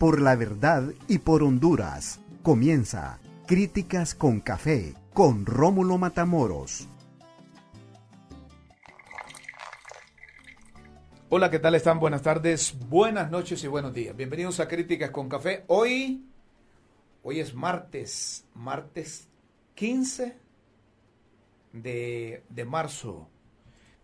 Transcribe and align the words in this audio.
por 0.00 0.22
la 0.22 0.34
verdad 0.34 0.94
y 1.08 1.18
por 1.18 1.42
Honduras. 1.42 2.22
Comienza 2.42 3.18
Críticas 3.46 4.14
con 4.14 4.40
Café 4.40 4.94
con 5.12 5.44
Rómulo 5.44 5.98
Matamoros. 5.98 6.88
Hola, 11.28 11.50
¿qué 11.50 11.58
tal 11.58 11.74
están? 11.74 12.00
Buenas 12.00 12.22
tardes, 12.22 12.74
buenas 12.88 13.30
noches 13.30 13.62
y 13.62 13.66
buenos 13.66 13.92
días. 13.92 14.16
Bienvenidos 14.16 14.58
a 14.58 14.68
Críticas 14.68 15.10
con 15.10 15.28
Café. 15.28 15.64
Hoy, 15.66 16.24
hoy 17.22 17.40
es 17.40 17.54
martes, 17.54 18.46
martes 18.54 19.28
15 19.74 20.34
de, 21.74 22.42
de 22.48 22.64
marzo 22.64 23.28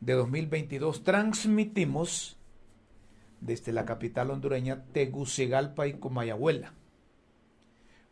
de 0.01 0.13
2022. 0.13 1.05
Transmitimos 1.05 2.36
desde 3.41 3.73
la 3.73 3.85
capital 3.85 4.31
hondureña 4.31 4.85
Tegucigalpa 4.93 5.87
y 5.87 5.95
Comayagüela, 5.95 6.75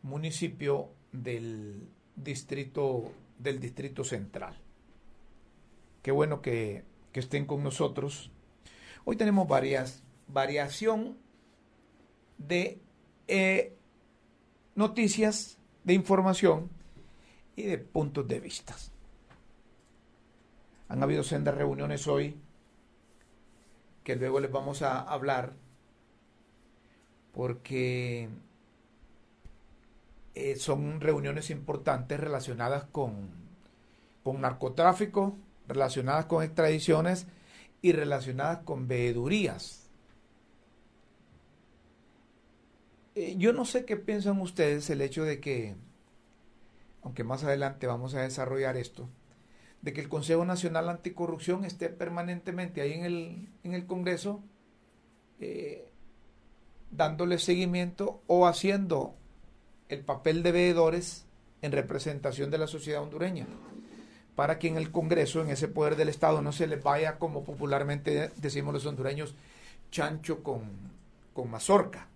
municipio 0.03 0.91
del 1.13 1.89
distrito 2.17 3.13
del 3.39 3.61
distrito 3.61 4.05
central. 4.05 4.57
Qué 6.03 6.11
bueno 6.11 6.41
que, 6.41 6.85
estén 7.13 7.47
con 7.47 7.63
nosotros. 7.63 8.31
Hoy 9.05 9.17
tenemos 9.17 9.47
varias 9.47 10.03
variación 10.27 11.17
de 12.39 12.81
eh, 13.29 13.77
noticias, 14.75 15.59
de 15.85 15.95
información 15.95 16.71
y 17.57 17.65
de 17.65 17.79
puntos 17.79 18.27
de 18.27 18.41
vista. 18.41 18.75
Han 20.89 21.03
habido 21.03 21.23
sendas 21.23 21.55
reuniones 21.55 22.07
hoy 22.09 22.37
que 24.05 24.17
luego 24.17 24.39
les 24.39 24.53
vamos 24.53 24.83
a 24.83 25.01
hablar 25.01 25.55
porque 27.33 28.29
eh, 30.35 30.57
son 30.57 31.01
reuniones 31.01 31.51
importantes 31.51 32.21
relacionadas 32.21 32.85
con, 32.85 33.31
con 34.23 34.41
narcotráfico, 34.41 35.37
relacionadas 35.67 36.27
con 36.27 36.45
extradiciones 36.45 37.27
y 37.83 37.93
relacionadas 37.93 38.59
con 38.59 38.87
veedurías. 38.87 39.91
Eh, 43.15 43.37
yo 43.39 43.53
no 43.53 43.65
sé 43.65 43.85
qué 43.85 43.97
piensan 43.97 44.41
ustedes 44.41 44.91
el 44.91 45.01
hecho 45.01 45.25
de 45.25 45.41
que, 45.41 45.77
aunque 47.03 47.25
más 47.25 47.43
adelante 47.45 47.87
vamos 47.87 48.15
a 48.15 48.23
desarrollar 48.23 48.77
esto, 48.77 49.09
de 49.85 49.93
que 49.93 50.01
el 50.01 50.09
Consejo 50.09 50.47
Nacional 50.47 50.89
Anticorrupción 50.89 51.67
esté 51.67 51.91
permanentemente 51.91 52.81
ahí 52.81 52.95
en 52.95 53.05
el, 53.05 53.49
en 53.65 53.75
el 53.75 53.85
Congreso 53.85 54.43
eh, 55.41 55.91
dándole 56.91 57.39
seguimiento 57.39 58.23
o 58.27 58.47
haciendo 58.47 59.15
el 59.91 60.01
papel 60.01 60.43
de 60.43 60.53
veedores 60.53 61.27
en 61.61 61.73
representación 61.73 62.51
de 62.51 62.57
la 62.57 62.67
sociedad 62.67 63.03
hondureña, 63.03 63.47
para 64.35 64.59
que 64.59 64.69
en 64.69 64.79
el 64.79 64.91
Congreso, 64.91 65.43
en 65.43 65.51
ese 65.51 65.69
poder 65.69 65.97
del 65.97 66.09
Estado, 66.09 66.41
no 66.41 66.53
se 66.53 66.67
les 66.67 66.83
vaya, 66.83 67.19
como 67.19 67.45
popularmente 67.45 68.31
decimos 68.37 68.73
los 68.73 68.87
hondureños, 68.87 69.35
chancho 69.91 70.43
con, 70.43 70.63
con 71.35 71.51
mazorca. 71.51 72.09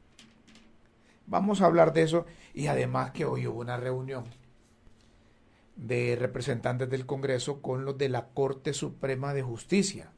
Vamos 1.26 1.60
a 1.60 1.66
hablar 1.66 1.92
de 1.92 2.04
eso 2.04 2.24
y 2.54 2.68
además 2.68 3.10
que 3.10 3.26
hoy 3.26 3.46
hubo 3.46 3.60
una 3.60 3.76
reunión 3.76 4.24
de 5.78 6.16
representantes 6.16 6.90
del 6.90 7.06
Congreso 7.06 7.62
con 7.62 7.84
los 7.84 7.96
de 7.96 8.08
la 8.08 8.26
Corte 8.28 8.74
Suprema 8.74 9.32
de 9.32 9.42
Justicia. 9.42 10.10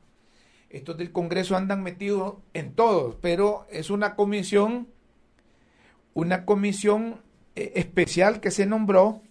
Estos 0.70 0.97
del 0.97 1.12
Congreso 1.12 1.55
andan 1.55 1.83
metidos 1.83 2.36
en 2.55 2.74
todo, 2.74 3.18
pero 3.20 3.67
es 3.70 3.90
una 3.90 4.17
comisión, 4.17 4.89
una 6.14 6.46
comisión 6.46 7.20
eh, 7.57 7.73
especial 7.77 8.40
que 8.40 8.51
se 8.51 8.67
nombró 8.67 9.23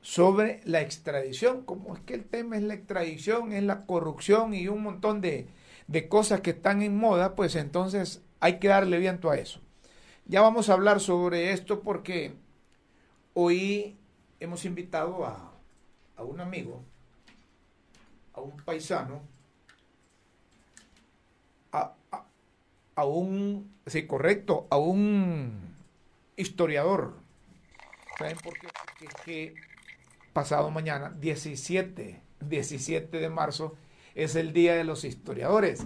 sobre 0.00 0.60
la 0.64 0.80
extradición. 0.80 1.62
Como 1.64 1.94
es 1.94 2.00
que 2.00 2.14
el 2.14 2.24
tema 2.24 2.56
es 2.56 2.62
la 2.64 2.74
extradición, 2.74 3.52
es 3.52 3.62
la 3.62 3.86
corrupción 3.86 4.54
y 4.54 4.66
un 4.66 4.82
montón 4.82 5.20
de, 5.20 5.46
de 5.86 6.08
cosas 6.08 6.40
que 6.40 6.50
están 6.50 6.82
en 6.82 6.96
moda, 6.96 7.36
pues 7.36 7.54
entonces 7.54 8.22
hay 8.40 8.58
que 8.58 8.68
darle 8.68 8.98
viento 8.98 9.30
a 9.30 9.36
eso. 9.36 9.60
Ya 10.24 10.40
vamos 10.40 10.68
a 10.68 10.72
hablar 10.72 10.98
sobre 10.98 11.52
esto 11.52 11.80
porque 11.80 12.34
hoy 13.34 13.99
hemos 14.40 14.64
invitado 14.64 15.24
a, 15.24 15.52
a 16.16 16.22
un 16.22 16.40
amigo, 16.40 16.82
a 18.32 18.40
un 18.40 18.56
paisano, 18.56 19.20
a, 21.72 21.94
a, 22.10 22.24
a, 22.96 23.04
un, 23.04 23.72
sí, 23.86 24.06
correcto, 24.06 24.66
a 24.70 24.78
un 24.78 25.76
historiador. 26.36 27.14
¿Saben 28.18 28.38
por 28.38 28.58
qué? 28.58 28.68
Porque 28.86 29.04
es 29.04 29.14
que 29.24 29.54
pasado 30.32 30.70
mañana, 30.70 31.14
17, 31.20 32.20
17 32.40 33.18
de 33.18 33.28
marzo, 33.28 33.76
es 34.14 34.34
el 34.34 34.52
Día 34.52 34.74
de 34.74 34.84
los 34.84 35.04
Historiadores. 35.04 35.84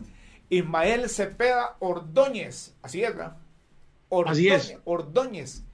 Ismael 0.49 1.11
Cepeda 1.11 1.77
Ordóñez, 1.81 2.75
así 2.83 3.03
es, 3.03 3.11
¿verdad? 3.11 3.37
Ordóñez, 4.09 4.55
así 4.55 4.73
es. 4.73 4.79
Ordóñez 4.85 5.65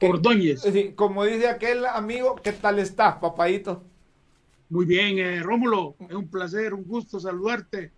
Ordóñez. 0.00 0.62
Como 0.94 1.24
dice 1.24 1.48
aquel 1.48 1.84
amigo, 1.86 2.36
¿qué 2.36 2.52
tal 2.52 2.78
estás, 2.78 3.16
papadito? 3.16 3.84
Muy 4.70 4.86
bien, 4.86 5.18
eh, 5.18 5.42
Rómulo, 5.42 5.96
es 6.08 6.14
un 6.14 6.28
placer, 6.28 6.72
un 6.72 6.84
gusto 6.84 7.18
saludarte 7.18 7.92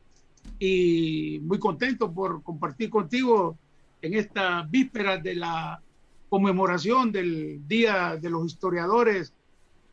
y 0.58 1.38
muy 1.42 1.58
contento 1.58 2.12
por 2.12 2.42
compartir 2.42 2.90
contigo 2.90 3.58
en 4.00 4.14
esta 4.14 4.62
víspera 4.62 5.18
de 5.18 5.34
la 5.36 5.80
conmemoración 6.28 7.12
del 7.12 7.66
Día 7.68 8.16
de 8.16 8.30
los 8.30 8.46
Historiadores 8.46 9.32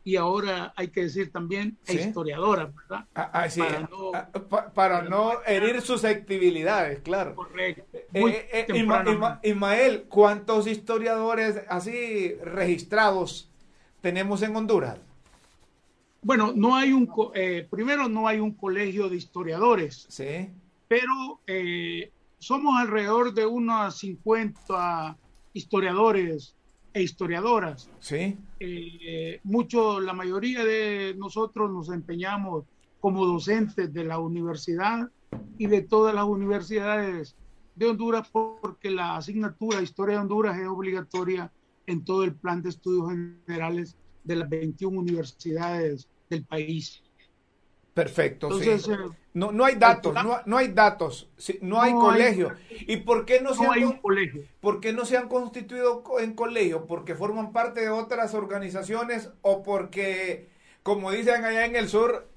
y 0.02 0.16
ahora 0.16 0.72
hay 0.76 0.88
que 0.88 1.02
decir 1.02 1.30
también 1.30 1.76
¿Sí? 1.82 1.98
historiadora, 1.98 2.66
¿verdad? 2.66 3.06
Ah, 3.14 3.30
ah, 3.32 3.50
sí. 3.50 3.60
Para 3.60 3.80
no, 3.80 4.12
ah, 4.14 4.72
para 4.74 5.02
no 5.02 5.32
herir 5.46 5.80
susceptibilidades, 5.82 7.00
claro. 7.00 7.34
Correcto. 7.34 7.84
Eh, 7.92 8.48
eh, 8.52 8.66
Isma, 8.74 9.04
Isma, 9.06 9.40
Ismael, 9.42 10.04
¿cuántos 10.08 10.66
historiadores 10.66 11.62
así 11.68 12.34
registrados 12.42 13.50
tenemos 14.00 14.42
en 14.42 14.56
Honduras? 14.56 14.98
Bueno, 16.22 16.52
no 16.54 16.76
hay 16.76 16.92
un, 16.92 17.08
eh, 17.34 17.66
primero 17.70 18.08
no 18.08 18.28
hay 18.28 18.40
un 18.40 18.52
colegio 18.52 19.08
de 19.08 19.16
historiadores, 19.16 20.06
sí. 20.08 20.50
pero 20.86 21.40
eh, 21.46 22.10
somos 22.38 22.78
alrededor 22.78 23.32
de 23.32 23.46
unos 23.46 23.98
50 23.98 25.16
historiadores 25.54 26.54
e 26.92 27.02
historiadoras. 27.02 27.90
Sí. 28.00 28.36
Eh, 28.58 29.40
mucho, 29.44 30.00
la 30.00 30.12
mayoría 30.12 30.64
de 30.64 31.14
nosotros 31.16 31.70
nos 31.70 31.90
empeñamos 31.90 32.64
como 33.00 33.24
docentes 33.24 33.92
de 33.92 34.04
la 34.04 34.18
universidad 34.18 35.08
y 35.58 35.66
de 35.66 35.82
todas 35.82 36.14
las 36.14 36.24
universidades 36.24 37.36
de 37.74 37.86
Honduras 37.86 38.28
porque 38.30 38.90
la 38.90 39.16
asignatura 39.16 39.78
de 39.78 39.84
Historia 39.84 40.16
de 40.16 40.20
Honduras 40.22 40.58
es 40.58 40.66
obligatoria 40.66 41.52
en 41.86 42.04
todo 42.04 42.24
el 42.24 42.34
plan 42.34 42.62
de 42.62 42.70
estudios 42.70 43.10
generales 43.10 43.96
de 44.24 44.36
las 44.36 44.48
21 44.48 44.98
universidades 44.98 46.08
del 46.28 46.44
país. 46.44 47.02
Perfecto. 47.94 48.48
Entonces, 48.48 48.82
sí. 48.82 48.92
eh, 48.92 48.96
no, 49.32 49.52
no 49.52 49.64
hay 49.64 49.76
datos, 49.76 50.12
no, 50.12 50.40
no 50.44 50.56
hay 50.56 50.68
datos, 50.68 51.28
no 51.60 51.80
hay 51.80 51.92
no 51.92 52.00
colegio. 52.00 52.50
Hay, 52.50 52.84
¿Y 52.88 52.96
por 52.98 53.24
qué 53.24 53.40
no, 53.40 53.54
se 53.54 53.64
han, 53.64 53.72
hay 53.72 53.84
un 53.84 53.98
colegio? 53.98 54.42
¿Por 54.60 54.80
qué 54.80 54.92
no 54.92 55.04
se 55.04 55.16
han 55.16 55.28
constituido 55.28 56.02
en 56.18 56.34
colegio? 56.34 56.86
¿Porque 56.86 57.14
forman 57.14 57.52
parte 57.52 57.80
de 57.82 57.90
otras 57.90 58.34
organizaciones 58.34 59.30
o 59.42 59.62
porque, 59.62 60.48
como 60.82 61.12
dicen 61.12 61.44
allá 61.44 61.64
en 61.64 61.76
el 61.76 61.88
sur, 61.88 62.28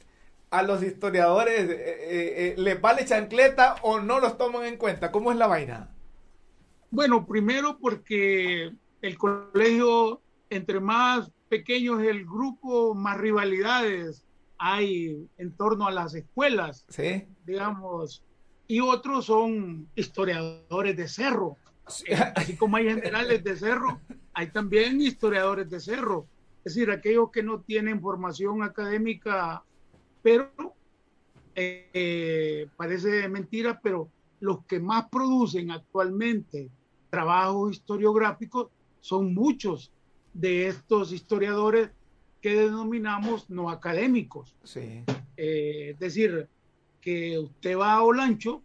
a 0.51 0.61
los 0.61 0.83
historiadores 0.83 1.67
eh, 1.67 1.75
eh, 1.77 2.55
les 2.57 2.79
vale 2.79 3.05
chancleta 3.05 3.77
o 3.81 3.99
no 3.99 4.19
los 4.19 4.37
toman 4.37 4.65
en 4.65 4.77
cuenta? 4.77 5.11
¿Cómo 5.11 5.31
es 5.31 5.37
la 5.37 5.47
vaina? 5.47 5.89
Bueno, 6.91 7.25
primero 7.25 7.79
porque 7.79 8.71
el 9.01 9.17
colegio, 9.17 10.21
entre 10.51 10.79
más 10.79 11.31
pequeño 11.49 11.99
es 11.99 12.07
el 12.07 12.23
grupo, 12.23 12.93
más 12.93 13.17
rivalidades 13.17 14.23
hay 14.65 15.27
en 15.37 15.51
torno 15.51 15.85
a 15.85 15.91
las 15.91 16.15
escuelas, 16.15 16.85
sí. 16.87 17.25
digamos, 17.45 18.23
y 18.65 18.79
otros 18.79 19.25
son 19.25 19.89
historiadores 19.93 20.95
de 20.95 21.09
cerro. 21.09 21.57
Sí. 21.85 22.05
Así 22.35 22.55
como 22.55 22.77
hay 22.77 22.85
generales 22.85 23.43
de 23.43 23.57
cerro, 23.57 23.99
hay 24.33 24.51
también 24.51 25.01
historiadores 25.01 25.69
de 25.69 25.81
cerro. 25.81 26.27
Es 26.63 26.75
decir, 26.75 26.91
aquellos 26.91 27.29
que 27.29 27.43
no 27.43 27.59
tienen 27.59 27.99
formación 27.99 28.63
académica, 28.63 29.63
pero 30.21 30.49
eh, 31.55 32.69
parece 32.77 33.27
mentira, 33.27 33.81
pero 33.83 34.07
los 34.39 34.63
que 34.65 34.79
más 34.79 35.09
producen 35.09 35.71
actualmente 35.71 36.69
trabajos 37.09 37.73
historiográficos 37.73 38.67
son 39.01 39.33
muchos 39.33 39.91
de 40.33 40.67
estos 40.67 41.11
historiadores 41.11 41.89
que 42.43 42.55
denominamos 42.57 43.49
no 43.49 43.69
académicos. 43.69 44.53
Sí. 44.65 45.05
Eh, 45.37 45.91
es 45.91 45.99
decir, 45.99 46.49
que 46.99 47.39
usted 47.39 47.77
va 47.77 47.93
a 47.93 48.03
Olancho, 48.03 48.61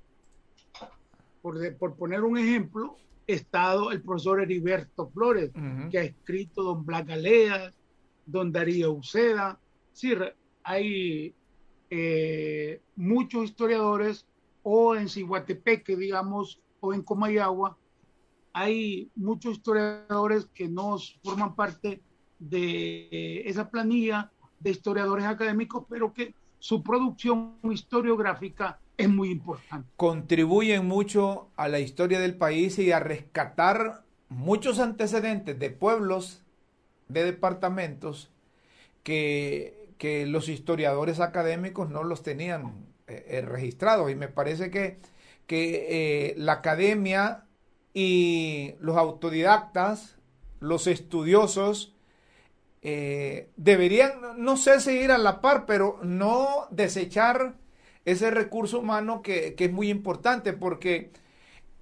por, 1.40 1.60
de, 1.60 1.70
por 1.70 1.94
poner 1.94 2.24
un 2.24 2.36
ejemplo, 2.36 2.96
estado 3.28 3.92
el 3.92 4.02
profesor 4.02 4.42
Heriberto 4.42 5.08
Flores, 5.10 5.52
que 5.90 5.98
ha 5.98 6.02
escrito 6.02 6.64
Don 6.64 6.84
Blas 6.84 7.06
Galea, 7.06 7.72
Don 8.26 8.50
Darío 8.50 8.90
Uceda. 8.94 9.60
Sí, 9.92 10.12
hay 10.64 11.32
eh, 11.88 12.80
muchos 12.96 13.44
historiadores, 13.44 14.26
o 14.64 14.96
en 14.96 15.08
Ciguatepeque, 15.08 15.96
digamos, 15.96 16.60
o 16.80 16.92
en 16.92 17.02
Comayagua, 17.02 17.78
hay 18.52 19.08
muchos 19.14 19.52
historiadores 19.52 20.46
que 20.46 20.66
no 20.68 20.96
forman 21.22 21.54
parte 21.54 22.02
de 22.38 23.42
esa 23.46 23.70
planilla 23.70 24.30
de 24.60 24.70
historiadores 24.70 25.24
académicos, 25.26 25.84
pero 25.88 26.12
que 26.12 26.34
su 26.58 26.82
producción 26.82 27.56
historiográfica 27.62 28.78
es 28.96 29.08
muy 29.08 29.30
importante. 29.30 29.88
Contribuyen 29.96 30.86
mucho 30.86 31.48
a 31.56 31.68
la 31.68 31.78
historia 31.78 32.18
del 32.18 32.36
país 32.36 32.78
y 32.78 32.90
a 32.90 32.98
rescatar 32.98 34.02
muchos 34.28 34.80
antecedentes 34.80 35.58
de 35.58 35.70
pueblos, 35.70 36.42
de 37.08 37.24
departamentos, 37.24 38.30
que, 39.02 39.92
que 39.98 40.26
los 40.26 40.48
historiadores 40.48 41.20
académicos 41.20 41.88
no 41.90 42.02
los 42.02 42.22
tenían 42.22 42.86
eh, 43.06 43.24
eh, 43.28 43.40
registrados. 43.42 44.10
Y 44.10 44.16
me 44.16 44.28
parece 44.28 44.70
que, 44.70 44.98
que 45.46 45.86
eh, 45.88 46.34
la 46.36 46.54
academia 46.54 47.44
y 47.94 48.74
los 48.80 48.96
autodidactas, 48.96 50.16
los 50.60 50.86
estudiosos, 50.86 51.94
deberían, 52.82 54.12
no 54.36 54.56
sé 54.56 54.80
si 54.80 54.92
ir 54.92 55.10
a 55.10 55.18
la 55.18 55.40
par, 55.40 55.66
pero 55.66 55.98
no 56.02 56.66
desechar 56.70 57.56
ese 58.04 58.30
recurso 58.30 58.78
humano 58.78 59.22
que, 59.22 59.54
es 59.58 59.72
muy 59.72 59.90
importante, 59.90 60.52
porque 60.52 61.12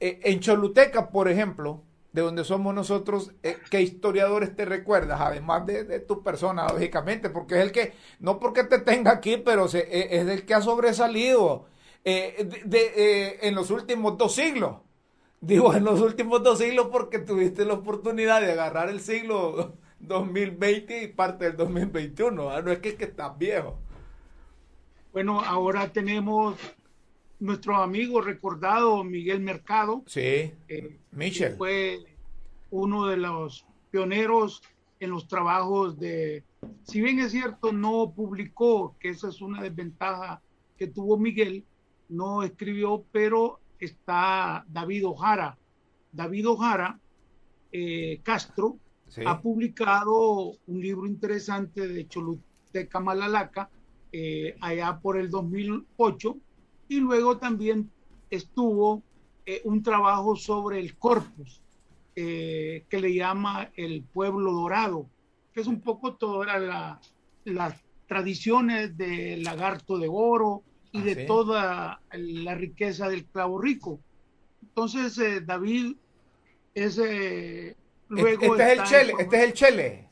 en 0.00 0.40
Choluteca, 0.40 1.10
por 1.10 1.28
ejemplo, 1.28 1.82
de 2.12 2.22
donde 2.22 2.44
somos 2.44 2.74
nosotros, 2.74 3.32
¿qué 3.70 3.82
historiadores 3.82 4.56
te 4.56 4.64
recuerdas? 4.64 5.20
Además 5.20 5.66
de, 5.66 6.00
tu 6.00 6.22
persona, 6.22 6.66
lógicamente, 6.66 7.30
porque 7.30 7.56
es 7.56 7.60
el 7.60 7.72
que, 7.72 7.92
no 8.20 8.38
porque 8.38 8.64
te 8.64 8.78
tenga 8.78 9.12
aquí, 9.12 9.36
pero 9.36 9.68
se, 9.68 9.86
es 10.16 10.26
el 10.26 10.46
que 10.46 10.54
ha 10.54 10.62
sobresalido 10.62 11.66
de, 12.04 13.38
en 13.42 13.54
los 13.54 13.70
últimos 13.70 14.16
dos 14.16 14.34
siglos. 14.34 14.76
Digo, 15.40 15.74
en 15.74 15.84
los 15.84 16.00
últimos 16.00 16.42
dos 16.42 16.58
siglos 16.58 16.88
porque 16.90 17.18
tuviste 17.18 17.64
la 17.64 17.74
oportunidad 17.74 18.40
de 18.40 18.52
agarrar 18.52 18.88
el 18.88 19.00
siglo 19.00 19.76
2020 20.00 21.02
y 21.02 21.08
parte 21.08 21.46
del 21.46 21.56
2021. 21.56 22.62
No 22.62 22.72
es 22.72 22.78
que, 22.78 22.96
que 22.96 23.04
estás 23.04 23.36
viejo. 23.38 23.78
Bueno, 25.12 25.40
ahora 25.40 25.92
tenemos 25.92 26.56
nuestro 27.38 27.76
amigo 27.76 28.20
recordado 28.20 29.02
Miguel 29.04 29.40
Mercado. 29.40 30.02
Sí, 30.06 30.52
eh, 30.68 30.98
Michel. 31.12 31.56
Fue 31.56 32.00
uno 32.70 33.06
de 33.06 33.16
los 33.16 33.66
pioneros 33.90 34.62
en 35.00 35.10
los 35.10 35.28
trabajos 35.28 35.98
de, 35.98 36.44
si 36.84 37.00
bien 37.00 37.18
es 37.18 37.32
cierto, 37.32 37.72
no 37.72 38.12
publicó, 38.14 38.96
que 38.98 39.10
esa 39.10 39.28
es 39.28 39.40
una 39.40 39.62
desventaja 39.62 40.40
que 40.78 40.86
tuvo 40.86 41.16
Miguel, 41.16 41.64
no 42.08 42.42
escribió, 42.42 43.04
pero 43.12 43.60
está 43.78 44.64
David 44.68 45.06
Ojara. 45.06 45.58
David 46.12 46.48
Ojara 46.48 46.98
eh, 47.72 48.20
Castro 48.22 48.78
ha 49.24 49.40
publicado 49.40 50.56
un 50.66 50.80
libro 50.80 51.06
interesante 51.06 51.86
de 51.86 52.06
Choluteca 52.06 53.00
Malalaca 53.00 53.70
eh, 54.12 54.56
allá 54.60 54.98
por 54.98 55.18
el 55.18 55.30
2008 55.30 56.36
y 56.88 57.00
luego 57.00 57.38
también 57.38 57.90
estuvo 58.30 59.02
eh, 59.44 59.60
un 59.64 59.82
trabajo 59.82 60.36
sobre 60.36 60.80
el 60.80 60.96
corpus 60.96 61.62
que 62.14 62.86
le 62.90 63.14
llama 63.14 63.70
el 63.76 64.02
pueblo 64.02 64.50
dorado, 64.50 65.06
que 65.52 65.60
es 65.60 65.66
un 65.66 65.82
poco 65.82 66.14
todas 66.14 66.98
las 67.44 67.84
tradiciones 68.06 68.96
del 68.96 69.42
lagarto 69.42 69.98
de 69.98 70.08
oro, 70.10 70.62
y 70.96 71.02
de 71.02 71.26
toda 71.26 72.00
la 72.12 72.54
riqueza 72.54 73.08
del 73.08 73.26
clavo 73.26 73.60
rico. 73.60 74.00
Entonces, 74.62 75.18
eh, 75.18 75.40
David 75.40 75.96
es... 76.74 77.00
Luego 78.08 78.56
este, 78.56 78.72
es 78.72 78.78
el 78.78 78.84
Chele, 78.84 79.14
este 79.18 79.36
es 79.36 79.42
el 79.42 79.52
Chele, 79.52 80.08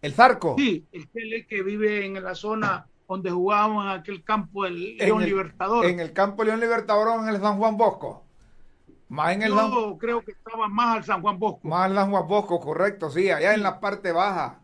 el 0.00 0.12
Zarco. 0.14 0.54
Sí, 0.58 0.86
el 0.92 1.10
Chele 1.10 1.46
que 1.46 1.62
vive 1.62 2.06
en 2.06 2.22
la 2.22 2.34
zona 2.34 2.86
donde 3.08 3.30
jugábamos 3.30 3.84
en 3.84 3.90
aquel 3.90 4.24
campo 4.24 4.64
del 4.64 4.96
León 4.96 5.24
Libertador. 5.24 5.86
En 5.86 6.00
el 6.00 6.12
campo 6.12 6.44
León 6.44 6.60
Libertador 6.60 7.08
o 7.08 7.22
en 7.22 7.28
el 7.28 7.40
San 7.40 7.58
Juan 7.58 7.76
Bosco. 7.76 8.24
Más 9.08 9.34
en 9.34 9.42
el 9.42 9.50
Yo 9.50 9.98
creo 9.98 10.22
que 10.22 10.32
estaba 10.32 10.68
más 10.68 10.96
al 10.96 11.04
San 11.04 11.20
Juan 11.20 11.38
Bosco. 11.38 11.68
Más 11.68 11.90
al 11.90 11.94
San 11.94 12.10
Juan 12.10 12.26
Bosco, 12.26 12.60
correcto, 12.60 13.10
sí, 13.10 13.30
allá 13.30 13.52
en 13.52 13.62
la 13.62 13.78
parte 13.80 14.10
baja. 14.12 14.60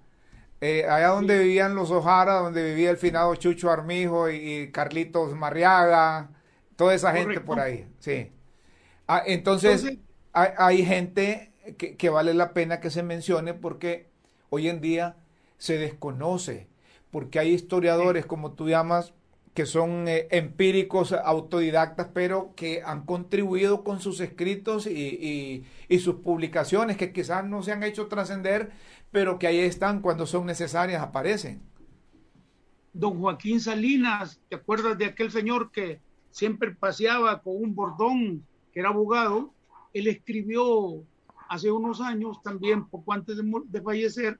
Eh, 0.60 0.86
allá 0.88 1.08
donde 1.08 1.38
vivían 1.38 1.74
los 1.74 1.90
Ojara, 1.90 2.40
donde 2.40 2.64
vivía 2.64 2.90
el 2.90 2.96
finado 2.96 3.34
Chucho 3.36 3.70
Armijo 3.70 4.28
y, 4.28 4.72
Carlitos 4.72 5.34
Marriaga, 5.34 6.30
toda 6.74 6.94
esa 6.94 7.12
gente 7.12 7.40
por 7.40 7.60
ahí, 7.60 7.86
sí. 7.98 8.32
Ah, 9.06 9.22
entonces, 9.24 9.98
hay, 10.32 10.84
gente 10.84 11.47
que, 11.76 12.10
vale 12.10 12.34
la 12.34 12.52
pena 12.52 12.80
que 12.80 12.90
se 12.90 13.02
mencione 13.02 13.54
porque 13.54 14.06
hoy 14.50 14.68
en 14.68 14.80
día 14.80 15.16
se 15.58 15.78
desconoce, 15.78 16.68
porque 17.10 17.38
hay 17.38 17.52
historiadores, 17.52 18.26
como 18.26 18.52
tú 18.52 18.68
llamas, 18.68 19.12
que 19.54 19.66
son 19.66 20.06
eh, 20.06 20.28
empíricos, 20.30 21.12
autodidactas, 21.12 22.08
pero 22.14 22.52
que 22.54 22.82
han 22.84 23.04
contribuido 23.04 23.82
con 23.82 24.00
sus 24.00 24.20
escritos 24.20 24.86
y, 24.86 25.64
y 25.88 25.98
sus 25.98 26.16
publicaciones, 26.16 26.96
que 26.96 27.12
quizás 27.12 27.44
no 27.44 27.62
se 27.62 27.72
han 27.72 27.82
hecho 27.82 28.06
trascender, 28.06 28.70
pero 29.10 29.38
que 29.38 29.46
ahí 29.46 29.58
están 29.58 30.00
cuando 30.00 30.26
son 30.26 30.46
necesarias, 30.46 31.02
aparecen. 31.02 31.60
Don 32.92 33.20
Joaquín 33.20 33.60
Salinas, 33.60 34.40
¿te 34.48 34.56
acuerdas 34.56 34.98
de 34.98 35.04
aquel 35.06 35.30
señor 35.30 35.70
que 35.70 36.00
siempre 36.30 36.74
paseaba 36.74 37.42
con 37.42 37.56
un 37.56 37.74
bordón, 37.74 38.44
que 38.72 38.80
era 38.80 38.88
abogado? 38.88 39.52
Él 39.92 40.08
escribió 40.08 41.04
hace 41.48 41.70
unos 41.70 42.00
años, 42.00 42.42
también 42.42 42.88
poco 42.88 43.12
antes 43.12 43.36
de, 43.36 43.82
fallecer, 43.82 44.38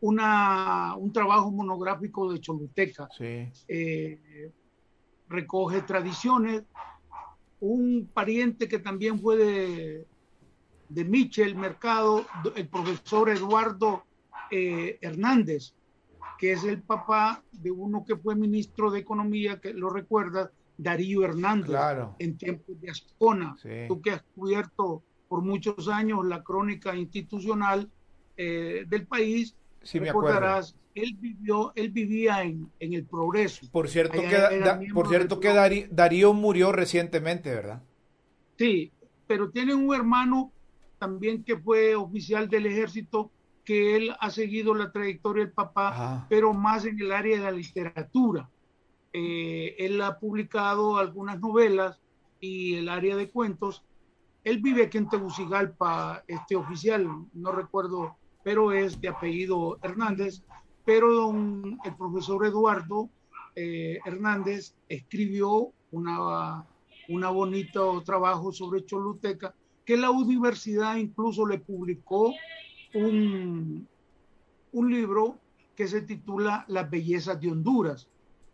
una, 0.00 0.94
un 0.96 1.12
trabajo 1.12 1.50
monográfico 1.50 2.32
de 2.32 2.40
Choluteca. 2.40 3.08
Eh, 3.18 4.50
recoge 5.28 5.82
tradiciones. 5.82 6.62
Un 7.60 8.08
pariente 8.12 8.68
que 8.68 8.78
también 8.78 9.18
fue 9.18 9.36
de, 9.36 10.06
de 10.88 11.04
Michel 11.04 11.56
Mercado, 11.56 12.24
el 12.54 12.68
profesor 12.68 13.28
Eduardo 13.30 14.04
eh, 14.50 14.98
Hernández, 15.00 15.74
que 16.38 16.52
es 16.52 16.64
el 16.64 16.82
papá 16.82 17.42
de 17.52 17.70
uno 17.70 18.04
que 18.04 18.16
fue 18.16 18.36
ministro 18.36 18.90
de 18.90 19.00
Economía, 19.00 19.60
que 19.60 19.74
lo 19.74 19.90
recuerda 19.90 20.50
Darío 20.76 21.24
Hernández, 21.24 21.76
en 22.20 22.38
tiempos 22.38 22.80
de 22.80 22.90
Ascona. 22.90 23.56
Tú 23.88 24.00
que 24.00 24.12
has 24.12 24.22
cubierto 24.34 25.02
por 25.28 25.42
muchos 25.42 25.88
años 25.88 26.24
la 26.26 26.42
crónica 26.42 26.96
institucional 26.96 27.90
eh, 28.36 28.84
del 28.88 29.06
país, 29.06 29.54
recordarás, 29.92 30.74
él 30.94 31.16
vivió, 31.20 31.72
él 31.76 31.90
vivía 31.90 32.42
en, 32.42 32.70
el 32.80 33.04
progreso. 33.04 33.66
Por 33.70 33.88
cierto 33.88 34.20
que, 34.20 34.90
por 34.92 35.08
cierto 35.08 35.40
que 35.40 35.88
Darío, 35.90 36.32
murió 36.32 36.72
recientemente, 36.72 37.54
¿verdad? 37.54 37.82
Sí, 38.56 38.90
pero 39.26 39.50
tiene 39.50 39.74
un 39.74 39.94
hermano 39.94 40.52
también 40.98 41.44
que 41.44 41.56
fue 41.56 41.94
oficial 41.94 42.48
del 42.48 42.66
ejército 42.66 43.30
que 43.64 43.96
él 43.96 44.14
ha 44.18 44.30
seguido 44.30 44.74
la 44.74 44.90
trayectoria 44.90 45.44
del 45.44 45.52
papá, 45.52 46.26
pero 46.28 46.54
más 46.54 46.86
en 46.86 46.98
el 47.00 47.12
área 47.12 47.36
de 47.36 47.42
la 47.42 47.50
literatura. 47.50 48.48
Eh, 49.12 49.76
él 49.78 50.00
ha 50.00 50.18
publicado 50.18 50.96
algunas 50.96 51.38
novelas 51.38 52.00
y 52.40 52.76
el 52.76 52.88
área 52.88 53.16
de 53.16 53.28
cuentos. 53.28 53.84
Él 54.48 54.60
vive 54.60 54.84
aquí 54.84 54.96
en 54.96 55.10
Tegucigalpa, 55.10 56.24
este 56.26 56.56
oficial, 56.56 57.06
no 57.34 57.52
recuerdo, 57.52 58.16
pero 58.42 58.72
es 58.72 58.98
de 58.98 59.08
apellido 59.08 59.78
Hernández. 59.82 60.42
Pero 60.86 61.30
el 61.84 61.94
profesor 61.98 62.46
Eduardo 62.46 63.10
eh, 63.54 63.98
Hernández 64.06 64.74
escribió 64.88 65.72
una, 65.90 66.64
una 67.10 67.28
bonito 67.28 68.02
trabajo 68.06 68.50
sobre 68.50 68.86
Choluteca 68.86 69.54
que 69.84 69.98
la 69.98 70.10
universidad 70.10 70.96
incluso 70.96 71.46
le 71.46 71.58
publicó 71.58 72.32
un, 72.94 73.86
un 74.72 74.90
libro 74.90 75.36
que 75.76 75.86
se 75.86 76.00
titula 76.00 76.64
Las 76.68 76.88
bellezas 76.88 77.38
de 77.38 77.50
Honduras. 77.50 78.08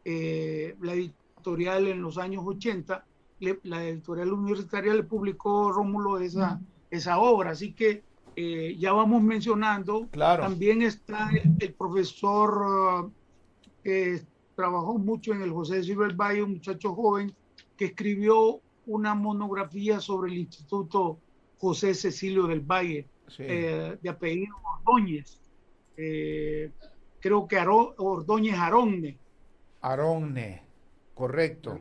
Eh, 0.04 0.76
la 0.80 0.94
editorial 0.94 1.86
en 1.86 2.02
los 2.02 2.18
años 2.18 2.42
80, 2.44 3.06
la 3.40 3.84
editorial 3.84 4.32
universitaria 4.32 4.94
le 4.94 5.02
publicó 5.02 5.72
Rómulo 5.72 6.18
esa, 6.18 6.60
esa 6.90 7.18
obra, 7.18 7.50
así 7.50 7.72
que 7.72 8.02
eh, 8.36 8.76
ya 8.78 8.92
vamos 8.92 9.22
mencionando. 9.22 10.08
Claro. 10.10 10.42
También 10.42 10.82
está 10.82 11.30
el, 11.60 11.72
profesor 11.74 13.04
uh, 13.04 13.12
que 13.82 14.22
trabajó 14.54 14.98
mucho 14.98 15.32
en 15.32 15.42
el 15.42 15.52
José 15.52 15.82
Silver 15.82 16.14
Valle, 16.14 16.42
un 16.42 16.54
muchacho 16.54 16.94
joven 16.94 17.32
que 17.76 17.86
escribió 17.86 18.60
una 18.86 19.14
monografía 19.14 20.00
sobre 20.00 20.32
el 20.32 20.38
Instituto 20.38 21.18
José 21.58 21.94
Cecilio 21.94 22.46
del 22.46 22.60
Valle, 22.60 23.06
eh, 23.38 23.96
de 24.00 24.08
apellido 24.08 24.54
Ordóñez. 24.78 25.40
Eh, 25.96 26.70
creo 27.20 27.46
que 27.46 27.58
Ordóñez 27.58 28.58
Aronne. 28.58 29.16
Aronne, 29.80 30.62
correcto. 31.14 31.80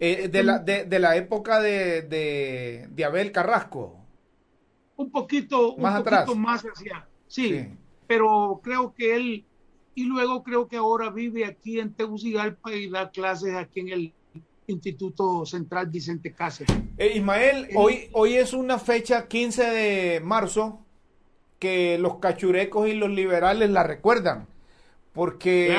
Eh, 0.00 0.28
de, 0.28 0.42
la, 0.42 0.58
de, 0.58 0.98
la 0.98 1.16
época 1.16 1.60
de, 1.60 2.02
de, 2.02 3.04
Abel 3.04 3.30
Carrasco. 3.32 3.96
Un 4.96 5.10
poquito 5.10 5.76
más 5.76 5.94
un 5.94 6.00
atrás. 6.00 6.36
más 6.36 6.62
hacia. 6.62 7.06
Sí, 7.28 7.68
pero 8.06 8.60
creo 8.62 8.92
que 8.94 9.16
él, 9.16 9.44
y 9.94 10.04
luego 10.04 10.42
creo 10.42 10.68
que 10.68 10.76
ahora 10.76 11.10
vive 11.10 11.44
aquí 11.44 11.78
en 11.78 11.94
Tegucigalpa 11.94 12.72
y 12.72 12.90
da 12.90 13.10
clases 13.10 13.54
aquí 13.54 13.80
en 13.80 13.88
el 13.88 14.12
Instituto 14.66 15.46
Central 15.46 15.86
Vicente 15.86 16.32
Cáceres. 16.32 16.76
Eh, 16.98 17.12
Ismael, 17.16 17.68
hoy, 17.74 18.08
hoy 18.12 18.34
es 18.34 18.52
una 18.52 18.78
fecha 18.78 19.28
15 19.28 19.62
de 19.62 20.20
marzo 20.20 20.80
que 21.58 21.98
los 21.98 22.16
cachurecos 22.16 22.88
y 22.88 22.94
los 22.94 23.10
liberales 23.10 23.70
la 23.70 23.82
recuerdan, 23.82 24.46
porque 25.12 25.74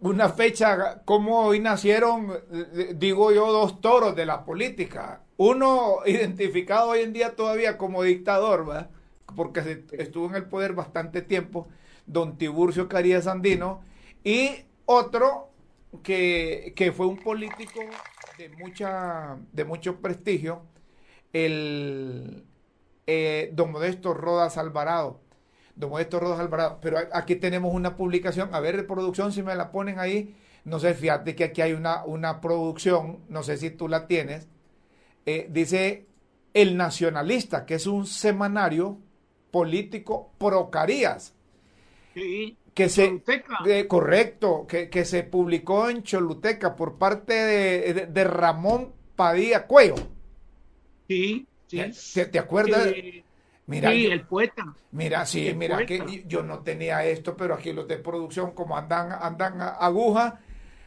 una 0.00 0.28
fecha 0.30 1.02
como 1.04 1.40
hoy 1.40 1.60
nacieron, 1.60 2.32
eh, 2.52 2.94
digo 2.96 3.32
yo, 3.32 3.52
dos 3.52 3.80
toros 3.80 4.16
de 4.16 4.26
la 4.26 4.44
política. 4.44 5.22
Uno 5.36 5.98
identificado 6.06 6.90
hoy 6.90 7.00
en 7.00 7.12
día 7.12 7.36
todavía 7.36 7.78
como 7.78 8.02
dictador, 8.02 8.66
¿verdad? 8.66 8.90
porque 9.34 9.84
estuvo 9.92 10.28
en 10.28 10.36
el 10.36 10.44
poder 10.44 10.72
bastante 10.74 11.22
tiempo, 11.22 11.68
don 12.06 12.36
Tiburcio 12.36 12.88
Carías 12.88 13.26
Andino, 13.26 13.82
y 14.24 14.64
otro 14.86 15.50
que, 16.02 16.72
que 16.76 16.92
fue 16.92 17.06
un 17.06 17.16
político 17.16 17.80
de, 18.38 18.48
mucha, 18.50 19.38
de 19.52 19.64
mucho 19.64 20.00
prestigio, 20.00 20.62
el 21.32 22.44
eh, 23.06 23.50
don 23.52 23.72
Modesto 23.72 24.14
Rodas 24.14 24.56
Alvarado. 24.56 25.20
Don 25.80 25.90
Modesto 25.90 26.20
Rodas 26.20 26.38
Alvarado. 26.38 26.78
Pero 26.80 26.98
aquí 27.12 27.36
tenemos 27.36 27.74
una 27.74 27.96
publicación, 27.96 28.54
a 28.54 28.60
ver 28.60 28.86
producción 28.86 29.32
si 29.32 29.42
me 29.42 29.54
la 29.56 29.72
ponen 29.72 29.98
ahí. 29.98 30.36
No 30.64 30.78
sé, 30.78 30.94
fíjate 30.94 31.34
que 31.34 31.44
aquí 31.44 31.62
hay 31.62 31.72
una, 31.72 32.04
una 32.04 32.40
producción, 32.40 33.20
no 33.28 33.42
sé 33.42 33.56
si 33.56 33.70
tú 33.70 33.88
la 33.88 34.06
tienes. 34.06 34.46
Eh, 35.26 35.48
dice 35.50 36.06
El 36.54 36.76
Nacionalista, 36.76 37.64
que 37.64 37.74
es 37.74 37.86
un 37.86 38.06
semanario 38.06 38.98
político 39.50 40.30
pro 40.38 40.70
Carías. 40.70 41.34
Sí 42.14 42.56
que 42.74 42.88
se 42.88 43.22
eh, 43.66 43.86
correcto 43.86 44.66
que, 44.66 44.88
que, 44.88 45.04
se 45.04 45.24
publicó 45.24 45.88
en 45.90 46.02
Choluteca 46.02 46.76
por 46.76 46.98
parte 46.98 47.34
de, 47.34 48.06
de, 48.06 48.24
Ramón 48.24 48.92
Padilla 49.16 49.66
Cuello 49.66 49.96
sí, 51.08 51.46
sí. 51.66 52.24
¿Te, 52.30 52.38
acuerdas? 52.38 52.88
Mira, 53.70 53.90
sí, 53.90 54.06
el 54.06 54.22
poeta. 54.26 54.74
Mira, 54.92 55.24
sí, 55.24 55.54
mira 55.56 55.86
que 55.86 56.24
yo 56.26 56.42
no 56.42 56.60
tenía 56.60 57.04
esto, 57.04 57.36
pero 57.36 57.54
aquí 57.54 57.72
los 57.72 57.88
de 57.88 57.96
producción 57.96 58.52
como 58.52 58.76
andan 58.76 59.12
andan 59.12 59.60
aguja, 59.60 60.40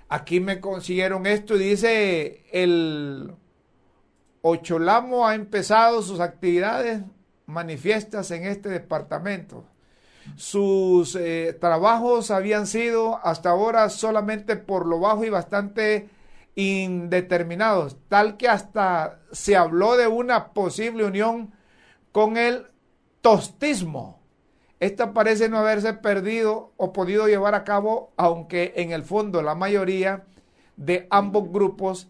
aquí 0.10 0.40
me 0.40 0.60
consiguieron 0.60 1.26
esto 1.26 1.56
y 1.56 1.60
dice 1.60 2.44
el 2.52 3.34
Ocholamo 4.42 5.28
ha 5.28 5.36
empezado 5.36 6.02
sus 6.02 6.20
actividades 6.20 7.02
manifiestas 7.46 8.30
en 8.32 8.46
este 8.46 8.70
departamento 8.70 9.66
sus 10.36 11.16
eh, 11.16 11.56
trabajos 11.60 12.32
habían 12.32 12.68
sido 12.68 13.20
hasta 13.24 13.50
ahora 13.50 13.90
solamente 13.90 14.56
por 14.56 14.86
lo 14.86 15.00
bajo 15.00 15.24
y 15.26 15.30
bastante 15.30 16.10
indeterminados, 16.56 17.98
tal 18.10 18.38
que 18.38 18.48
hasta 18.48 19.20
se 19.32 19.56
habló 19.56 19.98
de 19.98 20.08
una 20.08 20.54
posible 20.54 21.04
unión 21.06 21.52
con 22.12 22.38
el 22.38 22.68
tostismo. 23.24 24.22
Esta 24.80 25.14
parece 25.14 25.50
no 25.50 25.58
haberse 25.58 25.94
perdido 25.94 26.74
o 26.78 26.94
podido 26.94 27.28
llevar 27.28 27.56
a 27.56 27.64
cabo, 27.64 28.12
aunque 28.18 28.74
en 28.76 28.92
el 28.92 29.04
fondo 29.04 29.42
la 29.42 29.56
mayoría 29.56 30.26
de 30.76 31.08
ambos 31.10 31.50
grupos 31.50 32.10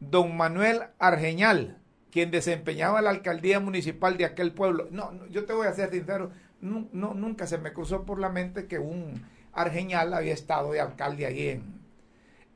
don 0.00 0.36
Manuel 0.36 0.82
Argeñal, 0.98 1.78
quien 2.16 2.30
desempeñaba 2.30 3.02
la 3.02 3.10
alcaldía 3.10 3.60
municipal 3.60 4.16
de 4.16 4.24
aquel 4.24 4.50
pueblo. 4.50 4.88
No, 4.90 5.12
yo 5.28 5.44
te 5.44 5.52
voy 5.52 5.66
a 5.66 5.74
ser 5.74 5.90
sincero, 5.90 6.30
no, 6.62 6.88
nunca 7.12 7.46
se 7.46 7.58
me 7.58 7.74
cruzó 7.74 8.06
por 8.06 8.18
la 8.18 8.30
mente 8.30 8.66
que 8.66 8.78
un 8.78 9.22
Argeñal 9.52 10.14
había 10.14 10.32
estado 10.32 10.72
de 10.72 10.80
alcalde 10.80 11.26
allí 11.26 11.48
en, 11.50 11.78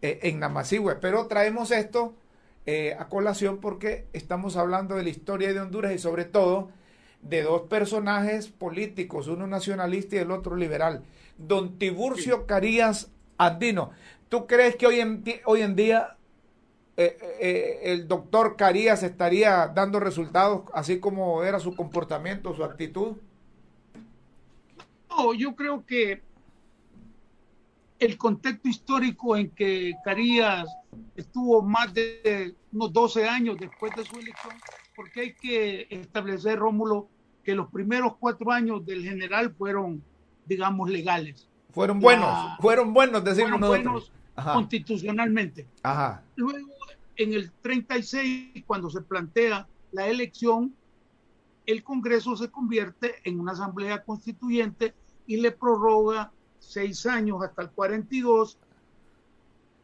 eh, 0.00 0.18
en 0.22 0.38
Namasihue. 0.38 0.94
Pero 0.94 1.26
traemos 1.26 1.72
esto 1.72 2.14
eh, 2.64 2.96
a 2.98 3.10
colación 3.10 3.60
porque 3.60 4.06
estamos 4.14 4.56
hablando 4.56 4.96
de 4.96 5.02
la 5.02 5.10
historia 5.10 5.52
de 5.52 5.60
Honduras 5.60 5.92
y 5.92 5.98
sobre 5.98 6.24
todo 6.24 6.70
de 7.20 7.42
dos 7.42 7.68
personajes 7.68 8.48
políticos, 8.48 9.28
uno 9.28 9.46
nacionalista 9.46 10.16
y 10.16 10.20
el 10.20 10.30
otro 10.30 10.56
liberal. 10.56 11.02
Don 11.36 11.78
Tiburcio 11.78 12.46
Carías 12.46 13.10
Andino, 13.36 13.90
¿tú 14.30 14.46
crees 14.46 14.76
que 14.76 14.86
hoy 14.86 15.00
en, 15.00 15.22
hoy 15.44 15.60
en 15.60 15.76
día 15.76 16.16
eh, 17.02 17.16
eh, 17.40 17.80
el 17.84 18.06
doctor 18.06 18.56
Carías 18.56 19.02
estaría 19.02 19.68
dando 19.68 20.00
resultados 20.00 20.64
así 20.74 21.00
como 21.00 21.42
era 21.42 21.58
su 21.58 21.74
comportamiento, 21.74 22.54
su 22.54 22.62
actitud? 22.62 23.16
No, 25.08 25.32
yo 25.32 25.56
creo 25.56 25.86
que 25.86 26.20
el 27.98 28.18
contexto 28.18 28.68
histórico 28.68 29.34
en 29.34 29.48
que 29.48 29.94
Carías 30.04 30.68
estuvo 31.16 31.62
más 31.62 31.94
de 31.94 32.54
unos 32.70 32.92
12 32.92 33.26
años 33.26 33.56
después 33.58 33.96
de 33.96 34.04
su 34.04 34.18
elección, 34.18 34.56
porque 34.94 35.20
hay 35.20 35.32
que 35.32 35.86
establecer, 35.88 36.58
Rómulo, 36.58 37.08
que 37.42 37.54
los 37.54 37.70
primeros 37.70 38.16
cuatro 38.16 38.52
años 38.52 38.84
del 38.84 39.02
general 39.02 39.54
fueron, 39.54 40.04
digamos, 40.44 40.90
legales. 40.90 41.48
Fueron 41.70 41.98
buenos, 41.98 42.58
fueron 42.60 42.92
buenos, 42.92 43.24
decimos 43.24 43.58
fueron 43.58 43.68
buenos 43.68 44.12
constitucionalmente. 44.52 45.66
Ajá. 45.82 46.22
Luego, 46.36 46.69
en 47.22 47.34
el 47.34 47.52
36, 47.62 48.64
cuando 48.66 48.88
se 48.88 49.02
plantea 49.02 49.68
la 49.92 50.08
elección, 50.08 50.74
el 51.66 51.84
Congreso 51.84 52.34
se 52.36 52.50
convierte 52.50 53.16
en 53.24 53.38
una 53.38 53.52
asamblea 53.52 54.02
constituyente 54.02 54.94
y 55.26 55.36
le 55.36 55.52
prorroga 55.52 56.32
seis 56.58 57.04
años 57.04 57.42
hasta 57.42 57.62
el 57.62 57.70
42 57.70 58.58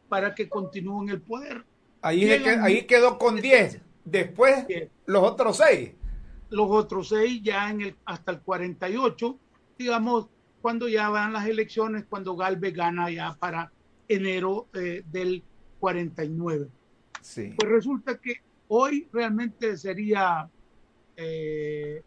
para 0.09 0.35
que 0.35 0.49
continúe 0.49 1.03
en 1.03 1.09
el 1.11 1.21
poder. 1.21 1.65
Ahí, 2.01 2.25
ahí 2.31 2.87
quedó 2.87 3.19
con 3.19 3.37
10. 3.37 3.81
Después, 4.05 4.67
los 5.05 5.23
otros 5.23 5.59
seis. 5.59 5.91
Los 6.49 6.71
otros 6.71 7.09
seis 7.11 7.43
ya 7.43 7.71
en 7.71 7.83
el, 7.83 7.97
hasta 8.05 8.33
el 8.33 8.41
48, 8.41 9.37
digamos, 9.79 10.29
cuando 10.63 10.89
ya 10.89 11.11
van 11.11 11.33
las 11.33 11.47
elecciones, 11.47 12.07
cuando 12.09 12.35
Galvez 12.35 12.73
gana 12.73 13.11
ya 13.11 13.35
para 13.35 13.73
enero 14.09 14.69
eh, 14.75 15.03
del 15.11 15.43
49. 15.81 16.69
Sí. 17.27 17.55
Pues 17.59 17.71
resulta 17.73 18.19
que 18.19 18.41
hoy 18.69 19.09
realmente 19.13 19.77
sería 19.77 20.49
eh, 21.17 22.03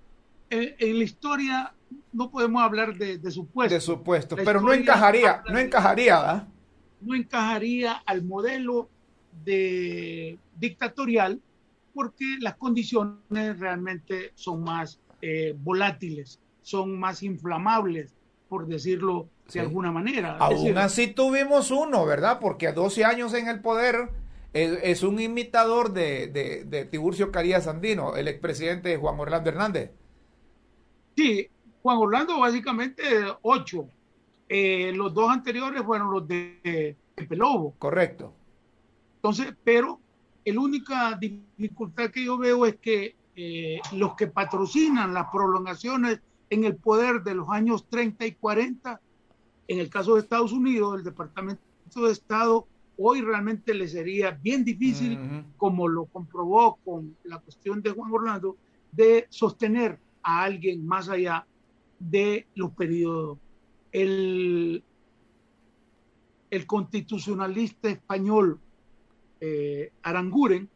en, 0.50 0.98
la 0.98 1.04
historia 1.04 1.74
no 2.14 2.32
podemos 2.32 2.62
hablar 2.64 2.96
de, 2.96 3.18
de 3.18 3.32
supuestos. 3.32 3.74
De 3.74 3.82
supuestos, 3.82 4.40
pero 4.46 4.62
no 4.62 4.72
encajaría, 4.72 5.44
no 5.52 5.60
encajaría, 5.60 6.18
¿verdad? 6.18 6.48
No 7.02 7.16
encajaría 7.16 7.94
al 8.06 8.24
modelo 8.24 8.90
de 9.44 10.40
dictatorial 10.56 11.42
porque 11.94 12.38
las 12.40 12.56
condiciones 12.56 13.60
realmente 13.60 14.32
son 14.36 14.64
más 14.64 15.02
eh, 15.22 15.54
volátiles, 15.58 16.40
son 16.62 16.98
más 16.98 17.24
inflamables, 17.24 18.14
por 18.48 18.68
decirlo 18.68 19.28
de 19.52 19.60
alguna 19.60 19.92
manera. 19.92 20.38
Aún 20.38 20.78
así 20.78 21.08
tuvimos 21.08 21.72
uno, 21.72 22.06
¿verdad? 22.06 22.40
Porque 22.40 22.68
a 22.68 22.74
12 22.74 23.04
años 23.04 23.34
en 23.34 23.48
el 23.50 23.60
poder 23.60 24.10
es, 24.54 25.04
un 25.04 25.20
imitador 25.20 25.94
de, 25.94 26.28
de, 26.68 26.86
Tiburcio 26.86 27.32
Carías 27.32 27.68
Andino, 27.68 28.16
el 28.16 28.28
expresidente 28.28 28.98
Juan 28.98 29.20
Orlando 29.20 29.50
Hernández. 29.50 29.92
Sí, 31.16 31.48
Juan 31.82 31.98
Orlando 31.98 32.40
básicamente 32.40 33.04
ocho. 33.42 33.88
Eh, 34.48 34.92
los 34.96 35.14
dos 35.14 35.30
anteriores 35.30 35.84
fueron 35.84 36.12
los 36.12 36.28
de 36.28 36.96
Pepe 37.14 37.36
Lobo. 37.36 37.76
Correcto. 37.78 38.34
Entonces, 39.18 39.54
pero 39.64 40.00
la 40.46 40.60
única 40.60 41.18
dificultad 41.20 42.10
que 42.10 42.26
yo 42.26 42.38
veo 42.38 42.66
es 42.66 42.78
que 42.78 43.16
eh, 43.36 43.80
los 43.94 44.16
que 44.16 44.28
patrocinan 44.28 45.14
las 45.14 45.28
prolongaciones 45.32 46.20
en 46.50 46.64
el 46.64 46.76
poder 46.76 47.22
de 47.24 47.36
los 47.36 47.50
años 47.50 47.88
30 47.90 48.26
y 48.26 48.32
40, 48.34 49.00
en 49.68 49.80
el 49.80 49.90
caso 49.90 50.16
de 50.16 50.22
Estados 50.22 50.52
Unidos, 50.52 50.98
el 50.98 51.04
Departamento 51.04 51.62
de 51.96 52.12
Estado, 52.12 52.68
hoy 53.02 53.22
realmente 53.22 53.74
le 53.74 53.88
sería 53.88 54.32
bien 54.32 54.66
difícil, 54.66 55.46
como 55.58 55.88
lo 55.88 56.06
comprobó 56.06 56.78
con 56.84 57.16
la 57.24 57.40
cuestión 57.40 57.82
de 57.82 57.92
Juan 57.92 58.12
Orlando, 58.12 58.58
de 58.92 59.26
sostener 59.30 59.98
a 60.22 60.44
alguien 60.44 60.86
más 60.86 61.08
allá 61.08 61.46
de 61.98 62.46
los 62.56 62.72
periodos. 62.72 63.38
El, 63.94 64.84
el 66.50 66.68
constitucionalista 66.68 67.90
español 67.90 68.60
eh, 69.40 69.94
Aranguren, 70.04 70.70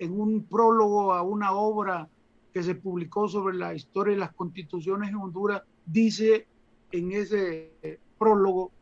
en 0.00 0.20
un 0.20 0.42
prólogo 0.42 1.14
a 1.14 1.22
una 1.22 1.52
obra 1.52 2.08
que 2.52 2.64
se 2.64 2.74
publicó 2.74 3.28
sobre 3.28 3.56
la 3.56 3.72
historia 3.72 4.14
de 4.14 4.20
las 4.20 4.32
constituciones 4.32 5.10
en 5.10 5.16
Honduras, 5.16 5.62
dice 5.86 6.48
en 6.90 7.12
ese 7.12 7.70
prólogo 8.18 8.72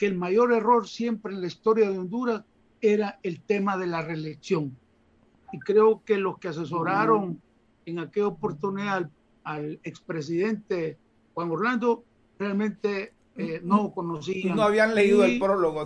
que 0.00 0.06
el 0.06 0.16
mayor 0.16 0.54
error 0.54 0.88
siempre 0.88 1.34
en 1.34 1.42
la 1.42 1.46
historia 1.46 1.90
de 1.90 1.98
Honduras 1.98 2.42
era 2.80 3.20
el 3.22 3.42
tema 3.42 3.76
de 3.76 3.86
la 3.86 4.00
reelección. 4.00 4.74
Y 5.52 5.58
creo 5.58 6.02
que 6.06 6.16
los 6.16 6.38
que 6.38 6.48
asesoraron 6.48 7.38
en 7.84 7.98
aquella 7.98 8.28
oportunidad 8.28 9.10
al, 9.44 9.78
expresidente 9.84 10.96
Juan 11.34 11.50
Orlando 11.50 12.02
realmente 12.38 13.12
eh, 13.36 13.60
no 13.62 13.92
conocían. 13.92 14.56
No 14.56 14.62
habían 14.62 14.94
leído 14.94 15.22
el 15.22 15.38
prólogo. 15.38 15.84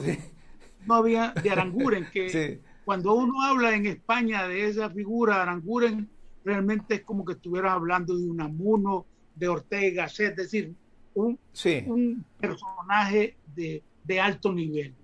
No 0.87 0.95
había 0.95 1.35
de 1.43 1.51
Aranguren, 1.51 2.07
que 2.13 2.61
cuando 2.85 3.15
uno 3.15 3.43
habla 3.43 3.75
en 3.75 3.87
España 3.87 4.47
de 4.47 4.69
esa 4.69 4.91
figura, 4.91 5.43
Aranguren, 5.43 6.09
realmente 6.45 6.95
es 6.95 7.01
como 7.01 7.25
que 7.25 7.33
estuvieras 7.33 7.73
hablando 7.73 8.17
de 8.17 8.31
un 8.31 8.41
Amuno, 8.41 9.07
de 9.35 9.49
Ortega, 9.49 10.05
es 10.05 10.37
decir, 10.37 10.73
un, 11.15 11.37
un 11.87 12.25
personaje 12.39 13.37
de, 13.57 13.83
de, 14.05 14.21
alto 14.21 14.53
nivel. 14.53 14.95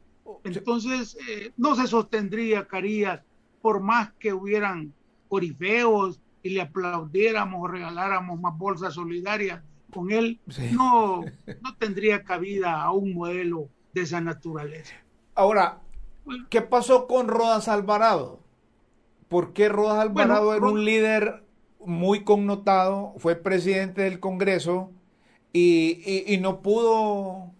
Entonces, 0.44 1.16
eh, 1.28 1.52
no 1.56 1.74
se 1.74 1.86
sostendría 1.86 2.66
Carías 2.66 3.20
por 3.60 3.80
más 3.80 4.12
que 4.18 4.32
hubieran 4.32 4.94
corifeos 5.28 6.20
y 6.42 6.50
le 6.50 6.62
aplaudiéramos 6.62 7.62
o 7.62 7.66
regaláramos 7.68 8.40
más 8.40 8.56
bolsas 8.56 8.94
solidarias 8.94 9.62
con 9.92 10.12
él, 10.12 10.38
no, 10.72 11.22
no 11.60 11.76
tendría 11.78 12.22
cabida 12.22 12.80
a 12.80 12.92
un 12.92 13.12
modelo 13.12 13.68
de 13.92 14.02
esa 14.02 14.20
naturaleza. 14.20 14.94
Ahora, 15.34 15.80
¿Qué 16.48 16.62
pasó 16.62 17.06
con 17.06 17.28
Rodas 17.28 17.68
Alvarado? 17.68 18.40
¿Por 19.28 19.52
qué 19.52 19.68
Rodas 19.68 19.98
Alvarado 19.98 20.54
era 20.54 20.66
un 20.66 20.84
líder 20.84 21.44
muy 21.84 22.24
connotado, 22.24 23.14
fue 23.18 23.36
presidente 23.36 24.02
del 24.02 24.20
Congreso 24.20 24.90
y, 25.52 26.38
no 26.40 26.60
pudo 26.60 27.52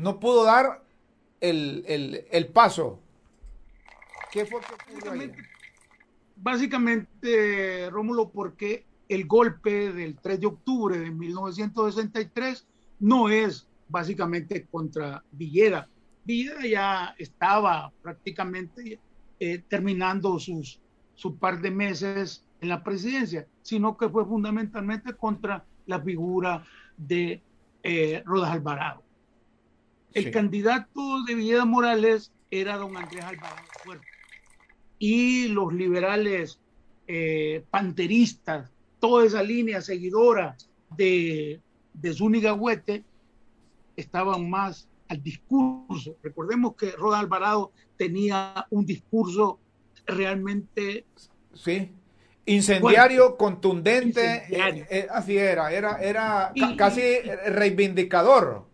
no 0.00 0.18
pudo 0.20 0.44
dar 0.44 0.82
el, 1.40 2.50
paso? 2.52 3.00
¿Qué 4.32 4.44
fue 4.46 4.60
que 4.60 4.94
básicamente, 4.94 5.42
básicamente, 6.36 7.90
Rómulo, 7.90 8.28
porque 8.30 8.84
el 9.08 9.26
golpe 9.26 9.92
del 9.92 10.16
3 10.18 10.40
de 10.40 10.46
octubre 10.46 10.98
de 10.98 11.10
1963 11.10 12.66
no 13.00 13.28
es 13.28 13.66
básicamente 13.88 14.66
contra 14.66 15.22
Villera, 15.32 15.88
Vida 16.24 16.54
ya 16.64 17.14
estaba 17.18 17.90
prácticamente 18.02 19.00
eh, 19.40 19.62
terminando 19.68 20.38
sus, 20.38 20.78
su 21.14 21.36
par 21.36 21.60
de 21.60 21.70
meses 21.70 22.44
en 22.60 22.68
la 22.68 22.84
presidencia, 22.84 23.46
sino 23.62 23.96
que 23.96 24.08
fue 24.08 24.24
fundamentalmente 24.24 25.14
contra 25.14 25.64
la 25.86 26.00
figura 26.00 26.64
de 26.96 27.42
eh, 27.82 28.22
Rodas 28.26 28.52
Alvarado. 28.52 29.02
El 30.12 30.30
candidato 30.30 31.22
de 31.24 31.34
Villeda 31.34 31.64
Morales 31.64 32.32
era 32.50 32.76
don 32.76 32.96
Andrés 32.96 33.24
Alvarado 33.24 33.62
Fuerte. 33.84 34.06
Y 34.98 35.48
los 35.48 35.72
liberales 35.72 36.58
eh, 37.06 37.64
panteristas, 37.70 38.70
toda 38.98 39.24
esa 39.24 39.42
línea 39.42 39.80
seguidora 39.80 40.56
de, 40.96 41.60
de 41.94 42.12
Zúñiga 42.12 42.54
Huete, 42.54 43.04
estaban 43.96 44.48
más 44.50 44.88
al 45.08 45.22
discurso. 45.22 46.16
Recordemos 46.22 46.74
que 46.74 46.92
Roda 46.92 47.18
Alvarado 47.18 47.72
tenía 47.96 48.66
un 48.70 48.86
discurso 48.86 49.58
realmente... 50.06 51.04
Sí, 51.54 51.92
incendiario, 52.46 53.36
contundente, 53.36 54.44
eh, 54.48 54.86
eh, 54.90 55.06
así 55.10 55.36
era, 55.36 55.72
era, 55.72 56.00
era 56.00 56.52
casi 56.76 57.20
reivindicador. 57.46 58.69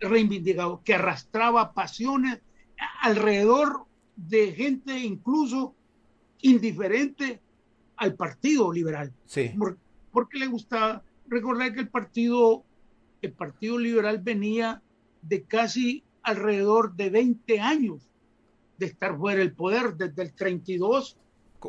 Reivindicador, 0.00 0.82
que 0.82 0.94
arrastraba 0.94 1.72
pasiones 1.72 2.40
alrededor 3.02 3.84
de 4.16 4.52
gente 4.52 4.98
incluso 4.98 5.74
indiferente 6.42 7.40
al 7.96 8.14
Partido 8.14 8.72
Liberal. 8.72 9.12
Sí. 9.26 9.52
porque 10.12 10.38
le 10.38 10.46
gustaba 10.46 11.02
recordar 11.28 11.72
que 11.72 11.80
el 11.80 11.88
Partido, 11.88 12.64
el 13.22 13.32
Partido 13.32 13.78
Liberal 13.78 14.18
venía 14.18 14.82
de 15.22 15.42
casi 15.42 16.02
alrededor 16.22 16.94
de 16.94 17.10
20 17.10 17.60
años 17.60 18.08
de 18.78 18.86
estar 18.86 19.16
fuera 19.16 19.40
del 19.40 19.52
poder, 19.52 19.94
desde 19.94 20.22
el 20.22 20.32
32 20.32 21.16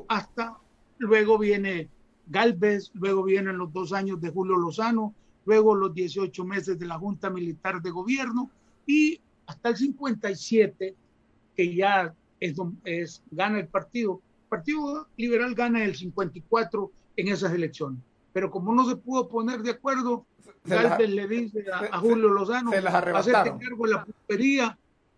hasta 0.07 0.57
luego 0.97 1.37
viene 1.37 1.89
Galvez, 2.27 2.91
luego 2.93 3.23
vienen 3.23 3.57
los 3.57 3.73
dos 3.73 3.91
años 3.91 4.21
de 4.21 4.29
Julio 4.29 4.55
Lozano, 4.55 5.13
luego 5.45 5.75
los 5.75 5.93
18 5.93 6.45
meses 6.45 6.79
de 6.79 6.85
la 6.85 6.97
Junta 6.97 7.29
Militar 7.29 7.81
de 7.81 7.91
Gobierno 7.91 8.49
y 8.85 9.19
hasta 9.47 9.69
el 9.69 9.77
57, 9.77 10.95
que 11.55 11.75
ya 11.75 12.13
es, 12.39 12.55
es 12.85 13.23
gana 13.31 13.59
el 13.59 13.67
partido. 13.67 14.21
El 14.43 14.49
Partido 14.49 15.07
Liberal 15.17 15.55
gana 15.55 15.83
el 15.83 15.95
54 15.95 16.91
en 17.17 17.27
esas 17.29 17.53
elecciones. 17.53 17.99
Pero 18.33 18.49
como 18.51 18.73
no 18.73 18.87
se 18.87 18.95
pudo 18.95 19.27
poner 19.27 19.61
de 19.61 19.71
acuerdo, 19.71 20.25
Galvez 20.63 21.09
le 21.09 21.27
dice 21.27 21.65
a, 21.71 21.97
Julio 21.99 22.29
Lozano, 22.29 22.71
hacerte 22.71 23.53
cargo 23.59 23.85
de 23.85 23.93
la 23.93 24.05
pulpería, 24.05 24.77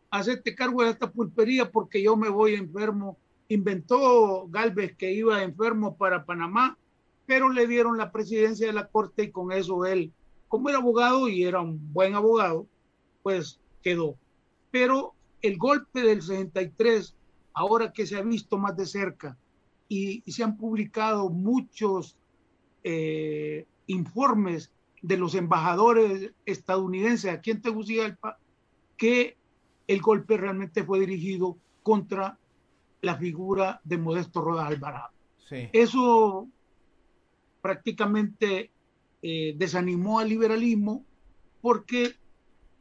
hacerte 0.09 0.55
cargo 0.55 0.83
de 0.83 0.91
esta 0.91 1.11
pulpería 1.11 1.69
porque 1.69 2.01
yo 2.01 2.15
me 2.15 2.29
voy 2.29 2.55
enfermo. 2.55 3.17
Inventó 3.49 4.47
Galvez 4.47 4.95
que 4.95 5.11
iba 5.11 5.43
enfermo 5.43 5.95
para 5.95 6.25
Panamá, 6.25 6.77
pero 7.25 7.49
le 7.49 7.67
dieron 7.67 7.97
la 7.97 8.11
presidencia 8.11 8.67
de 8.67 8.73
la 8.73 8.87
corte 8.87 9.23
y 9.23 9.31
con 9.31 9.51
eso 9.51 9.85
él, 9.85 10.11
como 10.47 10.69
era 10.69 10.79
abogado 10.79 11.27
y 11.29 11.43
era 11.43 11.61
un 11.61 11.93
buen 11.93 12.15
abogado, 12.15 12.67
pues 13.21 13.59
quedó. 13.81 14.15
Pero 14.71 15.13
el 15.41 15.57
golpe 15.57 16.01
del 16.01 16.21
63, 16.21 17.15
ahora 17.53 17.91
que 17.91 18.05
se 18.05 18.17
ha 18.17 18.21
visto 18.21 18.57
más 18.57 18.75
de 18.75 18.85
cerca 18.85 19.37
y, 19.87 20.23
se 20.31 20.43
han 20.43 20.57
publicado 20.57 21.29
muchos 21.29 22.17
eh, 22.83 23.65
informes 23.87 24.71
de 25.01 25.17
los 25.17 25.35
embajadores 25.35 26.31
estadounidenses 26.45 27.31
aquí 27.31 27.51
en 27.51 27.61
Tegucigalpa 27.61 28.37
que 28.97 29.37
el 29.87 30.01
golpe 30.01 30.37
realmente 30.37 30.83
fue 30.83 30.99
dirigido 31.01 31.57
contra 31.83 32.37
la 33.01 33.17
figura 33.17 33.81
de 33.83 33.97
Modesto 33.97 34.41
Rodas 34.41 34.67
Alvarado. 34.67 35.11
Eso 35.71 36.47
prácticamente 37.63 38.71
eh, 39.21 39.55
desanimó 39.55 40.19
al 40.19 40.27
liberalismo 40.27 41.05
porque 41.61 42.13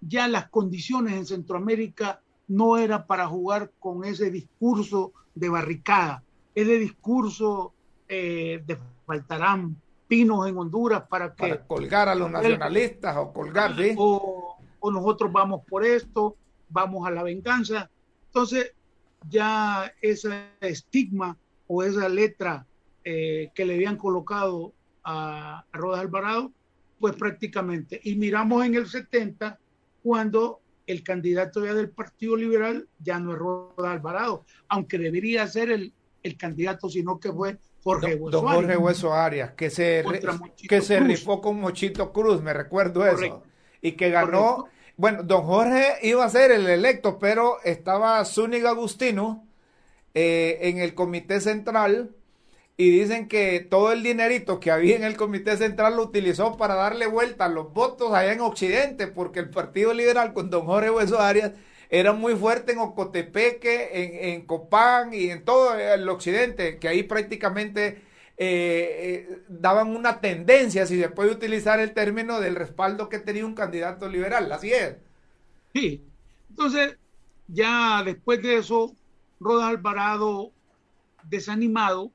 ya 0.01 0.27
las 0.27 0.49
condiciones 0.49 1.15
en 1.15 1.25
Centroamérica 1.25 2.21
no 2.49 2.77
era 2.77 3.07
para 3.07 3.29
jugar 3.29 3.71
con 3.79 4.05
ese 4.05 4.29
discurso 4.33 5.13
de 5.37 5.49
barricada, 5.49 6.25
ese 6.57 6.81
discurso 6.81 7.73
eh, 8.09 8.61
de 8.67 8.77
faltarán 9.07 9.77
pinos 10.09 10.49
en 10.49 10.59
Honduras 10.59 11.05
para 11.09 11.33
que... 11.33 11.61
colgar 11.69 12.09
a 12.09 12.17
los 12.17 12.29
nacionalistas 12.29 13.17
o 13.17 13.33
colgar, 13.33 13.77
o 13.97 14.91
nosotros 14.91 15.31
vamos 15.31 15.63
por 15.65 15.87
esto, 15.87 16.35
vamos 16.69 17.07
a 17.07 17.13
la 17.13 17.23
venganza. 17.23 17.89
Entonces, 18.27 18.73
ya 19.31 19.93
ese 20.03 20.49
estigma 20.61 21.39
o 21.69 21.85
esa 21.85 22.09
letra 22.09 22.67
eh, 23.05 23.51
que 23.55 23.65
le 23.65 23.75
habían 23.75 23.97
colocado 23.97 24.73
a, 25.05 25.65
a 25.73 25.79
Rodas 25.79 26.01
Alvarado, 26.01 26.53
pues 26.99 27.15
prácticamente. 27.17 28.01
Y 28.05 28.17
miramos 28.17 28.65
en 28.65 28.75
el 28.75 28.89
70 28.89 29.59
cuando 30.03 30.61
el 30.87 31.03
candidato 31.03 31.65
ya 31.65 31.75
del 31.75 31.91
Partido 31.91 32.37
Liberal 32.37 32.89
ya 32.99 33.19
no 33.19 33.33
es 33.33 33.39
Rodas 33.39 33.93
Alvarado, 33.93 34.45
aunque 34.69 34.99
debería 34.99 35.47
ser 35.47 35.71
el, 35.71 35.93
el 36.23 36.37
candidato, 36.37 36.89
sino 36.89 37.19
que 37.19 37.33
fue 37.33 37.59
Jorge 37.83 38.15
Hueso 38.15 38.41
don 38.41 38.53
Jorge 38.53 38.77
Hueso 38.77 39.13
Arias, 39.13 39.53
que 39.53 39.71
se, 39.71 40.05
que 40.69 40.81
se 40.81 41.01
rifó 41.01 41.41
con 41.41 41.61
Mochito 41.61 42.13
Cruz, 42.13 42.41
me 42.41 42.53
recuerdo 42.53 43.07
eso. 43.07 43.43
Y 43.81 43.93
que 43.93 44.11
ganó, 44.11 44.67
bueno, 44.97 45.25
don 45.25 45.43
Jorge 45.43 45.95
iba 46.03 46.25
a 46.25 46.31
ser 46.31 46.53
el 46.53 46.69
electo, 46.69 47.19
pero 47.19 47.57
estaba 47.65 48.25
Zúñiga 48.25 48.71
Agustino 48.71 49.49
eh, 50.15 50.59
en 50.63 50.79
el 50.79 50.95
comité 50.95 51.41
central 51.41 52.15
y 52.77 52.91
dicen 52.91 53.29
que 53.29 53.61
todo 53.61 53.93
el 53.93 54.03
dinerito 54.03 54.61
que 54.61 54.71
había 54.71 54.97
en 54.97 55.05
el 55.05 55.17
comité 55.17 55.57
central 55.57 55.97
lo 55.97 56.03
utilizó 56.03 56.57
para 56.57 56.75
darle 56.75 57.07
vuelta 57.07 57.45
a 57.47 57.49
los 57.49 57.73
votos 57.73 58.13
allá 58.13 58.33
en 58.33 58.41
Occidente, 58.41 59.07
porque 59.07 59.41
el 59.41 59.51
Partido 59.51 59.95
Liberal 59.95 60.33
con 60.33 60.51
don 60.51 60.67
Jorge 60.67 60.91
Hueso 60.91 61.21
Arias 61.21 61.53
era 61.91 62.13
muy 62.13 62.35
fuerte 62.35 62.73
en 62.73 62.79
Ocotepeque, 62.79 63.91
en, 63.93 64.35
en 64.35 64.47
Copán 64.47 65.13
y 65.15 65.31
en 65.31 65.45
todo 65.45 65.75
el 65.79 66.09
Occidente, 66.09 66.79
que 66.79 66.89
ahí 66.89 67.03
prácticamente 67.03 68.03
eh, 68.39 69.27
eh, 69.29 69.43
daban 69.49 69.95
una 69.95 70.21
tendencia, 70.21 70.87
si 70.87 70.99
se 71.01 71.11
puede 71.11 71.31
utilizar 71.31 71.81
el 71.81 71.93
término, 71.93 72.41
del 72.41 72.57
respaldo 72.57 73.09
que 73.09 73.19
tenía 73.19 73.47
un 73.47 73.55
candidato 73.55 74.09
liberal. 74.09 74.51
Así 74.51 74.73
es. 74.73 74.97
Sí, 75.75 76.03
entonces 76.51 76.97
ya 77.47 78.03
después 78.05 78.43
de 78.43 78.57
eso, 78.57 78.97
Rodas 79.39 79.69
Alvarado, 79.69 80.51
desanimado, 81.25 82.11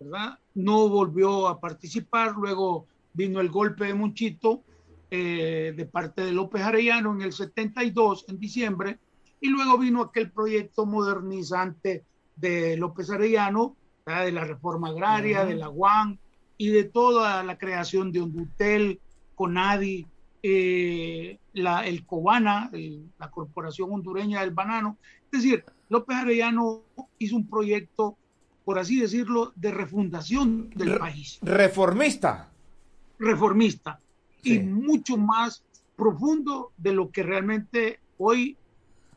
¿verdad? 0.00 0.38
No 0.54 0.88
volvió 0.88 1.46
a 1.46 1.60
participar, 1.60 2.32
luego 2.32 2.86
vino 3.12 3.40
el 3.40 3.50
golpe 3.50 3.84
de 3.84 3.94
Monchito 3.94 4.62
eh, 5.10 5.74
de 5.76 5.86
parte 5.86 6.24
de 6.24 6.32
López 6.32 6.62
Arellano 6.62 7.14
en 7.14 7.22
el 7.22 7.32
72, 7.32 8.24
en 8.28 8.38
diciembre, 8.38 8.98
y 9.40 9.48
luego 9.48 9.76
vino 9.78 10.00
aquel 10.00 10.30
proyecto 10.30 10.86
modernizante 10.86 12.04
de 12.36 12.76
López 12.76 13.10
Arellano, 13.10 13.76
de 14.06 14.32
la 14.32 14.44
reforma 14.44 14.88
agraria, 14.88 15.44
de 15.44 15.54
la 15.54 15.68
UAN 15.68 16.18
y 16.56 16.68
de 16.68 16.84
toda 16.84 17.42
la 17.44 17.58
creación 17.58 18.10
de 18.10 18.20
Hondutel, 18.22 19.00
CONADI, 19.34 20.06
eh, 20.42 21.38
la, 21.52 21.86
el 21.86 22.06
Cobana, 22.06 22.70
la 23.18 23.30
Corporación 23.30 23.92
Hondureña 23.92 24.40
del 24.40 24.50
Banano. 24.50 24.96
Es 25.30 25.42
decir, 25.42 25.64
López 25.88 26.16
Arellano 26.16 26.82
hizo 27.18 27.36
un 27.36 27.48
proyecto, 27.48 28.16
por 28.70 28.78
así 28.78 29.00
decirlo, 29.00 29.52
de 29.56 29.72
refundación 29.72 30.70
del 30.76 30.96
país. 30.96 31.40
Reformista. 31.42 32.52
Reformista. 33.18 33.98
Y 34.44 34.60
mucho 34.60 35.16
más 35.16 35.64
profundo 35.96 36.70
de 36.76 36.92
lo 36.92 37.10
que 37.10 37.24
realmente 37.24 37.98
hoy, 38.16 38.56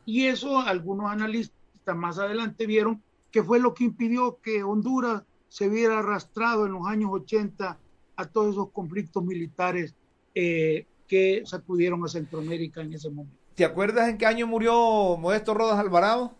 y 0.06 0.24
eso 0.24 0.58
algunos 0.58 1.08
analistas 1.08 1.54
más 1.94 2.18
adelante 2.18 2.66
vieron 2.66 3.00
que 3.30 3.44
fue 3.44 3.60
lo 3.60 3.74
que 3.74 3.84
impidió 3.84 4.40
que 4.42 4.64
Honduras 4.64 5.22
se 5.48 5.68
viera 5.68 6.00
arrastrado 6.00 6.66
en 6.66 6.72
los 6.72 6.88
años 6.88 7.10
80 7.12 7.78
a 8.16 8.24
todos 8.24 8.54
esos 8.54 8.70
conflictos 8.70 9.22
militares 9.22 9.94
eh, 10.34 10.84
que 11.06 11.44
sacudieron 11.46 12.04
a 12.04 12.08
Centroamérica 12.08 12.80
en 12.80 12.92
ese 12.92 13.08
momento. 13.08 13.38
¿Te 13.54 13.64
acuerdas 13.64 14.08
en 14.08 14.18
qué 14.18 14.26
año 14.26 14.48
murió 14.48 15.16
Modesto 15.16 15.54
Rodas 15.54 15.78
Alvarado? 15.78 16.34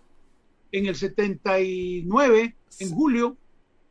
En 0.74 0.86
el 0.86 0.96
79, 0.96 2.56
en 2.80 2.90
julio, 2.90 3.36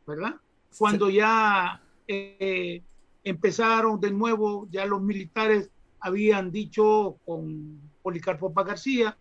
¿verdad? 0.06 0.34
Cuando 0.76 1.08
ya 1.08 1.80
eh, 2.06 2.82
empezaron 3.22 3.98
de 3.98 4.10
nuevo, 4.10 4.68
ya 4.70 4.84
los 4.84 5.00
militares 5.00 5.70
habían 5.98 6.52
dicho 6.52 7.16
con 7.24 7.80
Policarpo 8.02 8.52
García 8.52 9.16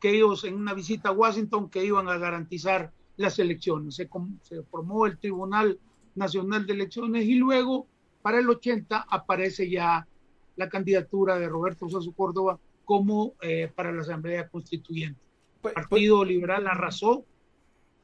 que 0.00 0.10
ellos 0.10 0.44
en 0.44 0.54
una 0.54 0.72
visita 0.72 1.08
a 1.08 1.12
Washington 1.12 1.68
que 1.68 1.84
iban 1.84 2.08
a 2.08 2.16
garantizar 2.16 2.92
las 3.16 3.40
elecciones. 3.40 3.96
Se, 3.96 4.08
se 4.42 4.62
formó 4.62 5.06
el 5.06 5.18
Tribunal 5.18 5.80
Nacional 6.14 6.64
de 6.64 6.74
Elecciones 6.74 7.24
y 7.24 7.34
luego, 7.34 7.88
para 8.22 8.38
el 8.38 8.48
80, 8.48 9.06
aparece 9.10 9.68
ya 9.68 10.06
la 10.54 10.68
candidatura 10.68 11.40
de 11.40 11.48
Roberto 11.48 11.88
Sosa 11.88 12.10
Córdoba 12.16 12.60
como 12.84 13.34
eh, 13.42 13.68
para 13.74 13.90
la 13.90 14.02
Asamblea 14.02 14.48
Constituyente. 14.48 15.29
El 15.62 15.74
pues, 15.74 15.74
Partido 15.74 16.18
pues 16.18 16.28
Liberal 16.28 16.66
arrasó, 16.66 17.24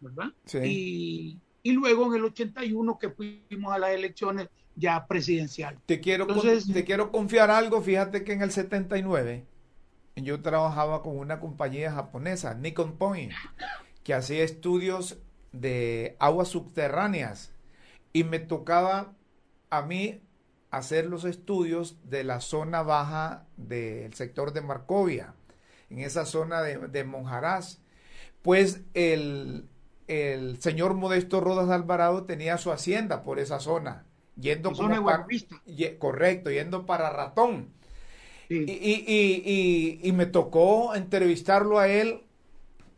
¿verdad? 0.00 0.32
Y, 0.62 1.38
y, 1.62 1.72
luego 1.72 2.06
en 2.06 2.14
el 2.20 2.24
81 2.26 2.98
que 2.98 3.10
fuimos 3.10 3.72
a 3.72 3.78
las 3.78 3.90
elecciones 3.90 4.48
ya 4.74 5.06
presidenciales. 5.06 5.80
Te 5.86 6.00
quiero, 6.00 6.26
te 6.26 6.84
quiero 6.84 7.10
confiar 7.10 7.50
algo, 7.50 7.80
fíjate 7.80 8.24
que 8.24 8.34
en 8.34 8.42
el 8.42 8.50
79 8.50 9.46
yo 10.16 10.42
trabajaba 10.42 11.02
con 11.02 11.18
una 11.18 11.40
compañía 11.40 11.92
japonesa, 11.92 12.54
Nikon 12.54 12.96
Point, 12.96 13.32
que 14.04 14.14
hacía 14.14 14.44
estudios 14.44 15.18
de 15.52 16.16
aguas 16.18 16.48
subterráneas 16.48 17.52
y 18.12 18.24
me 18.24 18.38
tocaba 18.38 19.14
a 19.70 19.82
mí 19.82 20.20
hacer 20.70 21.06
los 21.06 21.24
estudios 21.24 21.98
de 22.04 22.24
la 22.24 22.40
zona 22.40 22.82
baja 22.82 23.46
del 23.56 24.12
sector 24.14 24.52
de 24.52 24.60
Marcovia, 24.60 25.34
en 25.90 25.98
esa 26.00 26.24
zona 26.24 26.62
de, 26.62 27.04
Monjarás. 27.04 27.80
Pues 28.42 28.80
el, 28.94 29.68
señor 30.60 30.94
Modesto 30.94 31.40
Rodas 31.40 31.70
Alvarado 31.70 32.24
tenía 32.24 32.58
su 32.58 32.70
hacienda 32.72 33.22
por 33.22 33.38
esa 33.38 33.58
zona, 33.60 34.04
yendo 34.40 34.72
para, 34.72 35.26
correcto, 35.98 36.50
yendo 36.50 36.86
para 36.86 37.10
Ratón. 37.10 37.68
y, 38.48 40.12
me 40.14 40.26
tocó 40.26 40.94
entrevistarlo 40.94 41.78
a 41.78 41.88
él 41.88 42.22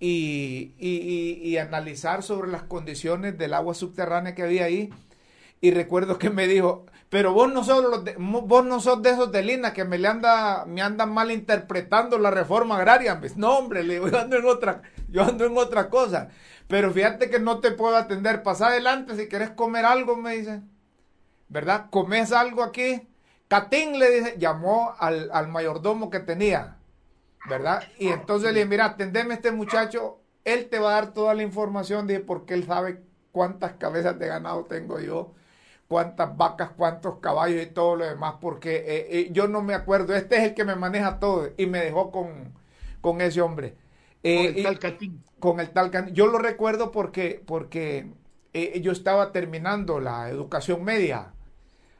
y, 0.01 0.74
y, 0.79 1.57
analizar 1.57 2.22
sobre 2.22 2.51
las 2.51 2.62
condiciones 2.62 3.38
del 3.38 3.55
agua 3.55 3.74
subterránea 3.74 4.35
que 4.35 4.42
había 4.42 4.64
ahí. 4.64 4.90
Y 5.61 5.72
recuerdo 5.72 6.18
que 6.18 6.31
me 6.31 6.46
dijo, 6.46 6.87
pero 7.11 7.33
vos 7.33 7.53
no 7.53 7.64
sos, 7.64 8.05
de, 8.05 8.14
vos 8.18 8.64
no 8.64 8.81
sos 8.81 9.03
de 9.03 9.11
esos 9.11 9.33
de 9.33 9.42
Lina 9.42 9.73
que 9.73 9.85
me 9.85 9.99
le 9.99 10.09
anda, 10.09 10.64
me 10.66 10.83
andan 10.83 11.12
mal 11.12 11.31
interpretando 11.31 12.18
la 12.18 12.31
reforma 12.31 12.77
agraria. 12.77 13.21
No, 13.37 13.59
hombre, 13.59 13.83
le 13.83 13.94
digo, 13.94 14.09
yo 14.09 14.18
ando 14.18 14.37
en 14.37 14.47
otra, 14.47 14.83
yo 15.09 15.23
ando 15.23 15.44
en 15.47 15.57
otra 15.57 15.88
cosa. 15.88 16.29
Pero 16.66 16.92
fíjate 16.92 17.31
que 17.31 17.38
no 17.38 17.61
te 17.61 17.71
puedo 17.71 17.97
atender. 17.97 18.42
Pasa 18.42 18.68
adelante 18.68 19.16
si 19.16 19.29
quieres 19.29 19.51
comer 19.51 19.85
algo, 19.85 20.16
me 20.16 20.37
dice. 20.37 20.62
¿Verdad? 21.49 21.87
¿Comes 21.90 22.31
algo 22.33 22.62
aquí? 22.62 23.09
Catín 23.49 23.99
le 23.99 24.11
dice, 24.11 24.35
llamó 24.38 24.94
al, 24.99 25.31
al 25.33 25.49
mayordomo 25.49 26.11
que 26.11 26.21
tenía 26.21 26.79
¿verdad? 27.49 27.83
Y 27.99 28.09
entonces 28.09 28.53
le 28.53 28.61
dije, 28.61 28.68
mira, 28.68 28.85
atendeme 28.87 29.35
a 29.35 29.37
este 29.37 29.51
muchacho, 29.51 30.21
él 30.44 30.68
te 30.68 30.79
va 30.79 30.90
a 30.90 30.94
dar 30.94 31.12
toda 31.12 31.35
la 31.35 31.42
información, 31.42 32.07
dije, 32.07 32.21
porque 32.21 32.55
él 32.55 32.64
sabe 32.64 33.03
cuántas 33.33 33.75
cabezas 33.75 34.18
de 34.18 34.27
ganado 34.27 34.64
tengo 34.64 35.01
yo, 35.01 35.35
cuántas 35.88 36.37
vacas, 36.37 36.70
cuántos 36.77 37.18
caballos 37.18 37.62
y 37.62 37.66
todo 37.66 37.96
lo 37.96 38.05
demás, 38.05 38.35
porque 38.40 38.77
eh, 38.77 39.07
eh, 39.11 39.29
yo 39.33 39.48
no 39.48 39.62
me 39.62 39.74
acuerdo, 39.74 40.14
este 40.14 40.37
es 40.37 40.44
el 40.44 40.55
que 40.55 40.64
me 40.64 40.77
maneja 40.77 41.18
todo, 41.18 41.48
y 41.57 41.66
me 41.66 41.81
dejó 41.81 42.12
con, 42.12 42.53
con 43.01 43.20
ese 43.22 43.40
hombre. 43.40 43.74
Eh, 44.22 44.62
con 44.62 44.66
el 44.66 44.79
tal 44.79 44.98
Con 45.38 45.61
el 45.61 45.70
tal 45.70 46.12
Yo 46.12 46.27
lo 46.27 46.38
recuerdo 46.38 46.92
porque, 46.92 47.42
porque 47.44 48.11
yo 48.81 48.92
estaba 48.92 49.31
terminando 49.31 50.01
la 50.01 50.29
educación 50.29 50.83
media 50.85 51.33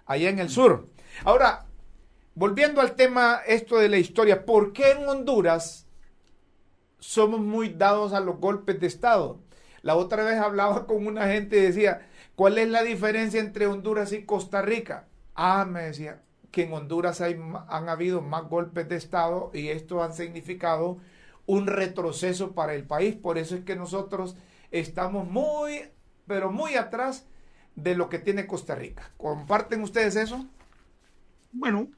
allá 0.05 0.29
en 0.29 0.41
el 0.41 0.51
sur. 0.51 0.89
Ahora, 1.25 1.67
volviendo 2.35 2.81
al 2.81 2.97
tema 2.97 3.41
esto 3.47 3.79
de 3.79 3.89
la 3.89 3.99
historia, 3.99 4.45
¿por 4.45 4.73
qué 4.73 4.91
en 4.93 5.09
Honduras 5.09 5.87
somos 6.99 7.41
muy 7.41 7.69
dados 7.69 8.13
a 8.13 8.21
los 8.21 8.39
golpes 8.39 8.81
de 8.81 8.89
Estado? 8.89 9.39
La 9.83 9.95
otra 9.95 10.25
vez 10.25 10.39
hablaba 10.39 10.87
con 10.87 11.07
una 11.07 11.29
gente 11.29 11.57
y 11.57 11.61
decía, 11.61 12.09
¿cuál 12.39 12.57
es 12.59 12.69
la 12.69 12.85
diferencia 12.85 13.41
entre 13.41 13.67
Honduras 13.67 14.13
y 14.13 14.25
Costa 14.25 14.63
Rica? 14.63 15.09
Ah, 15.35 15.65
me 15.69 15.83
decía, 15.83 16.23
que 16.53 16.63
en 16.63 16.73
Honduras 16.73 17.21
hay, 17.21 17.37
han 17.67 17.89
habido 17.89 18.23
más 18.23 18.45
golpes 18.49 18.89
de 18.89 18.95
Estado 18.95 19.51
y 19.53 19.71
esto 19.71 20.05
ha 20.05 20.13
significado 20.13 20.99
un 21.47 21.67
retroceso 21.67 22.53
para 22.53 22.77
el 22.77 22.85
país. 22.85 23.17
Por 23.17 23.39
eso 23.39 23.57
es 23.57 23.65
que 23.65 23.75
nosotros 23.75 24.37
estamos 24.71 25.29
muy, 25.29 25.81
pero 26.29 26.53
muy 26.53 26.77
atrás 26.77 27.27
de 27.75 27.97
lo 27.97 28.09
que 28.09 28.21
tiene 28.21 28.47
Costa 28.47 28.77
Rica. 28.77 29.11
¿Comparten 29.17 29.83
ustedes 29.83 30.15
eso? 30.15 30.47
Bueno, 31.51 31.89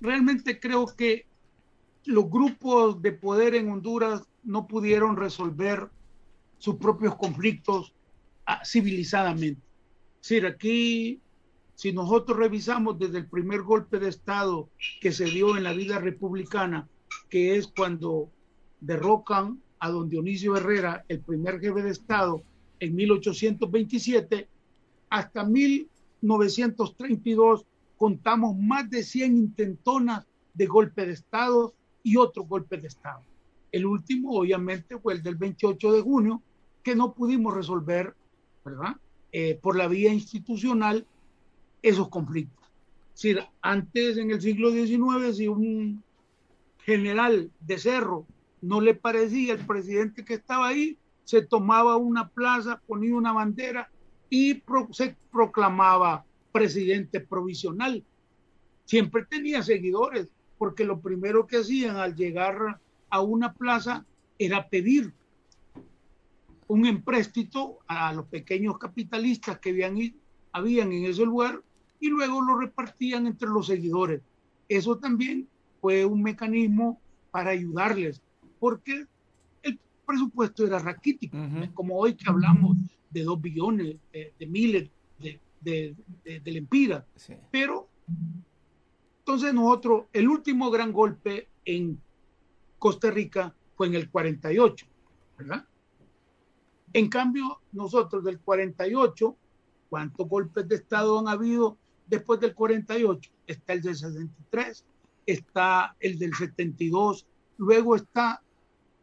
realmente 0.00 0.58
creo 0.58 0.86
que 0.86 1.26
los 2.06 2.30
grupos 2.30 3.02
de 3.02 3.12
poder 3.12 3.56
en 3.56 3.70
Honduras 3.70 4.22
no 4.42 4.66
pudieron 4.66 5.18
resolver 5.18 5.90
sus 6.56 6.76
propios 6.76 7.14
conflictos 7.16 7.92
ah, 8.46 8.64
civilizadamente. 8.64 9.71
Decir, 10.22 10.46
aquí 10.46 11.20
si 11.74 11.92
nosotros 11.92 12.38
revisamos 12.38 12.96
desde 12.96 13.18
el 13.18 13.26
primer 13.26 13.62
golpe 13.62 13.98
de 13.98 14.08
Estado 14.08 14.68
que 15.00 15.10
se 15.10 15.24
dio 15.24 15.56
en 15.56 15.64
la 15.64 15.72
vida 15.72 15.98
republicana, 15.98 16.88
que 17.28 17.56
es 17.56 17.66
cuando 17.66 18.30
derrocan 18.80 19.60
a 19.80 19.90
don 19.90 20.08
Dionisio 20.08 20.56
Herrera, 20.56 21.04
el 21.08 21.22
primer 21.22 21.58
jefe 21.58 21.82
de 21.82 21.90
Estado, 21.90 22.40
en 22.78 22.94
1827, 22.94 24.48
hasta 25.10 25.44
1932 25.44 27.66
contamos 27.96 28.56
más 28.56 28.88
de 28.88 29.02
100 29.02 29.36
intentonas 29.36 30.24
de 30.54 30.66
golpe 30.66 31.04
de 31.04 31.14
Estado 31.14 31.74
y 32.04 32.16
otros 32.16 32.46
golpes 32.46 32.80
de 32.80 32.86
Estado. 32.86 33.24
El 33.72 33.86
último, 33.86 34.38
obviamente, 34.38 34.96
fue 34.98 35.14
el 35.14 35.22
del 35.24 35.34
28 35.34 35.92
de 35.92 36.00
junio, 36.00 36.40
que 36.84 36.94
no 36.94 37.12
pudimos 37.12 37.54
resolver, 37.54 38.14
¿verdad? 38.64 38.94
Eh, 39.34 39.58
por 39.62 39.78
la 39.78 39.88
vía 39.88 40.12
institucional 40.12 41.06
esos 41.80 42.08
conflictos. 42.08 42.68
Antes, 43.62 44.18
en 44.18 44.30
el 44.30 44.42
siglo 44.42 44.70
XIX, 44.70 45.34
si 45.34 45.48
un 45.48 46.02
general 46.84 47.50
de 47.60 47.78
Cerro 47.78 48.26
no 48.60 48.82
le 48.82 48.94
parecía 48.94 49.54
el 49.54 49.64
presidente 49.64 50.24
que 50.24 50.34
estaba 50.34 50.68
ahí, 50.68 50.98
se 51.24 51.40
tomaba 51.40 51.96
una 51.96 52.28
plaza, 52.28 52.82
ponía 52.86 53.14
una 53.14 53.32
bandera 53.32 53.90
y 54.28 54.62
se 54.90 55.16
proclamaba 55.30 56.24
presidente 56.52 57.20
provisional. 57.20 58.04
Siempre 58.84 59.24
tenía 59.24 59.62
seguidores, 59.62 60.28
porque 60.58 60.84
lo 60.84 61.00
primero 61.00 61.46
que 61.46 61.58
hacían 61.58 61.96
al 61.96 62.14
llegar 62.14 62.80
a 63.08 63.20
una 63.22 63.54
plaza 63.54 64.04
era 64.38 64.68
pedir 64.68 65.12
un 66.72 66.86
empréstito 66.86 67.80
a 67.86 68.14
los 68.14 68.24
pequeños 68.28 68.78
capitalistas 68.78 69.58
que 69.58 69.70
habían, 69.70 69.98
habían 70.52 70.90
en 70.90 71.04
ese 71.04 71.22
lugar 71.26 71.62
y 72.00 72.08
luego 72.08 72.40
lo 72.40 72.58
repartían 72.58 73.26
entre 73.26 73.48
los 73.50 73.66
seguidores. 73.66 74.22
Eso 74.70 74.96
también 74.96 75.46
fue 75.82 76.06
un 76.06 76.22
mecanismo 76.22 76.98
para 77.30 77.50
ayudarles, 77.50 78.22
porque 78.58 79.04
el 79.62 79.78
presupuesto 80.06 80.66
era 80.66 80.78
raquítico, 80.78 81.36
como 81.74 81.98
hoy 81.98 82.14
que 82.14 82.30
hablamos 82.30 82.78
de 83.10 83.22
dos 83.22 83.38
billones, 83.38 83.96
de, 84.10 84.46
miles 84.46 84.88
de, 85.18 85.40
de, 85.60 85.94
de 86.24 86.56
Empira. 86.56 87.04
Pero 87.50 87.86
entonces 89.18 89.52
nosotros, 89.52 90.06
el 90.14 90.26
último 90.26 90.70
gran 90.70 90.90
golpe 90.90 91.48
en 91.66 92.00
Costa 92.78 93.10
Rica 93.10 93.54
fue 93.76 93.88
en 93.88 93.94
el 93.94 94.08
48, 94.08 94.86
¿verdad? 95.36 95.66
En 96.92 97.08
cambio, 97.08 97.60
nosotros 97.72 98.24
del 98.24 98.38
48, 98.40 99.36
¿cuántos 99.88 100.28
golpes 100.28 100.68
de 100.68 100.76
Estado 100.76 101.18
han 101.18 101.28
habido 101.28 101.78
después 102.06 102.40
del 102.40 102.54
48? 102.54 103.30
Está 103.46 103.72
el 103.72 103.82
del 103.82 103.96
63, 103.96 104.84
está 105.26 105.96
el 106.00 106.18
del 106.18 106.34
72, 106.34 107.26
luego 107.56 107.96
está 107.96 108.42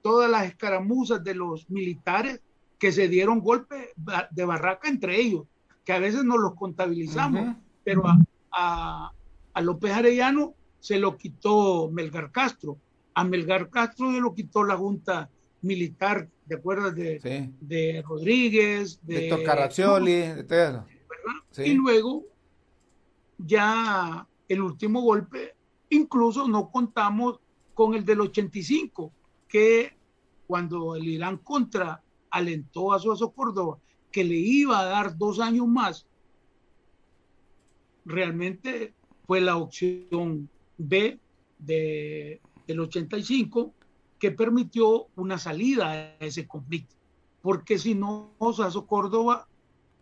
todas 0.01 0.29
las 0.29 0.45
escaramuzas 0.45 1.23
de 1.23 1.35
los 1.35 1.69
militares 1.69 2.41
que 2.77 2.91
se 2.91 3.07
dieron 3.07 3.41
golpes 3.41 3.89
de 4.31 4.45
barraca 4.45 4.87
entre 4.87 5.19
ellos, 5.19 5.45
que 5.83 5.93
a 5.93 5.99
veces 5.99 6.23
no 6.23 6.37
los 6.37 6.55
contabilizamos, 6.55 7.57
pero 7.83 8.03
a, 8.51 9.11
a, 9.53 9.61
López 9.61 9.91
Arellano 9.91 10.53
se 10.79 10.97
lo 10.97 11.17
quitó 11.17 11.89
Melgar 11.91 12.31
Castro, 12.31 12.77
a 13.13 13.23
Melgar 13.25 13.69
Castro 13.69 14.11
se 14.13 14.21
lo 14.21 14.33
quitó 14.33 14.63
la 14.63 14.77
Junta 14.77 15.29
Militar, 15.61 16.29
¿de 16.49 16.55
acuerdo? 16.55 16.91
De, 16.91 17.51
de 17.61 18.03
Rodríguez, 18.05 18.99
de 19.03 19.27
Héctor 19.27 19.43
Caraccioli, 19.43 20.11
de 20.11 20.81
Y 21.57 21.73
luego, 21.73 22.25
ya 23.37 24.27
el 24.47 24.61
último 24.61 25.01
golpe, 25.01 25.55
incluso 25.89 26.47
no 26.47 26.71
contamos 26.71 27.39
con 27.75 27.93
el 27.93 28.03
del 28.03 28.21
85, 28.21 29.13
que 29.47 29.93
cuando 30.47 30.95
el 30.95 31.07
Irán 31.07 31.37
contra 31.37 32.01
alentó 32.31 32.93
a 32.93 32.99
Suazo 32.99 33.31
Córdoba 33.31 33.77
que 34.11 34.23
le 34.23 34.35
iba 34.35 34.79
a 34.79 34.85
dar 34.85 35.15
dos 35.15 35.39
años 35.39 35.67
más, 35.67 36.07
realmente 38.05 38.95
fue 39.27 39.39
la 39.39 39.57
opción 39.57 40.49
B 40.79 41.19
de, 41.59 42.41
del 42.65 42.79
85 42.79 43.71
que 44.19 44.31
permitió 44.31 45.07
una 45.15 45.37
salida 45.37 45.91
a 45.91 46.15
ese 46.19 46.47
conflicto. 46.47 46.95
Porque 47.41 47.79
si 47.79 47.95
no, 47.95 48.31
Suazo 48.39 48.85
Córdoba 48.85 49.47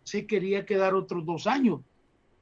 se 0.02 0.26
quería 0.26 0.66
quedar 0.66 0.94
otros 0.94 1.24
dos 1.24 1.46
años, 1.46 1.80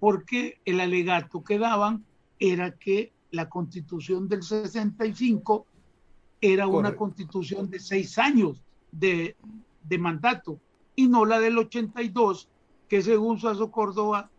porque 0.01 0.59
el 0.65 0.81
alegato 0.81 1.45
que 1.45 1.59
daban 1.59 2.05
era 2.39 2.77
que 2.77 3.13
la 3.31 3.49
constitución 3.49 4.29
del 4.29 4.43
65 4.43 5.67
era 6.41 6.67
una 6.67 6.97
constitución 6.97 7.71
de 7.71 7.81
seis 7.81 8.19
años 8.19 8.61
de, 8.93 9.37
de 9.83 9.99
mandato 9.99 10.59
y 10.95 11.09
no 11.09 11.25
la 11.27 11.41
del 11.41 11.59
82, 11.59 12.49
que 12.89 13.03
según 13.03 13.39
Suazo 13.39 13.71
Córdoba, 13.71 14.31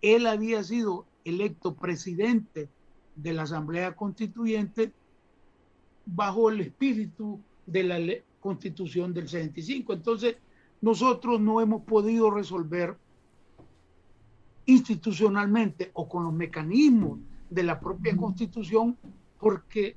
él 0.00 0.26
había 0.26 0.62
sido 0.64 1.04
electo 1.24 1.74
presidente 1.74 2.70
de 3.16 3.32
la 3.34 3.42
Asamblea 3.42 3.94
Constituyente 3.96 4.92
bajo 6.06 6.50
el 6.50 6.60
espíritu 6.60 7.40
de 7.66 7.84
la 7.84 7.98
Constitución 8.40 9.12
del 9.12 9.28
65. 9.28 9.92
Entonces, 9.92 10.36
nosotros 10.80 11.40
no 11.40 11.60
hemos 11.60 11.82
podido 11.82 12.30
resolver 12.30 12.96
institucionalmente 14.66 15.90
o 15.94 16.08
con 16.08 16.24
los 16.24 16.32
mecanismos 16.32 17.18
de 17.48 17.62
la 17.62 17.80
propia 17.80 18.16
Constitución 18.16 18.96
porque 19.38 19.96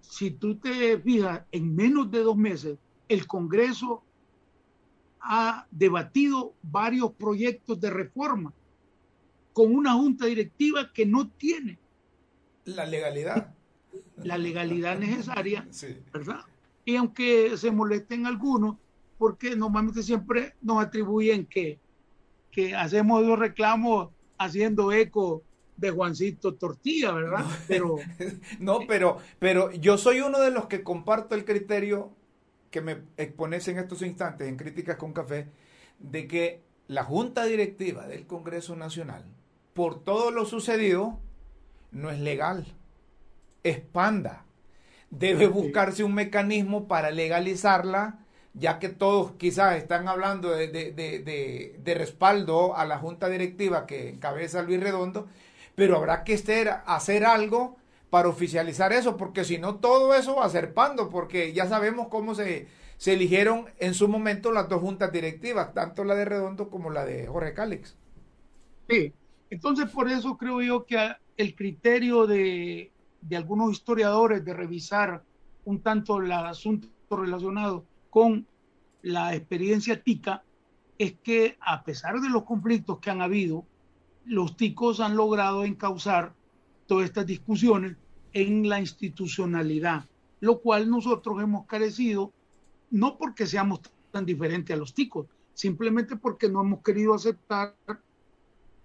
si 0.00 0.30
tú 0.32 0.56
te 0.56 0.98
fijas, 0.98 1.42
en 1.52 1.74
menos 1.74 2.10
de 2.10 2.20
dos 2.20 2.36
meses, 2.36 2.78
el 3.08 3.26
Congreso 3.26 4.02
ha 5.20 5.66
debatido 5.70 6.54
varios 6.62 7.12
proyectos 7.12 7.80
de 7.80 7.90
reforma 7.90 8.52
con 9.52 9.74
una 9.74 9.94
junta 9.94 10.26
directiva 10.26 10.92
que 10.92 11.06
no 11.06 11.28
tiene 11.28 11.78
la 12.64 12.86
legalidad. 12.86 13.54
La 14.24 14.38
legalidad 14.38 14.98
necesaria, 14.98 15.66
¿verdad? 16.12 16.40
Y 16.84 16.96
aunque 16.96 17.56
se 17.56 17.70
molesten 17.70 18.26
algunos, 18.26 18.76
porque 19.18 19.54
normalmente 19.54 20.02
siempre 20.02 20.54
nos 20.62 20.82
atribuyen 20.82 21.46
que, 21.46 21.78
que 22.50 22.74
hacemos 22.74 23.22
los 23.22 23.38
reclamos 23.38 24.10
haciendo 24.38 24.92
eco 24.92 25.42
de 25.76 25.90
Juancito 25.90 26.54
Tortilla, 26.54 27.12
¿verdad? 27.12 27.44
Pero 27.66 27.96
no, 28.58 28.80
pero 28.86 29.18
pero 29.38 29.72
yo 29.72 29.98
soy 29.98 30.20
uno 30.20 30.40
de 30.40 30.50
los 30.50 30.66
que 30.66 30.82
comparto 30.82 31.34
el 31.34 31.44
criterio 31.44 32.10
que 32.70 32.80
me 32.80 33.02
expones 33.16 33.66
en 33.68 33.78
estos 33.78 34.02
instantes 34.02 34.48
en 34.48 34.56
Críticas 34.56 34.96
con 34.96 35.12
Café 35.12 35.48
de 35.98 36.26
que 36.26 36.62
la 36.86 37.04
Junta 37.04 37.44
Directiva 37.44 38.06
del 38.06 38.26
Congreso 38.26 38.76
Nacional, 38.76 39.24
por 39.74 40.02
todo 40.02 40.30
lo 40.30 40.44
sucedido, 40.44 41.18
no 41.92 42.10
es 42.10 42.18
legal. 42.18 42.66
Expanda. 43.64 44.44
Debe 45.10 45.48
buscarse 45.48 46.04
un 46.04 46.14
mecanismo 46.14 46.86
para 46.86 47.10
legalizarla, 47.10 48.20
ya 48.54 48.78
que 48.78 48.88
todos 48.88 49.32
quizás 49.32 49.76
están 49.76 50.06
hablando 50.08 50.50
de, 50.50 50.68
de 50.68 51.94
respaldo 51.94 52.76
a 52.76 52.84
la 52.84 52.98
Junta 52.98 53.28
Directiva 53.28 53.86
que 53.86 54.10
encabeza 54.10 54.62
Luis 54.62 54.80
Redondo, 54.80 55.28
pero 55.74 55.96
habrá 55.96 56.24
que 56.24 56.34
hacer 56.86 57.24
algo 57.24 57.76
para 58.10 58.28
oficializar 58.28 58.92
eso, 58.92 59.16
porque 59.16 59.44
si 59.44 59.58
no 59.58 59.76
todo 59.76 60.14
eso 60.14 60.36
va 60.36 60.44
a 60.44 60.50
ser 60.50 60.74
pando, 60.74 61.08
porque 61.08 61.52
ya 61.52 61.66
sabemos 61.66 62.08
cómo 62.08 62.34
se, 62.34 62.66
se 62.96 63.14
eligieron 63.14 63.66
en 63.78 63.94
su 63.94 64.08
momento 64.08 64.52
las 64.52 64.68
dos 64.68 64.80
juntas 64.80 65.12
directivas, 65.12 65.72
tanto 65.72 66.04
la 66.04 66.14
de 66.16 66.24
Redondo 66.24 66.68
como 66.70 66.90
la 66.90 67.04
de 67.04 67.26
Jorge 67.26 67.54
Cálix. 67.54 67.96
Sí, 68.88 69.12
entonces 69.48 69.88
por 69.90 70.10
eso 70.10 70.36
creo 70.36 70.60
yo 70.60 70.84
que 70.84 70.98
el 71.36 71.54
criterio 71.54 72.26
de, 72.26 72.90
de 73.20 73.36
algunos 73.36 73.72
historiadores 73.72 74.44
de 74.44 74.54
revisar 74.54 75.22
un 75.64 75.80
tanto 75.80 76.18
el 76.18 76.32
asunto 76.32 76.88
relacionado 77.10 77.84
con 78.08 78.46
la 79.02 79.34
experiencia 79.34 80.02
tica 80.02 80.42
es 80.98 81.14
que 81.22 81.56
a 81.60 81.82
pesar 81.82 82.20
de 82.20 82.28
los 82.28 82.44
conflictos 82.44 82.98
que 82.98 83.10
han 83.10 83.22
habido, 83.22 83.64
los 84.26 84.56
ticos 84.56 85.00
han 85.00 85.16
logrado 85.16 85.64
encauzar 85.64 86.34
todas 86.86 87.06
estas 87.06 87.26
discusiones 87.26 87.96
en 88.32 88.68
la 88.68 88.80
institucionalidad, 88.80 90.04
lo 90.40 90.60
cual 90.60 90.90
nosotros 90.90 91.42
hemos 91.42 91.66
carecido, 91.66 92.32
no 92.90 93.16
porque 93.16 93.46
seamos 93.46 93.80
tan 94.10 94.26
diferentes 94.26 94.74
a 94.74 94.78
los 94.78 94.92
ticos, 94.92 95.26
simplemente 95.54 96.16
porque 96.16 96.48
no 96.48 96.60
hemos 96.60 96.82
querido 96.82 97.14
aceptar 97.14 97.74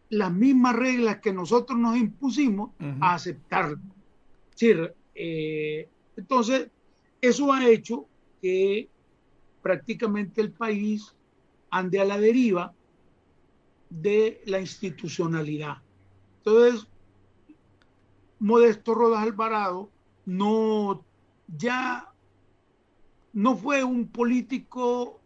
las 0.10 0.32
mismas 0.32 0.76
reglas 0.76 1.18
que 1.18 1.34
nosotros 1.34 1.78
nos 1.78 1.98
impusimos 1.98 2.72
a 3.00 3.16
aceptar. 3.16 3.78
Eh, 4.62 5.90
entonces, 6.16 6.70
eso 7.22 7.52
ha 7.52 7.68
hecho 7.68 8.08
que 8.42 8.90
prácticamente 9.62 10.42
el 10.42 10.52
país 10.52 11.16
ande 11.70 12.00
a 12.00 12.06
la 12.06 12.20
deriva 12.20 12.74
de 13.90 14.42
la 14.46 14.60
institucionalidad. 14.60 15.78
Entonces, 16.38 16.88
Modesto 18.40 18.94
Rodas 18.94 19.24
Alvarado 19.24 19.90
no 20.26 21.04
ya 21.48 22.12
no 23.34 23.56
fue 23.56 23.84
un 23.84 24.08
político 24.08 25.20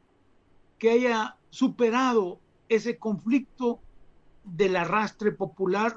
que 0.77 0.91
haya 0.91 1.37
superado 1.49 2.39
ese 2.67 2.97
conflicto 2.97 3.79
del 4.43 4.75
arrastre 4.75 5.31
popular 5.31 5.95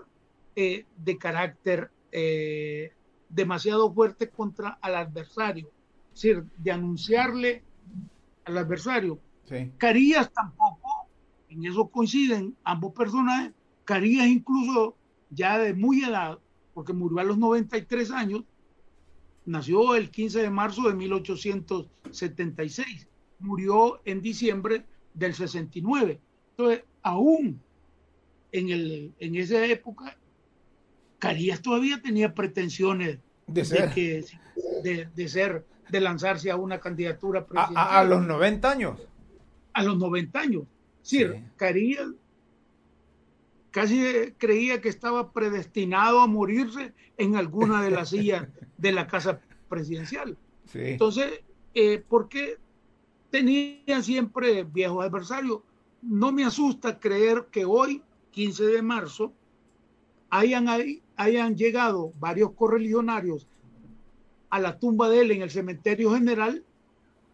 eh, 0.57 0.87
de 0.97 1.19
carácter 1.19 1.91
eh, 2.11 2.93
demasiado 3.33 3.93
fuerte 3.93 4.29
contra 4.29 4.79
el 4.85 4.95
adversario, 4.95 5.69
es 6.15 6.23
decir, 6.23 6.45
de 6.59 6.71
anunciarle 6.71 7.65
al 8.45 8.59
adversario. 8.59 9.19
Carías 9.77 10.33
tampoco, 10.33 11.09
en 11.49 11.67
eso 11.67 11.89
coinciden 11.89 12.57
ambos 12.65 12.93
personajes, 12.93 13.53
Carías 13.85 14.29
incluso 14.29 14.97
ya 15.31 15.59
de 15.59 15.75
muy 15.75 16.05
edad, 16.05 16.39
porque 16.73 16.93
murió 16.93 17.19
a 17.19 17.25
los 17.25 17.37
93 17.37 18.13
años, 18.13 18.45
nació 19.45 19.95
el 19.95 20.11
15 20.11 20.43
de 20.43 20.51
marzo 20.51 20.89
de 20.89 20.95
1876, 20.95 23.09
murió 23.41 24.01
en 24.05 24.23
diciembre 24.23 24.87
del 25.15 25.35
69. 25.35 26.21
Entonces, 26.51 26.85
aún 27.03 27.61
en, 28.53 28.71
el, 28.71 29.13
en 29.19 29.37
esa 29.37 29.67
época, 29.67 30.17
Carías 31.23 31.63
todavía 31.63 32.03
tenía 32.03 32.35
pretensiones 32.35 33.21
de 33.47 33.65
ser. 33.65 33.95
De, 33.95 35.09
de, 35.15 35.29
ser, 35.29 35.65
de 35.89 36.01
lanzarse 36.01 36.51
a 36.51 36.57
una 36.57 36.81
candidatura 36.81 37.47
presidencial. 37.47 37.89
A, 37.89 38.03
los 38.03 38.27
90 38.27 38.69
años. 38.69 38.99
A 39.73 39.85
los 39.85 39.97
90 39.99 40.41
años. 40.41 40.65
Sí, 41.03 41.25
Carías 41.55 42.09
casi 43.71 44.33
creía 44.37 44.81
que 44.81 44.89
estaba 44.89 45.33
predestinado 45.33 46.21
a 46.23 46.27
morirse 46.27 46.93
en 47.17 47.37
alguna 47.37 47.85
de 47.85 47.93
las 47.93 48.09
sillas 48.09 48.49
de 48.77 48.91
la 48.91 49.07
casa 49.07 49.41
presidencial. 49.69 50.37
Entonces, 50.75 51.41
eh, 51.73 52.03
¿por 52.07 52.29
qué 52.29 52.59
tenía 53.31 54.03
siempre 54.03 54.65
viejos 54.65 55.05
adversarios? 55.05 55.61
No 56.03 56.33
me 56.33 56.45
asusta 56.45 56.99
creer 56.99 57.47
que 57.53 57.65
hoy, 57.65 58.03
15 58.33 58.65
de 58.65 58.83
marzo, 58.83 59.33
hayan, 60.31 60.67
hayan 61.17 61.57
llegado 61.57 62.13
varios 62.19 62.53
correligionarios 62.53 63.47
a 64.51 64.59
la 64.59 64.79
tumba 64.79 65.09
de 65.09 65.21
él 65.23 65.31
en 65.31 65.43
el 65.43 65.51
cementerio 65.51 66.13
general 66.13 66.65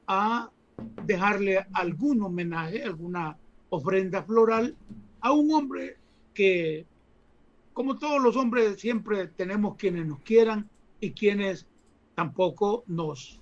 a 0.06 0.50
dejarle 1.04 1.66
algún 1.72 2.22
homenaje, 2.22 2.82
alguna 2.84 3.36
ofrenda 3.70 4.22
floral 4.22 4.76
a 5.20 5.32
un 5.32 5.52
hombre 5.52 5.96
que, 6.32 6.86
como 7.72 7.98
todos 7.98 8.22
los 8.22 8.36
hombres, 8.36 8.80
siempre 8.80 9.26
tenemos 9.26 9.76
quienes 9.76 10.06
nos 10.06 10.20
quieran 10.20 10.68
y 11.00 11.10
quienes 11.10 11.66
tampoco 12.14 12.84
nos. 12.86 13.40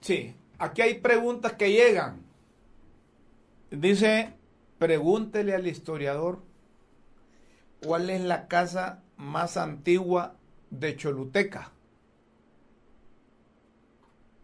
Sí, 0.00 0.34
aquí 0.58 0.82
hay 0.82 1.00
preguntas 1.00 1.52
que 1.54 1.70
llegan. 1.70 2.22
Dice, 3.70 4.32
pregúntele 4.78 5.54
al 5.54 5.66
historiador 5.66 6.42
¿cuál 7.82 8.10
es 8.10 8.20
la 8.20 8.48
casa 8.48 9.02
más 9.16 9.56
antigua 9.56 10.36
de 10.70 10.96
Choluteca? 10.96 11.72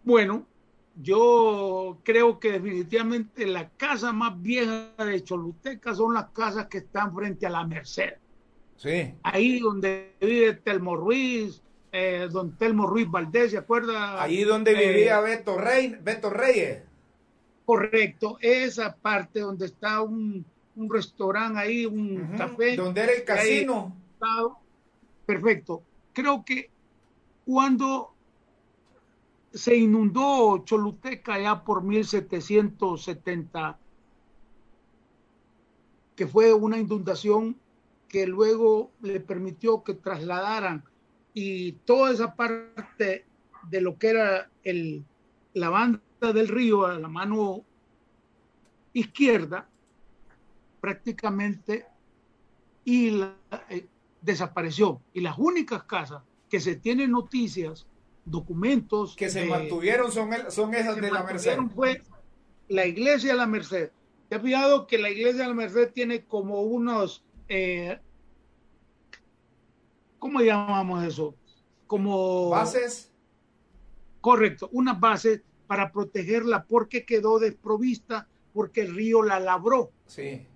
Bueno, 0.02 0.46
yo 0.94 1.98
creo 2.04 2.38
que 2.38 2.52
definitivamente 2.52 3.46
la 3.46 3.68
casa 3.70 4.12
más 4.12 4.40
vieja 4.40 4.90
de 4.98 5.22
Choluteca 5.22 5.94
son 5.94 6.14
las 6.14 6.30
casas 6.30 6.68
que 6.68 6.78
están 6.78 7.14
frente 7.14 7.46
a 7.46 7.50
la 7.50 7.66
Merced. 7.66 8.14
Sí. 8.76 9.14
Ahí 9.22 9.60
donde 9.60 10.14
vive 10.20 10.54
Telmo 10.54 10.96
Ruiz, 10.96 11.62
eh, 11.92 12.28
don 12.30 12.56
Telmo 12.56 12.86
Ruiz 12.86 13.10
Valdés, 13.10 13.50
¿se 13.50 13.58
acuerda? 13.58 14.22
Ahí 14.22 14.44
donde 14.44 14.72
eh, 14.72 14.88
vivía 14.88 15.20
Beto, 15.20 15.58
Rey, 15.58 15.96
Beto 16.00 16.30
Reyes. 16.30 16.82
Correcto, 17.64 18.38
esa 18.40 18.94
parte 18.94 19.40
donde 19.40 19.66
está 19.66 20.00
un, 20.02 20.44
un 20.76 20.90
restaurante 20.90 21.58
ahí, 21.58 21.86
un 21.86 22.36
café. 22.36 22.76
Donde 22.76 23.02
era 23.02 23.12
el 23.12 23.24
casino. 23.24 23.96
Perfecto. 25.24 25.82
Creo 26.12 26.44
que 26.44 26.70
cuando 27.44 28.14
se 29.52 29.74
inundó 29.76 30.58
Choluteca 30.64 31.40
ya 31.40 31.64
por 31.64 31.82
1770, 31.82 33.78
que 36.14 36.26
fue 36.26 36.52
una 36.52 36.78
inundación 36.78 37.56
que 38.08 38.26
luego 38.26 38.92
le 39.02 39.20
permitió 39.20 39.82
que 39.82 39.94
trasladaran 39.94 40.84
y 41.34 41.72
toda 41.72 42.12
esa 42.12 42.34
parte 42.34 43.26
de 43.68 43.80
lo 43.80 43.98
que 43.98 44.08
era 44.08 44.50
el, 44.62 45.04
la 45.54 45.70
banda 45.70 46.00
del 46.20 46.48
río 46.48 46.86
a 46.86 46.98
la 46.98 47.08
mano 47.08 47.64
izquierda, 48.92 49.68
prácticamente 50.86 51.84
y 52.84 53.20
eh, 53.70 53.88
desapareció. 54.22 55.00
Y 55.12 55.20
las 55.20 55.36
únicas 55.36 55.82
casas 55.82 56.22
que 56.48 56.60
se 56.60 56.76
tienen 56.76 57.10
noticias, 57.10 57.88
documentos 58.24 59.16
que 59.16 59.28
se 59.28 59.46
mantuvieron 59.46 60.12
son, 60.12 60.30
son 60.48 60.74
esas 60.74 60.94
de 60.94 61.10
la 61.10 61.24
Merced. 61.24 61.58
Fue 61.74 62.02
la 62.68 62.86
iglesia 62.86 63.32
de 63.32 63.36
la 63.36 63.48
Merced. 63.48 63.90
Te 64.28 64.36
has 64.36 64.42
fijado 64.42 64.86
que 64.86 64.98
la 64.98 65.10
iglesia 65.10 65.42
de 65.42 65.48
la 65.48 65.54
Merced 65.54 65.90
tiene 65.90 66.24
como 66.24 66.62
unos, 66.62 67.24
eh, 67.48 67.98
¿cómo 70.20 70.38
llamamos 70.38 71.02
eso? 71.02 71.34
Como 71.88 72.50
bases. 72.50 73.12
Correcto, 74.20 74.68
unas 74.70 75.00
bases 75.00 75.42
para 75.66 75.90
protegerla 75.90 76.64
porque 76.64 77.04
quedó 77.04 77.40
desprovista 77.40 78.28
porque 78.52 78.82
el 78.82 78.94
río 78.94 79.24
la 79.24 79.40
labró. 79.40 79.90
Sí. 80.06 80.46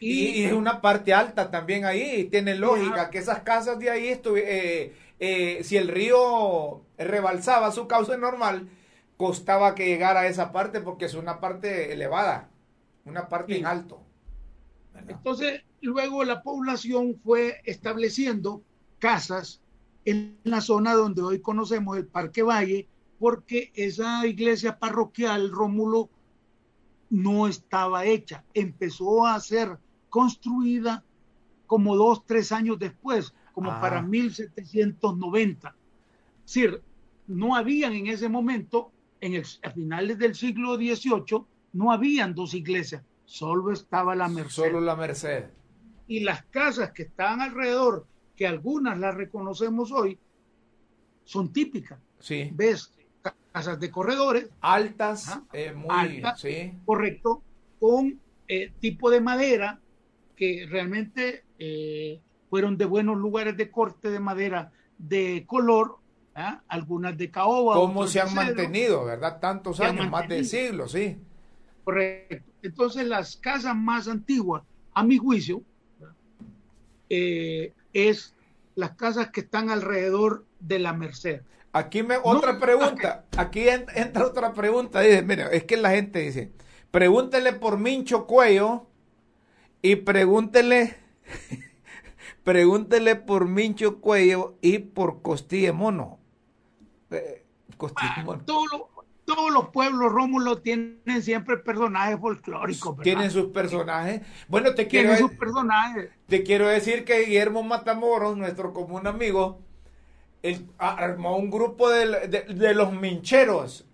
Y, 0.00 0.44
es 0.44 0.52
una 0.54 0.80
parte 0.80 1.12
alta 1.12 1.50
también 1.50 1.84
ahí, 1.84 2.24
tiene 2.24 2.54
lógica 2.54 3.10
que 3.10 3.18
esas 3.18 3.40
casas 3.40 3.78
de 3.78 3.90
ahí, 3.90 4.18
eh, 4.36 4.94
eh, 5.20 5.60
si 5.62 5.76
el 5.76 5.88
río 5.88 6.82
rebalsaba 6.96 7.70
su 7.70 7.86
cauce 7.86 8.16
normal, 8.16 8.66
costaba 9.18 9.74
que 9.74 9.84
llegara 9.84 10.20
a 10.20 10.26
esa 10.26 10.52
parte 10.52 10.80
porque 10.80 11.04
es 11.04 11.12
una 11.12 11.38
parte 11.38 11.92
elevada, 11.92 12.48
una 13.04 13.28
parte 13.28 13.58
en 13.58 13.66
alto. 13.66 14.00
Entonces, 15.06 15.62
luego 15.82 16.24
la 16.24 16.42
población 16.42 17.20
fue 17.22 17.60
estableciendo 17.66 18.62
casas 18.98 19.60
en 20.06 20.38
la 20.44 20.62
zona 20.62 20.94
donde 20.94 21.20
hoy 21.20 21.40
conocemos 21.40 21.98
el 21.98 22.06
Parque 22.06 22.42
Valle, 22.42 22.88
porque 23.18 23.70
esa 23.74 24.26
iglesia 24.26 24.78
parroquial, 24.78 25.50
Rómulo, 25.50 26.08
no 27.10 27.46
estaba 27.46 28.06
hecha. 28.06 28.44
Empezó 28.54 29.26
a 29.26 29.38
ser 29.40 29.76
construida 30.10 31.04
como 31.66 31.96
dos, 31.96 32.26
tres 32.26 32.52
años 32.52 32.78
después, 32.78 33.32
como 33.52 33.70
ah. 33.70 33.80
para 33.80 34.02
1790. 34.02 35.68
Es 35.68 35.74
decir, 36.44 36.82
no 37.28 37.54
habían 37.54 37.92
en 37.92 38.08
ese 38.08 38.28
momento, 38.28 38.90
en 39.20 39.34
el, 39.34 39.46
a 39.62 39.70
finales 39.70 40.18
del 40.18 40.34
siglo 40.34 40.74
XVIII, 40.74 41.44
no 41.72 41.92
habían 41.92 42.34
dos 42.34 42.54
iglesias, 42.54 43.02
solo 43.24 43.72
estaba 43.72 44.16
la 44.16 44.28
Merced. 44.28 44.64
Solo 44.64 44.80
la 44.80 44.96
Merced. 44.96 45.44
Y 46.08 46.20
las 46.20 46.42
casas 46.46 46.90
que 46.90 47.04
estaban 47.04 47.40
alrededor, 47.40 48.04
que 48.34 48.48
algunas 48.48 48.98
las 48.98 49.14
reconocemos 49.14 49.92
hoy, 49.92 50.18
son 51.22 51.52
típicas. 51.52 52.00
Sí. 52.18 52.50
¿Ves? 52.52 52.92
Casas 53.52 53.78
de 53.78 53.90
corredores. 53.90 54.50
Altas, 54.60 55.40
eh, 55.52 55.72
muy. 55.72 56.22
sí. 56.36 56.72
Correcto. 56.84 57.42
Con 57.78 58.18
eh, 58.48 58.72
tipo 58.80 59.10
de 59.10 59.20
madera 59.20 59.80
que 60.40 60.66
realmente 60.70 61.44
eh, 61.58 62.18
fueron 62.48 62.78
de 62.78 62.86
buenos 62.86 63.18
lugares 63.18 63.58
de 63.58 63.70
corte 63.70 64.10
de 64.10 64.20
madera 64.20 64.72
de 64.96 65.44
color, 65.46 65.98
¿ah? 66.34 66.62
algunas 66.66 67.14
de 67.18 67.30
caoba. 67.30 67.74
¿Cómo 67.74 68.06
se 68.06 68.22
han 68.22 68.34
mantenido, 68.34 69.04
verdad? 69.04 69.38
Tantos 69.38 69.80
años, 69.80 70.08
más 70.08 70.26
de 70.30 70.42
siglos, 70.44 70.92
sí. 70.92 71.18
Correcto. 71.84 72.50
Entonces, 72.62 73.06
las 73.06 73.36
casas 73.36 73.76
más 73.76 74.08
antiguas, 74.08 74.62
a 74.94 75.04
mi 75.04 75.18
juicio, 75.18 75.62
eh, 77.10 77.74
es 77.92 78.34
las 78.76 78.92
casas 78.92 79.30
que 79.32 79.40
están 79.40 79.68
alrededor 79.68 80.46
de 80.58 80.78
la 80.78 80.94
Merced. 80.94 81.42
Aquí 81.74 82.02
me 82.02 82.16
otra 82.16 82.58
pregunta, 82.58 83.26
aquí 83.36 83.68
entra 83.68 84.24
otra 84.24 84.54
pregunta, 84.54 85.02
dice, 85.02 85.20
mira, 85.20 85.48
es 85.48 85.64
que 85.64 85.76
la 85.76 85.90
gente 85.90 86.20
dice, 86.20 86.50
pregúntele 86.90 87.52
por 87.52 87.78
Mincho 87.78 88.26
Cuello 88.26 88.86
y 89.82 89.96
pregúntele, 89.96 90.96
pregúntele 92.44 93.16
por 93.16 93.46
Mincho 93.46 94.00
Cuello 94.00 94.56
y 94.60 94.78
por 94.78 95.22
Costilla 95.22 95.72
Mono. 95.72 96.18
Eh, 97.10 97.44
Costilla 97.76 98.14
ah, 98.16 98.24
Mono. 98.24 98.44
Todo, 98.44 98.90
todos 99.24 99.50
los 99.52 99.68
pueblos 99.68 100.12
Rómulo 100.12 100.58
tienen 100.58 101.22
siempre 101.22 101.56
personajes 101.56 102.18
folclóricos. 102.20 102.96
¿verdad? 102.96 103.04
Tienen 103.04 103.30
sus 103.30 103.46
personajes. 103.46 104.22
Bueno, 104.48 104.74
te 104.74 104.86
quiero, 104.86 105.16
sus 105.16 105.32
personajes. 105.32 106.10
te 106.26 106.42
quiero 106.42 106.68
decir 106.68 107.04
que 107.04 107.24
Guillermo 107.24 107.62
Matamoros, 107.62 108.36
nuestro 108.36 108.72
común 108.72 109.06
amigo, 109.06 109.60
él 110.42 110.66
armó 110.78 111.36
un 111.36 111.50
grupo 111.50 111.90
de, 111.90 112.28
de, 112.28 112.42
de 112.42 112.74
los 112.74 112.92
mincheros 112.92 113.86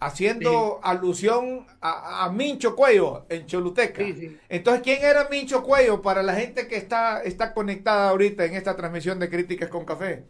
haciendo 0.00 0.74
sí. 0.76 0.80
alusión 0.82 1.66
a, 1.80 2.24
a, 2.24 2.32
Mincho 2.32 2.76
Cuello 2.76 3.26
en 3.28 3.46
Choluteca. 3.46 4.04
Sí, 4.04 4.14
sí. 4.14 4.36
Entonces, 4.48 4.82
¿quién 4.82 5.02
era 5.02 5.28
Mincho 5.28 5.62
Cuello 5.62 6.00
para 6.00 6.22
la 6.22 6.34
gente 6.34 6.68
que 6.68 6.76
está, 6.76 7.22
está 7.22 7.52
conectada 7.52 8.10
ahorita 8.10 8.44
en 8.44 8.54
esta 8.54 8.76
transmisión 8.76 9.18
de 9.18 9.28
Críticas 9.28 9.68
con 9.68 9.84
Café? 9.84 10.24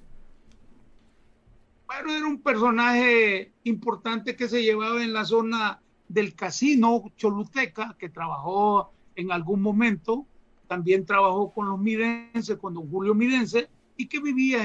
Bueno, 1.86 2.12
era 2.12 2.26
un 2.26 2.40
personaje 2.42 3.52
importante 3.64 4.36
que 4.36 4.48
se 4.48 4.62
llevaba 4.62 5.02
en 5.02 5.12
la 5.12 5.24
zona 5.24 5.80
del 6.08 6.34
casino 6.34 7.02
Choluteca, 7.16 7.96
que 7.98 8.08
trabajó 8.08 8.92
en 9.14 9.32
algún 9.32 9.60
momento, 9.60 10.26
también 10.66 11.04
trabajó 11.04 11.52
con 11.52 11.68
los 11.68 11.78
midenses, 11.78 12.56
con 12.56 12.74
don 12.74 12.90
Julio 12.90 13.14
Midense, 13.14 13.68
y 13.96 14.06
que 14.06 14.20
vivía 14.20 14.60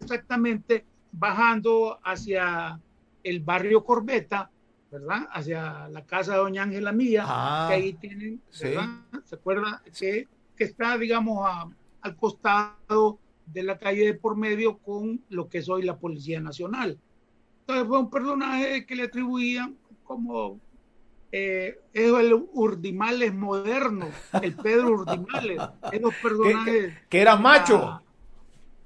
exactamente 0.00 0.84
bajando 1.12 1.98
hacia 2.02 2.80
el 3.24 3.40
barrio 3.40 3.84
Corbeta, 3.84 4.50
¿verdad? 4.90 5.26
Hacia 5.32 5.88
la 5.88 6.06
casa 6.06 6.32
de 6.32 6.38
doña 6.38 6.62
Ángela 6.62 6.92
Mía, 6.92 7.24
ah, 7.26 7.66
que 7.68 7.74
ahí 7.74 7.92
tienen, 7.94 8.40
¿verdad? 8.62 9.00
Sí. 9.12 9.18
¿Se 9.24 9.34
acuerda? 9.34 9.82
Que, 9.98 10.28
que 10.56 10.64
está, 10.64 10.96
digamos, 10.96 11.38
a, 11.44 11.68
al 12.02 12.16
costado 12.16 13.18
de 13.46 13.62
la 13.62 13.78
calle 13.78 14.06
de 14.06 14.14
por 14.14 14.36
medio 14.36 14.78
con 14.78 15.20
lo 15.30 15.48
que 15.48 15.58
es 15.58 15.68
hoy 15.68 15.82
la 15.82 15.96
Policía 15.96 16.40
Nacional. 16.40 16.98
Entonces 17.60 17.88
fue 17.88 17.98
un 17.98 18.10
personaje 18.10 18.86
que 18.86 18.94
le 18.94 19.04
atribuían 19.04 19.76
como 20.04 20.60
eh, 21.32 21.80
es 21.92 22.12
el 22.12 22.34
Urdimales 22.52 23.34
moderno, 23.34 24.08
el 24.40 24.54
Pedro 24.54 24.90
Urdimales, 24.90 25.60
esos 25.90 26.14
personajes. 26.22 26.94
Que, 26.94 27.08
que 27.08 27.20
era 27.20 27.36
macho. 27.36 27.78
La, 27.78 28.02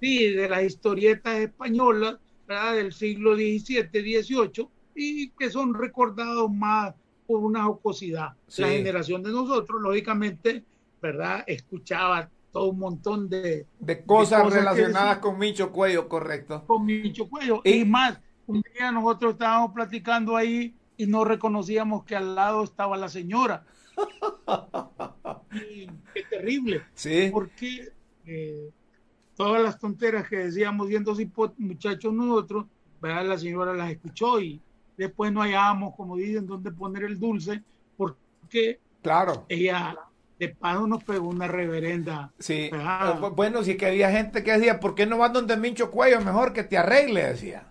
sí, 0.00 0.32
de 0.32 0.48
las 0.48 0.62
historietas 0.62 1.38
españolas 1.38 2.16
¿verdad? 2.48 2.74
del 2.76 2.92
siglo 2.92 3.34
XVII, 3.34 3.88
XVIII, 3.92 4.68
y 4.94 5.30
que 5.30 5.50
son 5.50 5.74
recordados 5.74 6.50
más 6.50 6.94
por 7.26 7.40
una 7.40 7.64
jocosidad. 7.64 8.30
Sí. 8.46 8.62
La 8.62 8.68
generación 8.68 9.22
de 9.22 9.30
nosotros, 9.30 9.80
lógicamente, 9.82 10.64
¿verdad? 11.00 11.44
Escuchaba 11.46 12.30
todo 12.50 12.70
un 12.70 12.78
montón 12.78 13.28
de, 13.28 13.66
de 13.78 14.04
cosas, 14.04 14.38
de 14.38 14.44
cosas 14.44 14.52
relacionadas 14.54 15.18
con 15.18 15.38
Micho 15.38 15.70
Cuello, 15.70 16.08
correcto. 16.08 16.64
Con 16.66 16.86
Micho 16.86 17.28
Cuello. 17.28 17.60
Y, 17.64 17.80
y 17.80 17.84
más, 17.84 18.18
un 18.46 18.62
día 18.74 18.90
nosotros 18.90 19.34
estábamos 19.34 19.72
platicando 19.72 20.34
ahí 20.34 20.74
y 20.96 21.06
no 21.06 21.24
reconocíamos 21.24 22.04
que 22.04 22.16
al 22.16 22.34
lado 22.34 22.64
estaba 22.64 22.96
la 22.96 23.08
señora. 23.08 23.66
y, 25.52 25.86
qué 26.14 26.22
terrible. 26.30 26.82
Sí. 26.94 27.28
Porque 27.30 27.92
eh, 28.26 28.70
todas 29.38 29.62
las 29.62 29.78
tonteras 29.78 30.28
que 30.28 30.36
decíamos 30.36 30.88
siendo 30.88 31.14
muchachos 31.58 32.12
nosotros, 32.12 32.66
¿verdad? 33.00 33.24
la 33.24 33.38
señora 33.38 33.72
las 33.72 33.92
escuchó 33.92 34.40
y 34.40 34.60
después 34.96 35.32
no 35.32 35.42
hallábamos, 35.42 35.94
como 35.94 36.16
dicen, 36.16 36.44
dónde 36.44 36.72
poner 36.72 37.04
el 37.04 37.20
dulce, 37.20 37.62
porque 37.96 38.80
claro. 39.00 39.46
ella 39.48 39.96
de 40.40 40.48
paso 40.48 40.88
nos 40.88 41.04
pegó 41.04 41.28
una 41.28 41.46
reverenda. 41.46 42.32
Sí. 42.40 42.68
Bueno, 43.36 43.62
sí 43.62 43.76
que 43.76 43.86
había 43.86 44.10
gente 44.10 44.42
que 44.42 44.52
decía, 44.52 44.80
¿por 44.80 44.96
qué 44.96 45.06
no 45.06 45.18
vas 45.18 45.32
donde 45.32 45.56
Mincho 45.56 45.92
Cuello? 45.92 46.20
Mejor 46.20 46.52
que 46.52 46.64
te 46.64 46.76
arregle, 46.76 47.28
decía. 47.28 47.68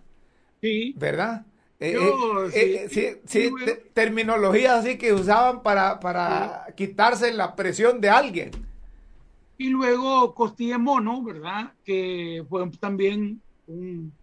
Sí. 0.62 0.94
¿Verdad? 0.98 1.46
Yo, 1.82 2.46
eh, 2.46 2.52
eh, 2.54 2.88
sí, 2.90 3.02
eh, 3.02 3.22
sí, 3.26 3.50
sí 3.50 3.66
te, 3.66 3.76
terminologías 3.94 4.74
así 4.74 4.98
que 4.98 5.14
usaban 5.14 5.62
para, 5.64 6.00
para 6.00 6.66
quitarse 6.76 7.34
la 7.34 7.58
presión 7.58 8.00
de 8.00 8.10
alguien. 8.10 8.52
Y 9.58 9.70
luego 9.70 10.34
Costilla 10.34 10.78
Mono, 10.78 11.24
¿verdad? 11.24 11.74
Que 11.84 12.46
fue 12.48 12.70
también 12.80 13.42
un, 13.66 14.14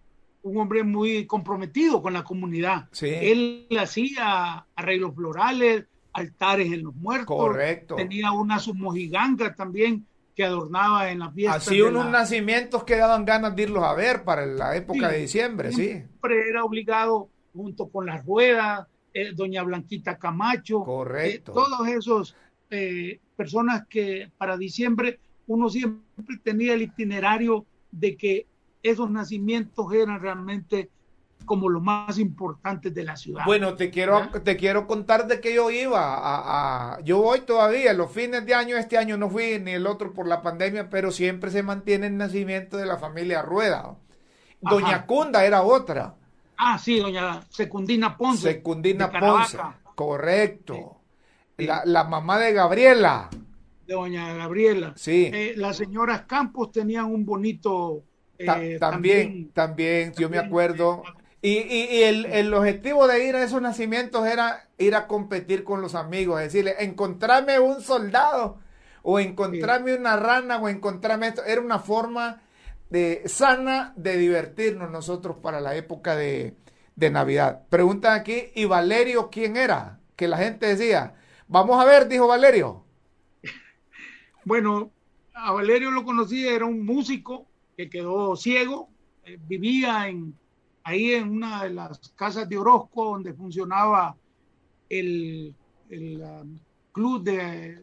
un, 0.43 0.57
hombre 0.57 0.85
muy 0.85 1.26
comprometido 1.26 2.01
con 2.01 2.12
la 2.12 2.22
comunidad. 2.22 2.89
Sí. 2.93 3.09
Él 3.09 3.66
hacía 3.78 4.66
arreglos 4.74 5.14
florales, 5.14 5.87
altares 6.12 6.72
en 6.72 6.85
los 6.85 6.95
muertos. 6.95 7.37
Correcto. 7.37 7.97
Tenía 7.97 8.32
una 8.32 8.59
submojiganga 8.59 9.55
también 9.55 10.07
que 10.35 10.45
adornaba 10.45 11.11
en 11.11 11.20
las 11.20 11.35
fiestas. 11.35 11.68
Así 11.68 11.80
unos 11.80 12.07
la... 12.07 12.11
nacimientos 12.11 12.85
que 12.85 12.97
daban 12.97 13.24
ganas 13.24 13.55
de 13.55 13.62
irlos 13.64 13.85
a 13.85 13.95
ver 13.95 14.24
para 14.24 14.47
la 14.47 14.76
época 14.76 15.09
sí, 15.09 15.14
de 15.14 15.20
diciembre, 15.20 15.72
sí. 15.72 15.89
Siempre 15.89 16.49
era 16.49 16.64
obligado 16.64 17.28
junto 17.53 17.89
con 17.89 18.07
las 18.07 18.24
ruedas, 18.24 18.87
eh, 19.12 19.32
doña 19.32 19.62
Blanquita 19.62 20.18
Camacho, 20.18 20.82
correcto. 20.82 21.53
Eh, 21.53 21.55
todos 21.55 21.89
esos 21.89 22.37
eh, 22.70 23.20
personas 23.37 23.87
que 23.89 24.30
para 24.37 24.57
diciembre 24.57 25.20
uno 25.47 25.68
siempre 25.68 26.36
tenía 26.42 26.74
el 26.74 26.82
itinerario 26.82 27.66
de 27.90 28.16
que 28.16 28.47
esos 28.82 29.11
nacimientos 29.11 29.92
eran 29.92 30.20
realmente 30.20 30.90
como 31.45 31.68
los 31.68 31.82
más 31.82 32.18
importantes 32.18 32.95
de 32.95 33.05
la 33.05 33.16
ciudad. 33.16 33.45
Bueno, 33.45 33.74
te 33.74 33.90
quiero, 33.90 34.30
te 34.42 34.57
quiero 34.57 34.86
contar 34.86 35.26
de 35.26 35.40
que 35.40 35.55
yo 35.55 35.70
iba 35.70 36.14
a, 36.14 36.95
a, 36.95 37.01
yo 37.03 37.18
voy 37.18 37.40
todavía, 37.40 37.92
los 37.92 38.11
fines 38.11 38.47
de 38.47 38.55
año, 38.55 38.76
este 38.76 38.97
año 38.97 39.16
no 39.16 39.28
fui 39.28 39.59
ni 39.61 39.72
el 39.72 39.86
otro 39.86 40.12
por 40.12 40.26
la 40.26 40.42
pandemia, 40.42 40.88
pero 40.88 41.11
siempre 41.11 41.51
se 41.51 41.62
mantiene 41.62 42.07
el 42.07 42.16
nacimiento 42.16 42.76
de 42.76 42.86
la 42.86 42.97
familia 42.97 43.42
Rueda. 43.42 43.97
Doña 44.61 44.88
Ajá. 44.88 45.07
Cunda 45.07 45.45
era 45.45 45.62
otra. 45.62 46.14
Ah, 46.57 46.78
sí, 46.78 46.99
doña 46.99 47.42
Secundina 47.51 48.16
Ponce. 48.16 48.53
Secundina 48.53 49.11
Ponce, 49.11 49.59
correcto. 49.95 50.97
Sí. 51.59 51.66
La, 51.66 51.82
la, 51.84 52.05
mamá 52.05 52.38
de 52.38 52.53
Gabriela. 52.53 53.28
De 53.87 53.95
doña 53.95 54.35
Gabriela. 54.35 54.95
Sí. 54.97 55.30
Eh, 55.32 55.55
las 55.57 55.76
señoras 55.76 56.22
Campos 56.22 56.72
tenían 56.72 57.07
un 57.07 57.24
bonito... 57.24 58.03
Eh, 58.39 58.47
Ta 58.47 58.55
también, 58.55 58.78
también, 58.80 59.51
también, 59.53 60.12
yo 60.14 60.28
me 60.28 60.39
acuerdo. 60.39 61.05
Y, 61.41 61.59
y, 61.59 61.99
y 61.99 62.03
el, 62.03 62.26
el, 62.26 62.55
objetivo 62.55 63.07
de 63.07 63.28
ir 63.28 63.37
a 63.37 63.45
esos 63.45 63.62
nacimientos 63.62 64.26
era 64.26 64.68
ir 64.78 64.95
a 64.95 65.07
competir 65.07 65.62
con 65.62 65.80
los 65.80 65.95
amigos, 65.95 66.41
decirle, 66.41 66.74
encontrarme 66.80 67.61
un 67.61 67.80
soldado, 67.80 68.59
o 69.03 69.20
encontrarme 69.20 69.93
sí. 69.93 69.99
una 70.01 70.16
rana, 70.16 70.57
o 70.59 70.68
encontrarme 70.68 71.28
esto. 71.28 71.45
Era 71.45 71.61
una 71.61 71.78
forma 71.78 72.43
de, 72.91 73.22
sana 73.26 73.93
de 73.97 74.16
divertirnos 74.16 74.91
nosotros 74.91 75.37
para 75.43 75.61
la 75.61 75.76
época 75.76 76.16
de, 76.16 76.57
de 76.97 77.11
Navidad. 77.11 77.62
Preguntan 77.68 78.18
aquí, 78.18 78.51
¿y 78.55 78.64
Valerio 78.64 79.30
quién 79.30 79.57
era? 79.57 80.01
Que 80.16 80.28
la 80.28 80.39
gente 80.39 80.66
decía, 80.66 81.14
vamos 81.47 81.80
a 81.80 81.85
ver, 81.85 82.09
dijo 82.09 82.26
Valerio. 82.26 82.84
Bueno, 84.45 84.90
a 85.34 85.53
Valerio 85.53 85.90
lo 85.90 86.05
conocí, 86.05 86.47
era 86.47 86.64
un 86.64 86.84
músico 86.84 87.47
que 87.76 87.88
quedó 87.88 88.36
ciego, 88.36 88.88
eh, 89.24 89.38
vivía 89.49 90.09
en, 90.09 90.34
ahí 90.84 91.12
en 91.12 91.30
una 91.30 91.64
de 91.64 91.70
las 91.70 91.99
casas 92.11 92.49
de 92.49 92.59
Orozco 92.59 93.05
donde 93.07 93.32
funcionaba 93.32 94.16
el, 94.88 95.55
el 95.90 96.22
um, 96.22 96.59
club 96.92 97.24
de 97.24 97.82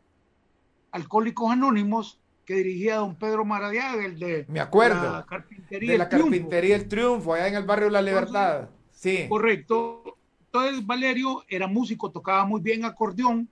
alcohólicos 0.92 1.52
anónimos 1.52 2.20
que 2.46 2.56
dirigía 2.56 2.98
don 2.98 3.16
Pedro 3.16 3.46
Maradiaga, 3.46 4.06
el 4.06 4.20
de 4.20 4.46
Me 4.48 4.60
acuerdo, 4.60 5.12
la 5.12 5.26
carpintería, 5.26 5.92
de 5.92 5.98
la 5.98 6.04
el 6.06 6.10
carpintería 6.10 6.76
El 6.76 6.88
Triunfo, 6.88 7.34
allá 7.34 7.48
en 7.48 7.56
el 7.56 7.64
barrio 7.64 7.90
La 7.90 8.02
Libertad. 8.02 8.70
Sí. 8.92 9.26
Correcto. 9.28 10.18
Entonces 10.46 10.86
Valerio 10.86 11.44
era 11.48 11.68
músico, 11.68 12.12
tocaba 12.12 12.46
muy 12.46 12.62
bien 12.62 12.84
acordeón, 12.84 13.48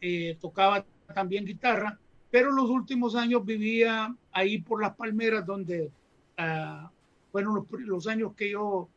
eh, 0.00 0.38
tocaba 0.40 0.84
también 1.12 1.44
guitarra, 1.44 1.98
pero 2.34 2.50
los 2.50 2.68
últimos 2.68 3.14
años 3.14 3.44
vivía 3.44 4.12
ahí 4.32 4.58
por 4.58 4.82
las 4.82 4.96
palmeras 4.96 5.46
donde 5.46 5.92
uh, 6.36 7.38
los, 7.78 8.08
años 8.08 8.34
que 8.34 8.50
yo 8.50 8.88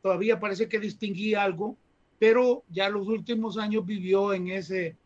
todavía 0.00 0.40
parece 0.40 0.66
que 0.66 0.80
distinguí 0.80 1.34
algo, 1.34 1.76
pero 2.18 2.62
ya 2.70 2.88
los 2.88 3.08
últimos 3.08 3.58
años 3.58 3.84
vivió 3.84 4.32
en 4.32 4.48
ese, 4.48 4.96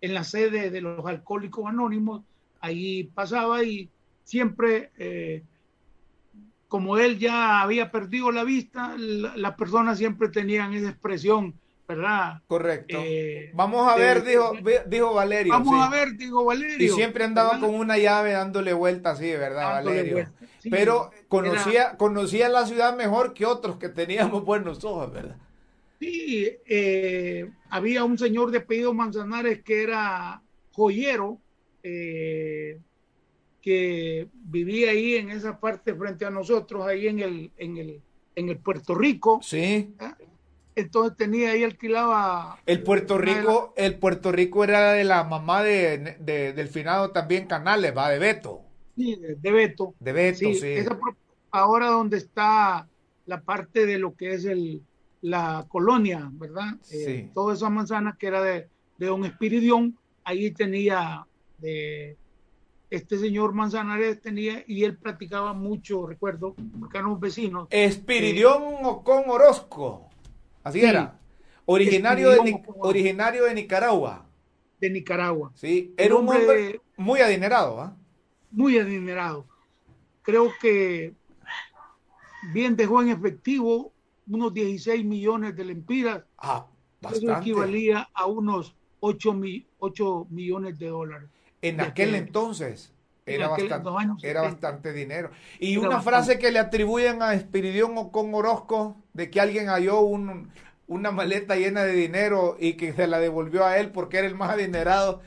en 0.00 0.14
la 0.14 0.24
sede 0.24 0.70
de 0.70 0.80
los 0.80 1.04
alcohólicos 1.04 1.66
anónimos, 1.66 2.22
ahí 2.60 3.04
pasaba 3.12 3.62
y 3.62 3.90
siempre, 4.24 4.90
eh, 4.96 5.42
como 6.66 6.96
él 6.96 7.18
ya 7.18 7.60
había 7.60 7.90
perdido 7.90 8.32
la 8.32 8.42
vista, 8.42 8.96
las 8.96 9.36
la 9.36 9.54
personas 9.54 9.98
siempre 9.98 10.30
tenían 10.30 10.72
esa 10.72 10.88
expresión, 10.88 11.52
¿verdad? 11.86 12.42
Correcto. 12.46 12.98
Eh, 13.00 13.50
vamos 13.54 13.86
a 13.90 13.96
ver, 13.96 14.24
dijo, 14.24 14.52
dijo 14.86 15.14
Valerio. 15.14 15.52
Vamos 15.52 15.74
sí. 15.74 15.80
a 15.80 15.90
ver, 15.90 16.16
dijo 16.16 16.44
Valerio. 16.44 16.86
Y 16.86 16.88
siempre 16.90 17.24
andaba 17.24 17.52
¿verdad? 17.52 17.66
con 17.66 17.74
una 17.76 17.98
llave 17.98 18.32
dándole 18.32 18.72
vuelta 18.72 19.10
así, 19.10 19.30
¿verdad, 19.30 19.74
dándole 19.74 19.96
Valerio? 19.96 20.28
Sí, 20.58 20.70
Pero 20.70 21.10
conocía, 21.28 21.82
era... 21.82 21.96
conocía 21.96 22.48
la 22.48 22.66
ciudad 22.66 22.96
mejor 22.96 23.34
que 23.34 23.46
otros 23.46 23.76
que 23.76 23.88
teníamos 23.88 24.44
buenos 24.44 24.84
ojos, 24.84 25.12
¿verdad? 25.12 25.36
Sí, 25.98 26.50
eh, 26.66 27.50
había 27.70 28.04
un 28.04 28.18
señor 28.18 28.50
de 28.50 28.58
apellido 28.58 28.92
Manzanares 28.92 29.62
que 29.62 29.82
era 29.82 30.42
joyero, 30.72 31.38
eh, 31.82 32.78
que 33.62 34.28
vivía 34.32 34.90
ahí 34.90 35.14
en 35.14 35.30
esa 35.30 35.58
parte 35.58 35.94
frente 35.94 36.24
a 36.26 36.30
nosotros, 36.30 36.86
ahí 36.86 37.08
en 37.08 37.20
el, 37.20 37.50
en 37.56 37.76
el, 37.78 38.00
en 38.34 38.48
el 38.48 38.58
Puerto 38.58 38.94
Rico. 38.94 39.40
Sí. 39.42 39.56
¿eh? 39.58 39.94
Entonces 40.76 41.16
tenía 41.16 41.50
ahí 41.50 41.64
alquilaba. 41.64 42.60
El 42.66 42.82
Puerto 42.82 43.18
Rico, 43.18 43.72
el 43.76 43.98
Puerto 43.98 44.30
Rico 44.30 44.62
era 44.62 44.92
de 44.92 45.04
la 45.04 45.24
mamá 45.24 45.62
de, 45.62 46.16
del 46.20 46.68
finado 46.68 47.10
también 47.10 47.46
Canales, 47.46 47.96
va, 47.96 48.10
de 48.10 48.18
Beto. 48.18 48.60
Sí, 48.94 49.16
de, 49.16 49.50
Beto. 49.50 49.94
De 49.98 50.12
Beto, 50.12 50.38
sí. 50.38 50.84
ahora 51.50 51.88
donde 51.88 52.18
está 52.18 52.86
la 53.24 53.40
parte 53.40 53.86
de 53.86 53.98
lo 53.98 54.14
que 54.14 54.34
es 54.34 54.44
el, 54.44 54.82
la 55.22 55.64
colonia, 55.68 56.28
¿verdad? 56.32 56.76
Sí. 56.82 57.04
Eh, 57.06 57.30
toda 57.34 57.54
esa 57.54 57.70
manzana 57.70 58.16
que 58.18 58.26
era 58.26 58.42
de, 58.42 58.68
de 58.98 59.06
Don 59.06 59.24
Espiridión, 59.24 59.98
ahí 60.24 60.50
tenía 60.50 61.26
de 61.58 62.16
este 62.90 63.18
señor 63.18 63.52
Manzanares 63.52 64.20
tenía 64.20 64.62
y 64.66 64.84
él 64.84 64.96
practicaba 64.96 65.52
mucho, 65.52 66.06
recuerdo, 66.06 66.54
porque 66.78 66.98
eran 66.98 67.18
vecinos. 67.18 67.66
Espiridión 67.70 68.62
o 68.84 69.02
con 69.02 69.28
Orozco. 69.28 70.08
Así 70.66 70.80
era. 70.80 71.16
Originario 71.64 72.30
de, 72.30 72.60
originario 72.80 73.44
de 73.44 73.54
Nicaragua. 73.54 74.26
De 74.80 74.90
Nicaragua. 74.90 75.52
Sí, 75.54 75.94
era 75.96 76.16
un 76.16 76.28
hombre, 76.28 76.80
muy 76.96 77.20
adinerado. 77.20 77.80
¿ah? 77.80 77.96
Muy 78.50 78.76
adinerado. 78.76 79.46
Creo 80.22 80.50
que 80.60 81.14
bien 82.52 82.74
dejó 82.74 83.00
en 83.00 83.10
efectivo 83.10 83.92
unos 84.28 84.52
16 84.52 85.04
millones 85.04 85.54
de 85.54 85.66
lempiras. 85.66 86.24
Ah, 86.36 86.66
bastante. 87.00 87.26
Eso 87.26 87.38
equivalía 87.38 88.08
a 88.12 88.26
unos 88.26 88.74
8, 88.98 90.26
millones 90.30 90.80
de 90.80 90.88
dólares. 90.88 91.28
En 91.62 91.80
aquel 91.80 92.16
entonces 92.16 92.92
era, 93.24 93.46
bastante, 93.46 94.28
era 94.28 94.42
bastante 94.42 94.92
dinero. 94.92 95.30
Y 95.60 95.76
una 95.76 96.00
frase 96.00 96.40
que 96.40 96.50
le 96.50 96.58
atribuyen 96.58 97.22
a 97.22 97.34
Espiridión 97.34 97.92
o 97.96 98.10
con 98.10 98.34
Orozco 98.34 98.96
de 99.16 99.30
que 99.30 99.40
alguien 99.40 99.68
halló 99.68 100.00
un, 100.00 100.50
una 100.86 101.10
maleta 101.10 101.56
llena 101.56 101.82
de 101.84 101.92
dinero 101.92 102.56
y 102.60 102.74
que 102.74 102.92
se 102.92 103.06
la 103.06 103.18
devolvió 103.18 103.64
a 103.64 103.78
él 103.78 103.90
porque 103.90 104.18
era 104.18 104.26
el 104.26 104.34
más 104.34 104.50
adinerado 104.50 105.22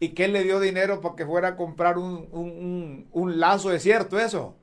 y 0.00 0.08
que 0.10 0.24
él 0.24 0.32
le 0.32 0.42
dio 0.42 0.60
dinero 0.60 1.00
para 1.00 1.14
que 1.14 1.26
fuera 1.26 1.48
a 1.48 1.56
comprar 1.56 1.98
un, 1.98 2.26
un, 2.32 3.06
un, 3.12 3.38
lazo, 3.38 3.72
¿es 3.72 3.82
cierto 3.82 4.18
eso? 4.18 4.56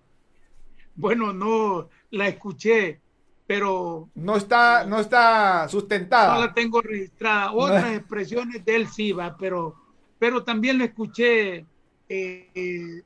Bueno, 0.96 1.32
no 1.32 1.90
la 2.10 2.28
escuché, 2.28 3.00
pero... 3.48 4.10
No 4.16 4.36
está, 4.36 4.86
no 4.86 5.00
está 5.00 5.70
sustentada. 5.70 6.36
No 6.36 6.42
la 6.42 6.54
tengo 6.54 6.82
registrada. 6.82 7.54
Otras 7.54 7.94
expresiones 7.94 8.66
de 8.66 8.76
él 8.76 8.88
sí 8.88 9.12
va, 9.14 9.38
pero, 9.38 9.76
pero 10.20 10.44
también 10.44 10.80
lo 10.80 10.84
escuché 10.84 11.66
eh, 12.10 13.04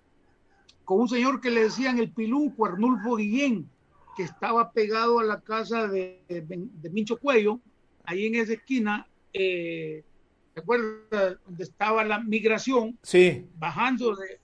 con 0.83 1.01
un 1.01 1.09
señor 1.09 1.41
que 1.41 1.51
le 1.51 1.63
decían 1.63 1.99
el 1.99 2.11
Pilunco, 2.11 2.65
Arnulfo 2.65 3.17
Guillén, 3.17 3.69
que 4.15 4.23
estaba 4.23 4.71
pegado 4.71 5.19
a 5.19 5.23
la 5.23 5.41
casa 5.41 5.87
de, 5.87 6.21
de, 6.27 6.89
Mincho 6.89 7.17
Cuello, 7.17 7.59
ahí 8.03 8.27
en 8.27 8.35
esa 8.35 8.53
esquina, 8.53 9.07
eh, 9.33 10.03
¿te 10.53 10.61
acuerdas? 10.61 11.37
Donde 11.45 11.63
estaba 11.63 12.03
la 12.03 12.19
migración, 12.19 12.97
sí. 13.01 13.45
bajando 13.57 14.15
de... 14.15 14.39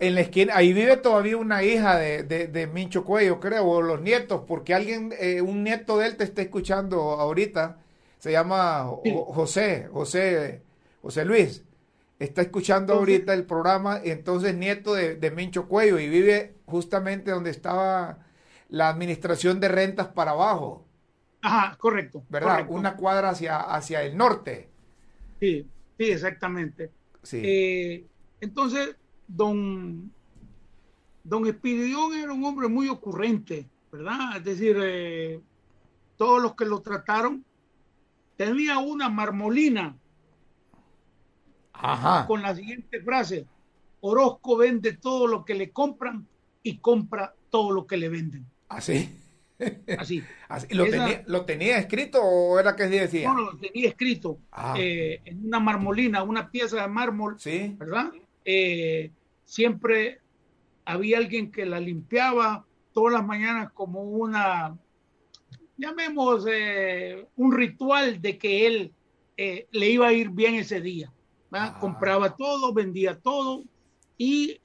En 0.00 0.16
la 0.16 0.22
esquina, 0.22 0.56
ahí 0.56 0.72
vive 0.72 0.96
todavía 0.96 1.36
una 1.36 1.62
hija 1.62 1.96
de, 1.96 2.24
de, 2.24 2.66
Mincho 2.66 3.04
Cuello, 3.04 3.38
creo, 3.38 3.64
o 3.64 3.80
los 3.80 4.00
nietos, 4.00 4.42
porque 4.46 4.74
alguien, 4.74 5.14
eh, 5.20 5.40
un 5.40 5.62
nieto 5.62 5.98
de 5.98 6.08
él 6.08 6.16
te 6.16 6.24
está 6.24 6.42
escuchando 6.42 7.00
ahorita, 7.12 7.78
se 8.18 8.32
llama 8.32 8.90
José, 9.04 9.88
José, 9.92 10.62
José 11.00 11.24
Luis 11.24 11.62
está 12.18 12.42
escuchando 12.42 12.94
ahorita 12.94 13.34
el 13.34 13.44
programa, 13.44 14.00
entonces 14.02 14.54
nieto 14.54 14.94
de, 14.94 15.16
de, 15.16 15.30
Mincho 15.32 15.66
Cuello 15.66 15.98
y 15.98 16.08
vive 16.08 16.54
justamente 16.66 17.32
donde 17.32 17.50
estaba 17.50 18.18
la 18.72 18.88
administración 18.88 19.60
de 19.60 19.68
rentas 19.68 20.08
para 20.08 20.30
abajo. 20.30 20.86
Ajá, 21.42 21.76
correcto. 21.76 22.24
¿Verdad? 22.30 22.66
Una 22.70 22.96
cuadra 22.96 23.28
hacia, 23.28 23.60
hacia 23.60 24.02
el 24.02 24.16
norte. 24.16 24.70
Sí, 25.38 25.68
sí, 25.98 26.04
exactamente. 26.04 26.90
Sí. 27.22 27.42
Eh, 27.44 28.06
entonces, 28.40 28.96
don, 29.28 30.10
don 31.22 31.46
Espiridión 31.46 32.14
era 32.14 32.32
un 32.32 32.42
hombre 32.44 32.68
muy 32.68 32.88
ocurrente, 32.88 33.68
¿verdad? 33.90 34.38
Es 34.38 34.44
decir, 34.44 34.78
eh, 34.82 35.38
todos 36.16 36.42
los 36.42 36.54
que 36.54 36.64
lo 36.64 36.80
trataron, 36.80 37.44
tenía 38.38 38.78
una 38.78 39.10
marmolina 39.10 39.94
Ajá. 41.74 42.26
con 42.26 42.40
la 42.40 42.54
siguiente 42.54 43.02
frase, 43.02 43.46
Orozco 44.00 44.56
vende 44.56 44.94
todo 44.94 45.26
lo 45.26 45.44
que 45.44 45.54
le 45.54 45.70
compran 45.72 46.26
y 46.62 46.78
compra 46.78 47.34
todo 47.50 47.70
lo 47.70 47.86
que 47.86 47.98
le 47.98 48.08
venden. 48.08 48.46
Así. 48.76 49.18
Así. 49.98 50.22
¿Lo, 50.70 50.84
tenía, 50.84 51.24
¿Lo, 51.26 51.44
tenía, 51.44 51.78
escrito 51.78 52.22
o 52.22 52.58
era 52.58 52.74
que 52.74 52.86
decía? 52.86 53.32
No, 53.32 53.40
lo 53.40 53.58
tenía 53.58 53.88
escrito 53.88 54.38
ah. 54.50 54.74
eh, 54.78 55.20
en 55.24 55.46
una 55.46 55.60
marmolina, 55.60 56.22
una 56.22 56.50
pieza 56.50 56.82
de 56.82 56.88
mármol, 56.88 57.38
¿Sí? 57.38 57.74
¿verdad? 57.78 58.12
Eh, 58.44 59.10
siempre 59.44 60.20
había 60.84 61.18
alguien 61.18 61.50
que 61.50 61.64
la 61.64 61.80
limpiaba 61.80 62.66
todas 62.92 63.12
las 63.14 63.24
mañanas 63.24 63.72
como 63.72 64.02
una, 64.02 64.76
llamemos, 65.76 66.44
eh, 66.50 67.26
un 67.36 67.52
ritual 67.52 68.20
de 68.20 68.38
que 68.38 68.66
él 68.66 68.92
le 69.36 69.90
iba 69.90 70.06
a 70.06 70.12
ir 70.12 70.30
bien 70.30 70.54
ese 70.54 70.80
día. 70.80 71.12
Ah. 71.50 71.76
Compraba 71.80 72.36
todo, 72.36 72.72
vendía 72.72 73.18
todo 73.18 73.64
y 74.16 74.60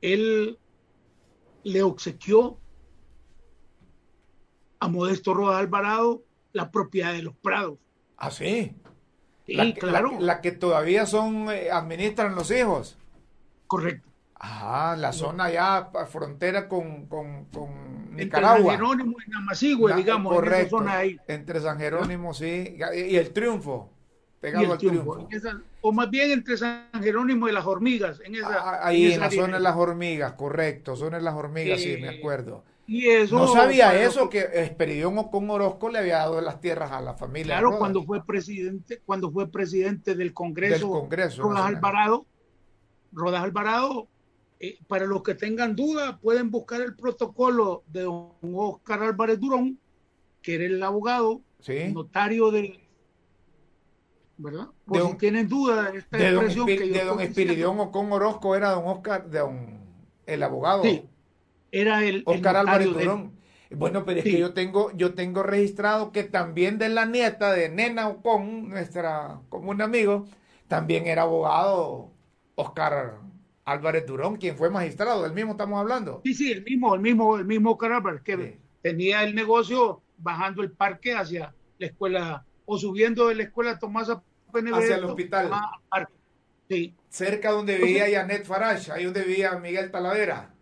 él 0.00 0.58
le 1.66 1.82
obsequió 1.82 2.58
a 4.78 4.86
Modesto 4.86 5.34
Rodas 5.34 5.58
Alvarado 5.58 6.22
la 6.52 6.70
propiedad 6.70 7.12
de 7.12 7.22
los 7.22 7.34
prados. 7.34 7.78
¿Ah, 8.16 8.30
sí? 8.30 8.76
la, 9.48 9.74
claro. 9.74 10.12
La, 10.20 10.40
que 10.40 10.52
todavía 10.52 11.06
son, 11.06 11.50
eh, 11.50 11.72
administran 11.72 12.36
los 12.36 12.52
hijos. 12.52 12.96
Correcto. 13.66 14.08
Ah, 14.36 14.94
la 14.96 15.12
zona 15.12 15.50
ya 15.50 15.90
frontera 16.08 16.68
con, 16.68 17.06
con, 17.06 18.14
Nicaragua. 18.14 18.58
Entre 18.58 18.62
San 18.62 18.78
Jerónimo 18.78 19.16
y 19.26 19.30
Namasigüe, 19.30 19.96
digamos, 19.96 20.34
correcto, 20.34 20.84
Entre 21.26 21.60
San 21.60 21.78
Jerónimo, 21.78 22.32
sí, 22.32 22.76
y 22.94 23.16
el 23.16 23.32
triunfo, 23.32 23.90
pegado 24.40 24.72
al 24.72 24.78
triunfo 24.78 25.28
o 25.80 25.92
más 25.92 26.10
bien 26.10 26.32
entre 26.32 26.56
San 26.56 26.88
Jerónimo 27.00 27.48
y 27.48 27.52
las 27.52 27.64
hormigas. 27.64 28.20
En 28.24 28.34
esa, 28.34 28.54
ah, 28.54 28.86
ahí 28.86 29.12
en, 29.12 29.20
la 29.20 29.30
zona 29.30 29.58
de 29.58 29.62
las 29.62 29.76
hormigas, 29.76 30.32
correcto, 30.32 30.96
zona 30.96 31.18
de 31.18 31.22
las 31.22 31.34
hormigas, 31.34 31.80
sí, 31.80 31.96
me 32.00 32.08
acuerdo. 32.08 32.64
Y 32.88 33.06
eso, 33.08 33.38
no 33.38 33.48
sabía 33.48 34.00
eso, 34.00 34.28
que 34.28 34.48
Esperidión 34.54 35.22
con 35.28 35.50
Orozco 35.50 35.88
le 35.88 35.98
había 35.98 36.18
dado 36.18 36.40
las 36.40 36.60
tierras 36.60 36.92
a 36.92 37.00
la 37.00 37.14
familia. 37.14 37.58
Claro, 37.58 37.78
cuando 37.78 38.04
fue 38.04 38.24
presidente, 38.24 39.00
cuando 39.04 39.30
fue 39.30 39.48
presidente 39.50 40.14
del 40.14 40.32
Congreso, 40.32 40.86
del 40.86 41.00
Congreso 41.00 41.42
Rodas 41.42 41.66
Alvarado, 41.66 42.26
Rodas 43.12 43.42
Alvarado, 43.42 44.08
eh, 44.60 44.78
para 44.86 45.06
los 45.06 45.22
que 45.22 45.34
tengan 45.34 45.74
duda, 45.74 46.18
pueden 46.18 46.50
buscar 46.50 46.80
el 46.80 46.94
protocolo 46.94 47.82
de 47.88 48.02
don 48.02 48.30
Oscar 48.40 49.02
Álvarez 49.02 49.40
Durón, 49.40 49.78
que 50.40 50.54
era 50.54 50.64
el 50.64 50.82
abogado, 50.82 51.42
notario 51.92 52.52
de, 52.52 52.85
¿verdad? 54.38 54.68
Por 54.84 55.10
si 55.10 55.14
tienen 55.16 55.48
duda 55.48 55.90
de 55.90 55.98
esta 55.98 56.18
expresión 56.18 56.66
don, 56.66 56.76
que 56.76 56.88
de 56.88 57.04
don 57.04 57.20
Espiridión 57.20 57.80
o 57.80 57.90
con 57.90 58.12
Orozco 58.12 58.54
era 58.54 58.70
don 58.70 58.86
Oscar, 58.86 59.28
de 59.28 59.38
don, 59.38 59.80
el 60.26 60.42
abogado. 60.42 60.82
Sí, 60.82 61.04
era 61.70 62.04
el 62.04 62.22
Oscar 62.26 62.56
Álvarez 62.56 62.88
Durón. 62.88 63.32
Bueno, 63.70 64.04
pero 64.04 64.18
es 64.18 64.24
que 64.24 64.38
yo 64.38 64.54
tengo, 64.54 64.92
yo 64.92 65.14
tengo 65.14 65.42
registrado 65.42 66.12
que 66.12 66.22
también 66.22 66.78
de 66.78 66.88
la 66.88 67.04
nieta 67.04 67.52
de 67.52 67.68
Nena 67.68 68.08
Ocon, 68.08 68.68
nuestra 68.68 69.40
común 69.48 69.82
amigo, 69.82 70.26
también 70.68 71.06
era 71.06 71.22
abogado 71.22 72.12
Oscar 72.54 73.18
Álvarez 73.64 74.06
Durón, 74.06 74.36
quien 74.36 74.56
fue 74.56 74.70
magistrado, 74.70 75.24
del 75.24 75.32
mismo 75.32 75.52
estamos 75.52 75.80
hablando. 75.80 76.20
Sí, 76.24 76.34
sí, 76.34 76.52
el 76.52 76.62
mismo, 76.62 76.94
el 76.94 77.00
mismo, 77.00 77.36
el 77.36 77.44
mismo 77.44 77.72
Oscar 77.72 77.92
Álvarez, 77.94 78.22
que 78.22 78.60
tenía 78.82 79.24
el 79.24 79.34
negocio 79.34 80.02
bajando 80.16 80.62
el 80.62 80.70
parque 80.70 81.14
hacia 81.14 81.52
la 81.78 81.86
escuela 81.86 82.45
o 82.66 82.78
subiendo 82.78 83.28
de 83.28 83.36
la 83.36 83.44
escuela 83.44 83.78
Tomás 83.78 84.08
hacia 84.10 84.96
el 84.96 85.04
hospital. 85.04 85.50
Sí. 86.68 86.94
Cerca 87.08 87.52
donde 87.52 87.78
vivía 87.78 88.06
Janet 88.10 88.44
Farage, 88.44 88.92
ahí 88.92 89.04
donde 89.04 89.22
vivía 89.22 89.52
Miguel 89.52 89.90
Talavera. 89.90 90.52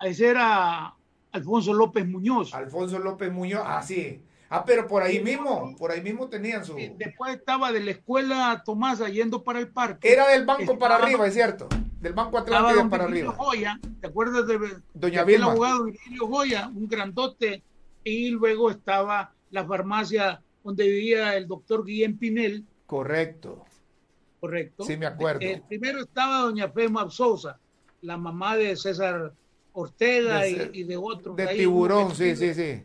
Ese 0.00 0.28
era 0.28 0.94
Alfonso 1.32 1.74
López 1.74 2.06
Muñoz. 2.06 2.54
Alfonso 2.54 2.98
López 2.98 3.32
Muñoz, 3.32 3.62
ah, 3.64 3.82
sí. 3.82 4.22
Ah, 4.50 4.64
pero 4.64 4.86
por 4.86 5.02
ahí 5.02 5.22
mismo, 5.22 5.74
por 5.76 5.92
ahí 5.92 6.02
mismo 6.02 6.28
tenían 6.28 6.64
su. 6.64 6.74
Después 6.96 7.36
estaba 7.36 7.72
de 7.72 7.80
la 7.80 7.92
escuela 7.92 8.62
Tomás 8.64 8.98
yendo 9.12 9.42
para 9.42 9.60
el 9.60 9.68
parque. 9.68 10.12
Era 10.12 10.28
del 10.28 10.44
banco 10.44 10.78
para 10.78 10.96
arriba, 10.96 11.26
es 11.26 11.34
cierto. 11.34 11.68
Del 12.00 12.14
banco 12.14 12.38
Atlántico 12.38 12.88
para 12.88 13.04
arriba. 13.04 13.32
Joya, 13.36 13.78
¿te 14.00 14.08
acuerdas 14.08 14.46
de 14.46 14.58
Doña 14.92 15.24
de 15.24 15.36
abogado 15.36 15.84
Virgilio 15.84 16.26
Joya, 16.26 16.68
un 16.74 16.88
grandote? 16.88 17.62
Y 18.02 18.30
luego 18.30 18.70
estaba 18.70 19.32
la 19.50 19.64
farmacia 19.64 20.42
donde 20.62 20.88
vivía 20.88 21.36
el 21.36 21.46
doctor 21.46 21.84
Guillén 21.84 22.18
Pinel. 22.18 22.64
Correcto. 22.86 23.64
Correcto. 24.40 24.84
Sí, 24.84 24.96
me 24.96 25.06
acuerdo. 25.06 25.40
El 25.40 25.62
primero 25.62 26.00
estaba 26.00 26.40
doña 26.40 26.68
Fema 26.70 27.08
Sosa, 27.10 27.58
la 28.02 28.16
mamá 28.16 28.56
de 28.56 28.74
César 28.76 29.32
Ortega 29.72 30.46
y, 30.48 30.84
de 30.84 30.96
otros. 30.96 31.36
De 31.36 31.46
tiburón, 31.48 32.14
sí, 32.14 32.34
sí, 32.36 32.54
sí. 32.54 32.82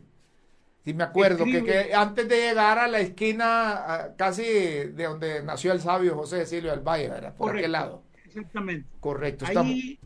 Sí, 0.84 0.94
me 0.94 1.02
acuerdo 1.02 1.44
que, 1.44 1.92
antes 1.92 2.28
de 2.28 2.36
llegar 2.36 2.78
a 2.78 2.86
la 2.86 3.00
esquina 3.00 4.14
casi 4.16 4.44
de 4.44 5.04
donde 5.04 5.42
nació 5.42 5.72
el 5.72 5.80
sabio 5.80 6.14
José 6.14 6.40
Cecilio 6.40 6.70
del 6.70 6.80
Valle, 6.80 7.08
¿verdad? 7.08 7.34
Por 7.36 7.56
aquel 7.56 7.72
lado. 7.72 8.04
Exactamente. 8.24 8.86
Correcto. 9.00 9.46
Ahí, 9.48 9.98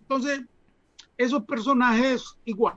entonces, 0.00 0.40
esos 1.18 1.44
personajes 1.44 2.38
igual. 2.46 2.76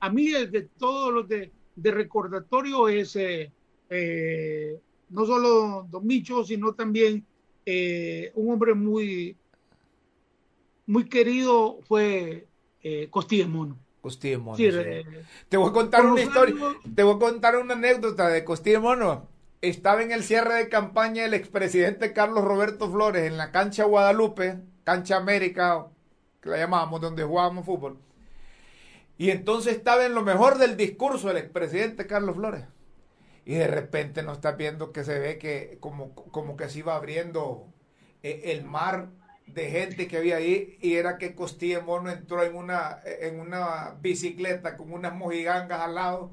A 0.00 0.10
mí, 0.10 0.32
de 0.32 0.68
todos 0.76 1.12
los 1.12 1.28
de, 1.28 1.52
recordatorio 1.82 2.88
es 2.88 3.16
eh, 3.16 3.50
eh, 3.88 4.78
no 5.10 5.24
solo 5.26 5.86
Don 5.90 6.06
Micho, 6.06 6.44
sino 6.44 6.74
también 6.74 7.24
eh, 7.64 8.32
un 8.34 8.52
hombre 8.52 8.74
muy, 8.74 9.36
muy 10.86 11.04
querido 11.08 11.78
fue 11.82 12.46
Costilla 13.10 13.46
Mono. 13.46 13.76
Costilla 14.00 14.38
Mono. 14.38 14.56
te 14.56 15.56
voy 15.56 15.68
a 15.68 15.72
contar 15.72 16.06
una 16.06 16.20
historia, 16.20 16.54
te 16.94 17.02
voy 17.02 17.16
a 17.16 17.18
contar 17.18 17.56
una 17.56 17.74
anécdota 17.74 18.28
de 18.28 18.44
Costilla 18.44 18.80
Mono. 18.80 19.26
Estaba 19.60 20.02
en 20.02 20.12
el 20.12 20.22
cierre 20.22 20.54
de 20.54 20.68
campaña 20.68 21.24
el 21.24 21.34
expresidente 21.34 22.12
Carlos 22.12 22.44
Roberto 22.44 22.90
Flores 22.90 23.24
en 23.24 23.36
la 23.36 23.50
cancha 23.50 23.84
Guadalupe, 23.84 24.60
cancha 24.84 25.16
América, 25.16 25.88
que 26.40 26.48
la 26.48 26.58
llamábamos, 26.58 27.00
donde 27.00 27.24
jugábamos 27.24 27.64
fútbol. 27.66 27.98
Y 29.18 29.30
entonces 29.30 29.76
estaba 29.76 30.06
en 30.06 30.14
lo 30.14 30.22
mejor 30.22 30.58
del 30.58 30.76
discurso 30.76 31.30
el 31.30 31.36
expresidente 31.36 32.06
Carlos 32.06 32.36
Flores. 32.36 32.64
Y 33.44 33.54
de 33.54 33.66
repente 33.66 34.22
nos 34.22 34.36
está 34.38 34.52
viendo 34.52 34.92
que 34.92 35.04
se 35.04 35.18
ve 35.18 35.38
que 35.38 35.78
como, 35.80 36.14
como 36.14 36.56
que 36.56 36.68
se 36.68 36.78
iba 36.78 36.94
abriendo 36.94 37.66
eh, 38.22 38.42
el 38.46 38.64
mar 38.64 39.08
de 39.46 39.70
gente 39.70 40.06
que 40.06 40.18
había 40.18 40.36
ahí 40.36 40.78
y 40.80 40.94
era 40.94 41.18
que 41.18 41.34
Costilla 41.34 41.80
Mono 41.80 42.10
entró 42.10 42.42
en 42.44 42.54
una, 42.54 42.98
en 43.04 43.40
una 43.40 43.96
bicicleta 44.00 44.76
con 44.76 44.92
unas 44.92 45.14
mojigangas 45.14 45.80
al 45.80 45.94
lado 45.94 46.30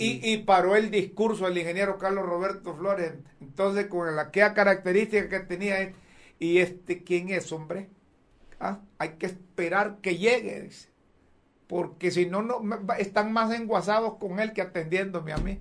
y, 0.00 0.36
paró 0.38 0.76
el 0.76 0.92
discurso 0.92 1.48
el 1.48 1.58
ingeniero 1.58 1.98
Carlos 1.98 2.24
Roberto 2.24 2.72
Flores. 2.76 3.14
Entonces, 3.40 3.86
con 3.86 4.14
la 4.14 4.22
aquella 4.22 4.54
característica 4.54 5.28
que 5.28 5.40
tenía, 5.40 5.92
y 6.38 6.58
este, 6.58 7.02
¿quién 7.02 7.30
es, 7.30 7.50
hombre? 7.50 7.88
¿Ah? 8.60 8.78
Hay 8.98 9.16
que 9.18 9.26
esperar 9.26 9.98
que 10.00 10.16
llegue, 10.16 10.70
porque 11.68 12.10
si 12.10 12.26
no, 12.26 12.42
no 12.42 12.60
están 12.98 13.32
más 13.32 13.52
enguasados 13.54 14.14
con 14.14 14.40
él 14.40 14.52
que 14.52 14.62
atendiéndome 14.62 15.32
a 15.32 15.36
mí. 15.36 15.60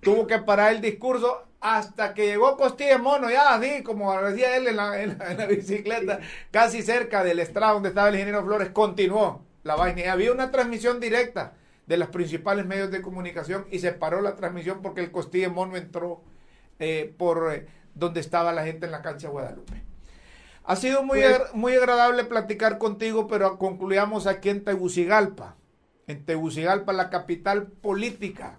Tuvo 0.00 0.26
que 0.26 0.38
parar 0.38 0.72
el 0.72 0.80
discurso 0.80 1.44
hasta 1.60 2.14
que 2.14 2.26
llegó 2.26 2.56
Costilla 2.56 2.98
Mono, 2.98 3.30
ya 3.30 3.54
así 3.54 3.82
como 3.82 4.14
decía 4.22 4.56
él 4.56 4.68
en 4.68 4.76
la, 4.76 5.46
bicicleta, 5.46 6.20
casi 6.50 6.82
cerca 6.82 7.22
del 7.22 7.38
estrado 7.38 7.74
donde 7.74 7.90
estaba 7.90 8.08
el 8.08 8.14
ingeniero 8.14 8.44
Flores, 8.44 8.70
continuó 8.70 9.42
la 9.62 9.76
vaina. 9.76 10.00
Y 10.00 10.04
había 10.04 10.32
una 10.32 10.50
transmisión 10.50 11.00
directa 11.00 11.52
de 11.86 11.96
los 11.96 12.08
principales 12.08 12.66
medios 12.66 12.90
de 12.90 13.02
comunicación 13.02 13.66
y 13.70 13.78
se 13.78 13.92
paró 13.92 14.20
la 14.22 14.36
transmisión 14.36 14.80
porque 14.80 15.00
el 15.00 15.10
Costilla 15.10 15.50
Mono 15.50 15.76
entró 15.76 16.22
eh, 16.78 17.14
por 17.16 17.52
eh, 17.52 17.66
donde 17.94 18.20
estaba 18.20 18.52
la 18.52 18.64
gente 18.64 18.86
en 18.86 18.92
la 18.92 19.02
cancha 19.02 19.28
Guadalupe. 19.28 19.82
Ha 20.66 20.74
sido 20.74 21.04
muy, 21.04 21.20
pues- 21.20 21.54
muy 21.54 21.74
agradable 21.74 22.24
platicar 22.24 22.78
contigo, 22.78 23.28
pero 23.28 23.56
concluyamos 23.56 24.26
aquí 24.26 24.48
en 24.48 24.64
Tegucigalpa. 24.64 25.56
En 26.08 26.24
Tegucigalpa, 26.24 26.92
la 26.92 27.08
capital 27.08 27.68
política. 27.68 28.58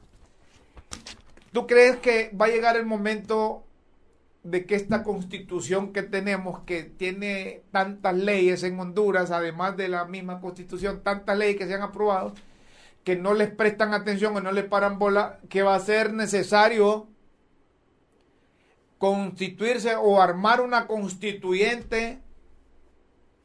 ¿Tú 1.52 1.68
crees 1.68 1.98
que 1.98 2.32
va 2.40 2.46
a 2.46 2.50
llegar 2.50 2.78
el 2.78 2.86
momento 2.86 3.66
de 4.44 4.66
que 4.66 4.76
esta 4.76 5.04
constitución 5.04 5.92
que 5.92 6.04
tenemos, 6.04 6.60
que 6.60 6.84
tiene 6.84 7.64
tantas 7.72 8.16
leyes 8.16 8.64
en 8.64 8.80
Honduras, 8.80 9.32
además 9.32 9.76
de 9.76 9.90
la 9.90 10.06
misma 10.06 10.40
constitución, 10.40 11.02
tantas 11.04 11.38
leyes 11.38 11.58
que 11.58 11.68
se 11.68 11.74
han 11.74 11.82
aprobado, 11.82 12.34
que 13.04 13.18
no 13.18 13.34
les 13.34 13.50
prestan 13.50 13.94
atención 13.94 14.36
o 14.38 14.40
no 14.42 14.54
les 14.54 14.64
paran 14.64 14.98
bola, 15.00 15.40
que 15.50 15.64
va 15.64 15.76
a 15.76 15.80
ser 15.82 16.14
necesario 16.14 17.08
constituirse 18.98 19.96
o 19.96 20.22
armar 20.22 20.62
una 20.62 20.88
constituyente 20.88 22.22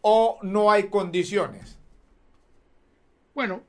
o 0.00 0.38
no 0.42 0.70
hay 0.70 0.88
condiciones? 0.88 1.78
Bueno, 3.34 3.62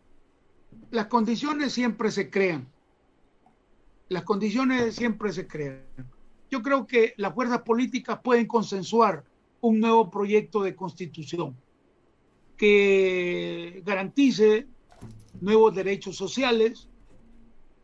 las 0.92 1.08
condiciones 1.08 1.74
siempre 1.74 2.12
se 2.12 2.30
crean. 2.30 2.68
Las 4.10 4.24
condiciones 4.24 4.96
siempre 4.96 5.32
se 5.34 5.48
crean. 5.48 5.82
Yo 6.52 6.62
creo 6.62 6.86
que 6.86 7.14
las 7.18 7.34
fuerzas 7.34 7.62
políticas 7.64 8.20
pueden 8.24 8.46
consensuar 8.46 9.24
un 9.62 9.80
nuevo 9.80 10.12
proyecto 10.12 10.62
de 10.62 10.76
constitución 10.76 11.56
que 12.58 13.82
garantice 13.86 14.68
nuevos 15.42 15.74
derechos 15.74 16.16
sociales, 16.16 16.88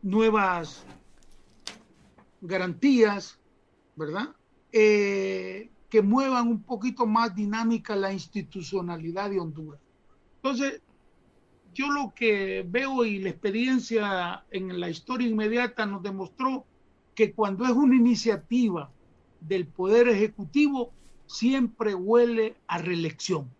nuevas 0.02 0.84
garantías 2.40 3.39
¿verdad? 3.96 4.34
Eh, 4.72 5.70
que 5.88 6.02
muevan 6.02 6.48
un 6.48 6.62
poquito 6.62 7.06
más 7.06 7.34
dinámica 7.34 7.96
la 7.96 8.12
institucionalidad 8.12 9.30
de 9.30 9.40
Honduras. 9.40 9.80
Entonces, 10.36 10.80
yo 11.74 11.90
lo 11.90 12.12
que 12.14 12.64
veo 12.66 13.04
y 13.04 13.18
la 13.18 13.30
experiencia 13.30 14.44
en 14.50 14.78
la 14.80 14.88
historia 14.88 15.28
inmediata 15.28 15.86
nos 15.86 16.02
demostró 16.02 16.64
que 17.14 17.32
cuando 17.32 17.64
es 17.64 17.72
una 17.72 17.96
iniciativa 17.96 18.90
del 19.40 19.66
Poder 19.66 20.08
Ejecutivo, 20.08 20.92
siempre 21.26 21.94
huele 21.94 22.56
a 22.66 22.78
reelección. 22.78 23.50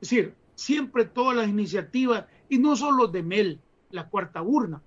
Es 0.00 0.10
decir, 0.10 0.34
siempre 0.54 1.04
todas 1.04 1.36
las 1.36 1.48
iniciativas, 1.48 2.26
y 2.48 2.58
no 2.58 2.76
solo 2.76 3.06
de 3.06 3.22
Mel, 3.22 3.60
la 3.90 4.08
cuarta 4.08 4.42
urna, 4.42 4.82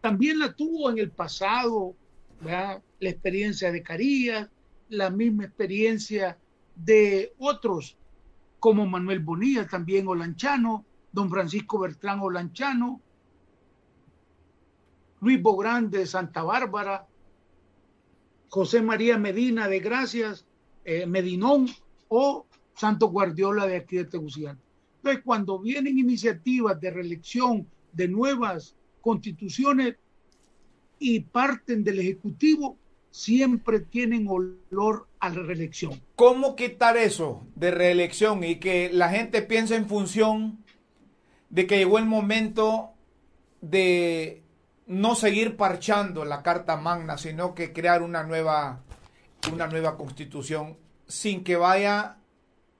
también 0.00 0.38
la 0.38 0.52
tuvo 0.52 0.90
en 0.90 0.98
el 0.98 1.10
pasado 1.10 1.94
la 2.40 2.82
experiencia 3.00 3.72
de 3.72 3.82
Carías, 3.82 4.48
la 4.88 5.10
misma 5.10 5.44
experiencia 5.44 6.38
de 6.74 7.32
otros 7.38 7.96
como 8.60 8.86
Manuel 8.86 9.20
Bonilla, 9.20 9.66
también 9.66 10.08
Olanchano, 10.08 10.84
don 11.12 11.30
Francisco 11.30 11.78
Bertrán 11.78 12.20
Olanchano, 12.20 13.00
Luis 15.20 15.40
Bográn 15.42 15.90
de 15.90 16.06
Santa 16.06 16.42
Bárbara, 16.42 17.06
José 18.48 18.82
María 18.82 19.18
Medina 19.18 19.68
de 19.68 19.80
Gracias, 19.80 20.46
eh, 20.84 21.06
Medinón 21.06 21.68
o 22.08 22.46
Santo 22.74 23.08
Guardiola 23.08 23.66
de 23.66 23.76
aquí 23.76 23.96
de 23.96 24.04
Tegucigalpa. 24.04 24.62
Entonces, 24.96 25.22
cuando 25.24 25.58
vienen 25.58 25.98
iniciativas 25.98 26.80
de 26.80 26.90
reelección 26.90 27.66
de 27.92 28.08
nuevas 28.08 28.74
constituciones, 29.00 29.96
y 30.98 31.20
parten 31.20 31.84
del 31.84 32.00
Ejecutivo 32.00 32.76
siempre 33.10 33.80
tienen 33.80 34.28
olor 34.28 35.08
a 35.18 35.28
la 35.30 35.42
reelección. 35.42 36.00
¿Cómo 36.14 36.56
quitar 36.56 36.96
eso 36.96 37.46
de 37.54 37.70
reelección 37.70 38.44
y 38.44 38.56
que 38.56 38.90
la 38.92 39.08
gente 39.08 39.42
piense 39.42 39.76
en 39.76 39.88
función 39.88 40.64
de 41.50 41.66
que 41.66 41.78
llegó 41.78 41.98
el 41.98 42.04
momento 42.04 42.90
de 43.60 44.42
no 44.86 45.14
seguir 45.14 45.56
parchando 45.56 46.24
la 46.24 46.42
Carta 46.42 46.76
Magna, 46.76 47.18
sino 47.18 47.54
que 47.54 47.72
crear 47.72 48.02
una 48.02 48.22
nueva, 48.22 48.82
una 49.52 49.66
nueva 49.66 49.96
constitución 49.96 50.76
sin 51.06 51.42
que 51.42 51.56
vaya 51.56 52.18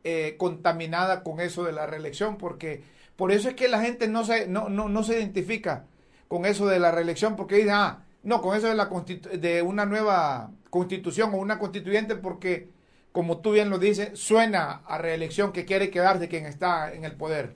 eh, 0.04 0.36
contaminada 0.38 1.22
con 1.22 1.40
eso 1.40 1.64
de 1.64 1.72
la 1.72 1.86
reelección? 1.86 2.36
Porque 2.36 2.82
por 3.16 3.32
eso 3.32 3.48
es 3.48 3.54
que 3.54 3.68
la 3.68 3.80
gente 3.80 4.06
no 4.06 4.24
se, 4.24 4.46
no, 4.46 4.68
no, 4.68 4.88
no 4.88 5.02
se 5.02 5.18
identifica 5.18 5.86
con 6.28 6.44
eso 6.44 6.66
de 6.66 6.78
la 6.78 6.92
reelección, 6.92 7.34
porque 7.34 7.56
dice, 7.56 7.70
ah, 7.72 8.04
no, 8.28 8.42
con 8.42 8.54
eso 8.54 8.68
de, 8.68 8.74
la 8.74 8.90
de 9.38 9.62
una 9.62 9.86
nueva 9.86 10.52
constitución 10.68 11.30
o 11.32 11.38
una 11.38 11.58
constituyente 11.58 12.14
porque, 12.14 12.68
como 13.10 13.38
tú 13.38 13.52
bien 13.52 13.70
lo 13.70 13.78
dices, 13.78 14.18
suena 14.18 14.82
a 14.86 14.98
reelección 14.98 15.50
que 15.50 15.64
quiere 15.64 15.88
quedarse 15.88 16.28
quien 16.28 16.44
está 16.44 16.92
en 16.92 17.06
el 17.06 17.12
poder. 17.12 17.54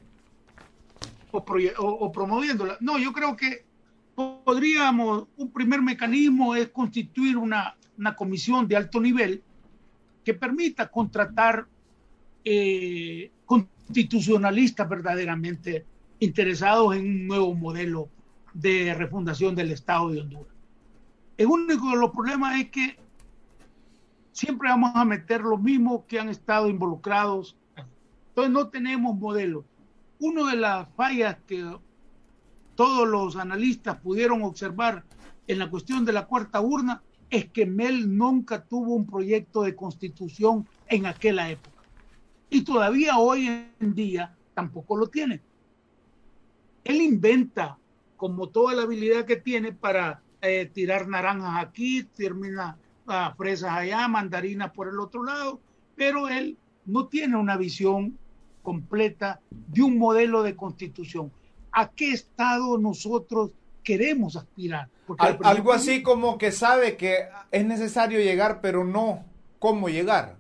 O, 1.31 2.11
promoviéndola. 2.11 2.79
No, 2.81 2.99
yo 2.99 3.13
creo 3.13 3.37
que 3.37 3.67
podríamos, 4.15 5.27
un 5.37 5.53
primer 5.53 5.83
mecanismo 5.83 6.55
es 6.57 6.69
constituir 6.69 7.37
una, 7.37 7.77
comisión 8.17 8.67
de 8.67 8.77
alto 8.77 8.99
nivel 8.99 9.43
que 10.25 10.33
permita 10.33 10.91
contratar 10.91 11.67
eh, 12.47 13.31
constitucionalistas 13.45 14.89
verdaderamente 14.89 15.85
interesados 16.19 16.97
en 16.97 17.03
un 17.03 17.27
nuevo 17.27 17.55
modelo 17.55 18.09
de 18.55 18.95
refundación 18.95 19.55
del 19.55 19.71
Estado 19.71 20.09
de 20.09 20.21
Honduras. 20.23 20.52
El 21.37 21.47
único 21.47 21.91
de 21.91 21.97
los 21.97 22.11
problemas 22.11 22.61
es 22.61 22.71
que 22.71 22.97
siempre 24.33 24.69
vamos 24.69 24.93
a 24.95 25.05
meter 25.05 25.41
los 25.43 25.61
mismos 25.61 26.03
que 26.07 26.21
han 26.21 26.29
estado 26.29 26.69
involucrados. 26.69 27.57
Entonces 28.29 28.53
no 28.53 28.69
tenemos 28.69 29.17
modelo. 29.17 29.65
Una 30.19 30.51
de 30.51 30.57
las 30.57 30.89
fallas 30.95 31.37
que 31.47 31.65
todos 32.75 33.09
los 33.09 33.37
analistas 33.37 33.99
pudieron 34.01 34.43
observar 34.43 35.05
en 35.47 35.59
la 35.59 35.69
cuestión 35.69 36.05
de 36.05 36.13
la 36.13 36.27
cuarta 36.27 36.61
urna 36.61 37.03
es 37.29 37.51
que 37.51 37.67
Mel 37.67 38.17
nunca 38.17 38.65
tuvo 38.65 38.95
un 38.95 39.07
proyecto 39.07 39.63
de 39.63 39.75
constitución 39.75 40.67
en 40.87 41.07
aquella 41.07 41.51
época. 41.51 41.83
Y 42.51 42.63
todavía 42.63 43.19
hoy 43.19 43.47
en 43.81 43.95
día 43.95 44.37
tampoco 44.55 44.97
lo 44.97 45.07
tiene. 45.07 45.41
Él 46.85 47.01
inventa 47.01 47.79
como 48.17 48.49
toda 48.49 48.75
la 48.75 48.83
habilidad 48.83 49.25
que 49.25 49.37
tiene 49.37 49.73
para 49.73 50.22
eh, 50.43 50.67
tirar 50.67 51.09
naranjas 51.09 51.65
aquí, 51.65 52.03
termina 52.03 52.77
a 53.07 53.33
fresas 53.35 53.71
allá, 53.73 54.09
mandarinas 54.09 54.73
por 54.73 54.89
el 54.89 54.99
otro 54.99 55.23
lado, 55.25 55.61
pero 55.95 56.29
él 56.29 56.59
no 56.85 57.07
tiene 57.07 57.37
una 57.37 57.57
visión 57.57 58.19
completa 58.63 59.41
de 59.51 59.83
un 59.83 59.99
modelo 59.99 60.43
de 60.43 60.57
constitución. 60.57 61.33
¿A 61.71 61.89
qué 61.89 62.11
Estado 62.11 62.77
nosotros 62.77 63.53
queremos 63.85 64.37
aspirar? 64.37 64.89
algo 65.43 65.73
así 65.73 66.03
como 66.03 66.39
que 66.39 66.53
sabe 66.53 66.97
que 66.97 67.29
es 67.51 67.65
necesario 67.65 68.19
llegar, 68.19 68.61
pero 68.61 68.85
no 68.85 69.25
cómo 69.59 69.89
llegar. 69.89 70.39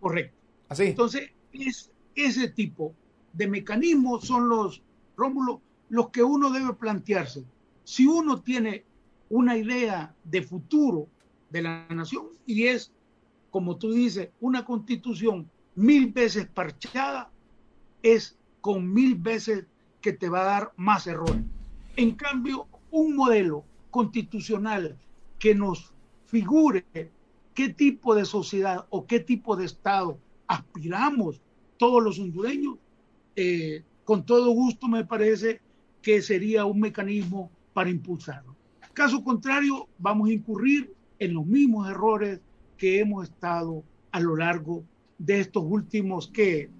Correcto. 0.00 0.36
Así. 0.68 0.84
Entonces, 0.84 1.30
es, 1.52 1.90
ese 2.14 2.48
tipo 2.48 2.92
de 3.32 3.46
mecanismos 3.46 4.24
son 4.24 4.48
los, 4.48 4.82
Rómulo, 5.16 5.60
los 5.90 6.10
que 6.10 6.22
uno 6.22 6.50
debe 6.50 6.72
plantearse. 6.74 7.44
Si 7.84 8.06
uno 8.06 8.40
tiene 8.40 8.84
una 9.28 9.56
idea 9.56 10.14
de 10.24 10.42
futuro 10.42 11.08
de 11.50 11.62
la 11.62 11.86
nación 11.88 12.26
y 12.46 12.64
es, 12.64 12.92
como 13.50 13.76
tú 13.76 13.92
dices, 13.92 14.30
una 14.40 14.64
constitución 14.64 15.48
mil 15.74 16.12
veces 16.12 16.46
parchada, 16.46 17.30
es 18.02 18.36
con 18.60 18.92
mil 18.92 19.14
veces 19.14 19.66
que 20.00 20.12
te 20.12 20.28
va 20.28 20.40
a 20.42 20.44
dar 20.44 20.72
más 20.76 21.06
errores. 21.06 21.42
En 21.96 22.12
cambio, 22.12 22.66
un 22.90 23.16
modelo 23.16 23.64
constitucional 23.90 24.96
que 25.38 25.54
nos 25.54 25.92
figure 26.26 26.84
qué 27.54 27.68
tipo 27.68 28.14
de 28.14 28.24
sociedad 28.24 28.86
o 28.90 29.06
qué 29.06 29.20
tipo 29.20 29.56
de 29.56 29.64
Estado 29.64 30.18
aspiramos 30.46 31.40
todos 31.78 32.02
los 32.02 32.18
hondureños, 32.18 32.76
eh, 33.34 33.82
con 34.04 34.24
todo 34.24 34.50
gusto 34.50 34.88
me 34.88 35.04
parece 35.04 35.60
que 36.02 36.22
sería 36.22 36.64
un 36.64 36.80
mecanismo 36.80 37.50
para 37.72 37.90
impulsarlo. 37.90 38.55
Caso 38.96 39.22
contrario, 39.22 39.88
vamos 39.98 40.30
a 40.30 40.32
incurrir 40.32 40.90
en 41.18 41.34
los 41.34 41.44
mismos 41.44 41.86
errores 41.86 42.40
que 42.78 42.98
hemos 42.98 43.28
estado 43.28 43.84
a 44.10 44.20
lo 44.20 44.36
largo 44.36 44.84
de 45.18 45.40
estos 45.40 45.62
últimos 45.66 46.28
que 46.28 46.70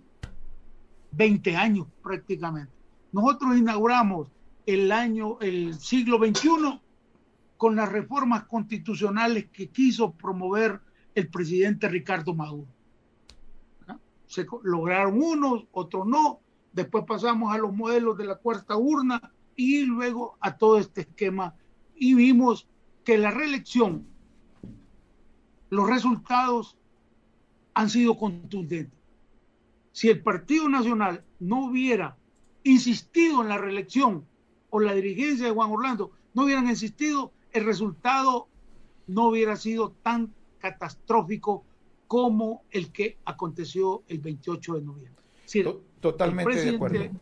20 1.12 1.54
años 1.54 1.86
prácticamente. 2.02 2.72
Nosotros 3.12 3.58
inauguramos 3.58 4.30
el 4.64 4.92
año, 4.92 5.38
el 5.42 5.74
siglo 5.74 6.16
XXI 6.16 6.80
con 7.58 7.76
las 7.76 7.92
reformas 7.92 8.44
constitucionales 8.44 9.50
que 9.50 9.68
quiso 9.68 10.12
promover 10.12 10.80
el 11.14 11.28
presidente 11.28 11.86
Ricardo 11.86 12.34
Maduro. 12.34 12.68
Se 14.26 14.46
lograron 14.62 15.22
unos, 15.22 15.66
otros 15.70 16.06
no. 16.06 16.40
Después 16.72 17.04
pasamos 17.06 17.54
a 17.54 17.58
los 17.58 17.74
modelos 17.74 18.16
de 18.16 18.24
la 18.24 18.36
cuarta 18.36 18.74
urna 18.74 19.20
y 19.54 19.82
luego 19.82 20.38
a 20.40 20.56
todo 20.56 20.78
este 20.78 21.02
esquema 21.02 21.54
y 21.96 22.14
vimos 22.14 22.68
que 23.04 23.18
la 23.18 23.30
reelección, 23.30 24.06
los 25.70 25.88
resultados 25.88 26.76
han 27.74 27.90
sido 27.90 28.16
contundentes. 28.16 28.98
Si 29.92 30.08
el 30.08 30.22
Partido 30.22 30.68
Nacional 30.68 31.24
no 31.40 31.66
hubiera 31.66 32.16
insistido 32.64 33.42
en 33.42 33.48
la 33.48 33.58
reelección 33.58 34.26
o 34.70 34.80
la 34.80 34.94
dirigencia 34.94 35.46
de 35.46 35.52
Juan 35.52 35.70
Orlando 35.70 36.10
no 36.34 36.44
hubieran 36.44 36.68
insistido, 36.68 37.32
el 37.52 37.64
resultado 37.64 38.48
no 39.06 39.28
hubiera 39.28 39.56
sido 39.56 39.90
tan 40.02 40.34
catastrófico 40.58 41.64
como 42.08 42.62
el 42.70 42.92
que 42.92 43.18
aconteció 43.24 44.02
el 44.08 44.18
28 44.18 44.74
de 44.74 44.80
noviembre. 44.82 45.22
Totalmente 46.00 46.62
de 46.62 46.76
acuerdo. 46.76 47.20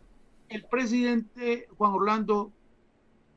El 0.49 0.65
presidente 0.65 1.67
Juan 1.77 1.91
Orlando, 1.93 2.51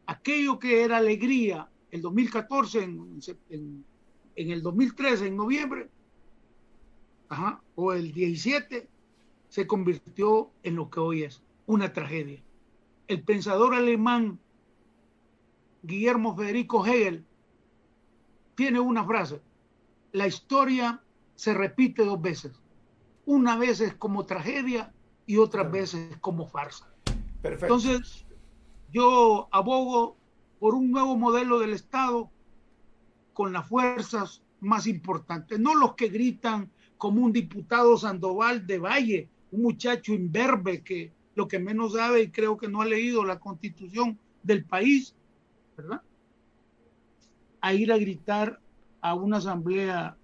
aquello 0.08 0.58
que 0.58 0.82
era 0.82 0.96
alegría 0.96 1.68
el 1.90 2.02
2014, 2.02 2.82
en, 2.82 3.20
en, 3.50 4.50
el 4.50 4.62
2013, 4.62 5.28
en 5.28 5.36
noviembre, 5.36 5.90
o 7.74 7.92
el 7.92 8.12
17, 8.12 8.88
se 9.48 9.66
convirtió 9.66 10.50
en 10.62 10.76
lo 10.76 10.90
que 10.90 11.00
hoy 11.00 11.22
es 11.24 11.42
una 11.66 11.92
tragedia. 11.92 12.42
El 13.06 13.22
pensador 13.22 13.74
alemán 13.74 14.38
Guillermo 15.82 16.34
Federico 16.34 16.84
Hegel 16.86 17.24
tiene 18.54 18.80
una 18.80 19.04
frase, 19.04 19.42
la 20.12 20.26
historia 20.26 21.02
se 21.34 21.52
repite 21.52 22.04
dos 22.04 22.20
veces, 22.20 22.52
una 23.26 23.56
vez 23.56 23.80
es 23.80 23.94
como 23.94 24.24
tragedia 24.24 24.92
y 25.26 25.36
otras 25.36 25.70
veces 25.70 26.16
como 26.20 26.48
farsa. 26.48 26.90
Entonces, 27.42 28.26
yo 28.92 29.48
abogo 29.52 30.16
por 30.58 30.74
un 30.74 30.90
nuevo 30.90 31.16
modelo 31.16 31.58
del 31.58 31.72
Estado 31.72 32.30
con 33.32 33.52
las 33.52 33.68
fuerzas 33.68 34.42
más 34.60 34.86
importantes, 34.86 35.58
no 35.60 35.74
los 35.74 35.94
que 35.94 36.08
gritan 36.08 36.70
como 36.96 37.24
un 37.24 37.32
diputado 37.32 37.96
Sandoval 37.96 38.66
de 38.66 38.78
Valle, 38.78 39.28
un 39.52 39.62
muchacho 39.62 40.12
imberbe 40.12 40.82
que 40.82 41.12
lo 41.34 41.46
que 41.46 41.60
menos 41.60 41.92
sabe 41.92 42.22
y 42.22 42.30
creo 42.30 42.56
que 42.56 42.68
no 42.68 42.82
ha 42.82 42.86
leído 42.86 43.24
la 43.24 43.38
constitución 43.38 44.18
del 44.42 44.64
país, 44.64 45.14
¿verdad? 45.76 46.02
A 47.60 47.72
ir 47.72 47.92
a 47.92 47.98
gritar 47.98 48.60
a 49.00 49.14
una 49.14 49.36
asamblea 49.36 50.16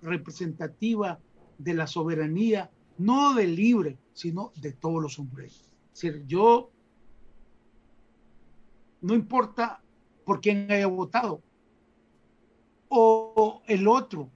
representativa 0.00 1.18
de 1.58 1.74
la 1.74 1.86
soberanía, 1.86 2.70
no 2.96 3.34
del 3.34 3.54
libre, 3.54 3.98
sino 4.14 4.52
de 4.56 4.72
todos 4.72 5.02
los 5.02 5.18
hombres. 5.18 5.68
Es 5.92 6.00
decir, 6.00 6.24
yo, 6.26 6.70
no 9.02 9.14
importa 9.14 9.80
por 10.24 10.40
quién 10.40 10.70
haya 10.70 10.86
votado, 10.86 11.42
o 12.88 13.62
el 13.66 13.88
otro, 13.88 14.30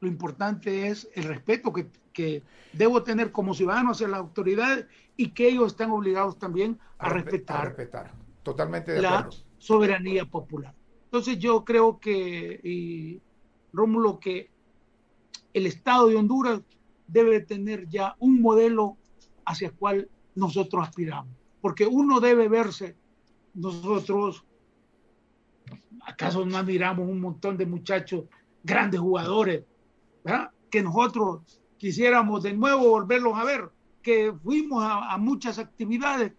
lo 0.00 0.08
importante 0.08 0.88
es 0.88 1.08
el 1.14 1.24
respeto 1.24 1.72
que, 1.72 1.88
que 2.12 2.42
debo 2.72 3.02
tener 3.02 3.32
como 3.32 3.54
ciudadano 3.54 3.90
hacia 3.92 4.08
las 4.08 4.20
autoridades 4.20 4.86
y 5.16 5.30
que 5.30 5.48
ellos 5.48 5.68
están 5.68 5.90
obligados 5.90 6.38
también 6.38 6.78
a, 6.98 7.08
respetar, 7.08 7.66
respetar. 7.68 8.12
Totalmente 8.42 8.92
de 8.92 9.02
la 9.02 9.28
soberanía 9.58 10.24
popular. 10.24 10.74
Entonces 11.04 11.38
yo 11.38 11.64
creo 11.64 11.98
que, 11.98 12.60
y 12.62 13.20
Rómulo, 13.72 14.20
que 14.20 14.50
el 15.54 15.66
Estado 15.66 16.08
de 16.08 16.16
Honduras 16.16 16.60
debe 17.06 17.40
tener 17.40 17.88
ya 17.88 18.14
un 18.18 18.40
modelo 18.42 18.96
hacia 19.44 19.68
el 19.68 19.74
cual 19.74 20.08
nosotros 20.34 20.86
aspiramos. 20.86 21.34
Porque 21.60 21.86
uno 21.86 22.20
debe 22.20 22.48
verse, 22.48 22.94
nosotros, 23.58 24.44
¿acaso 26.06 26.44
no 26.44 26.56
admiramos 26.56 27.08
un 27.08 27.20
montón 27.20 27.56
de 27.56 27.66
muchachos, 27.66 28.24
grandes 28.62 29.00
jugadores, 29.00 29.64
que 30.70 30.82
nosotros 30.82 31.60
quisiéramos 31.76 32.42
de 32.42 32.52
nuevo 32.52 32.88
volverlos 32.88 33.34
a 33.36 33.44
ver, 33.44 33.70
que 34.02 34.32
fuimos 34.42 34.84
a, 34.84 35.16
muchas 35.18 35.58
actividades 35.58 36.32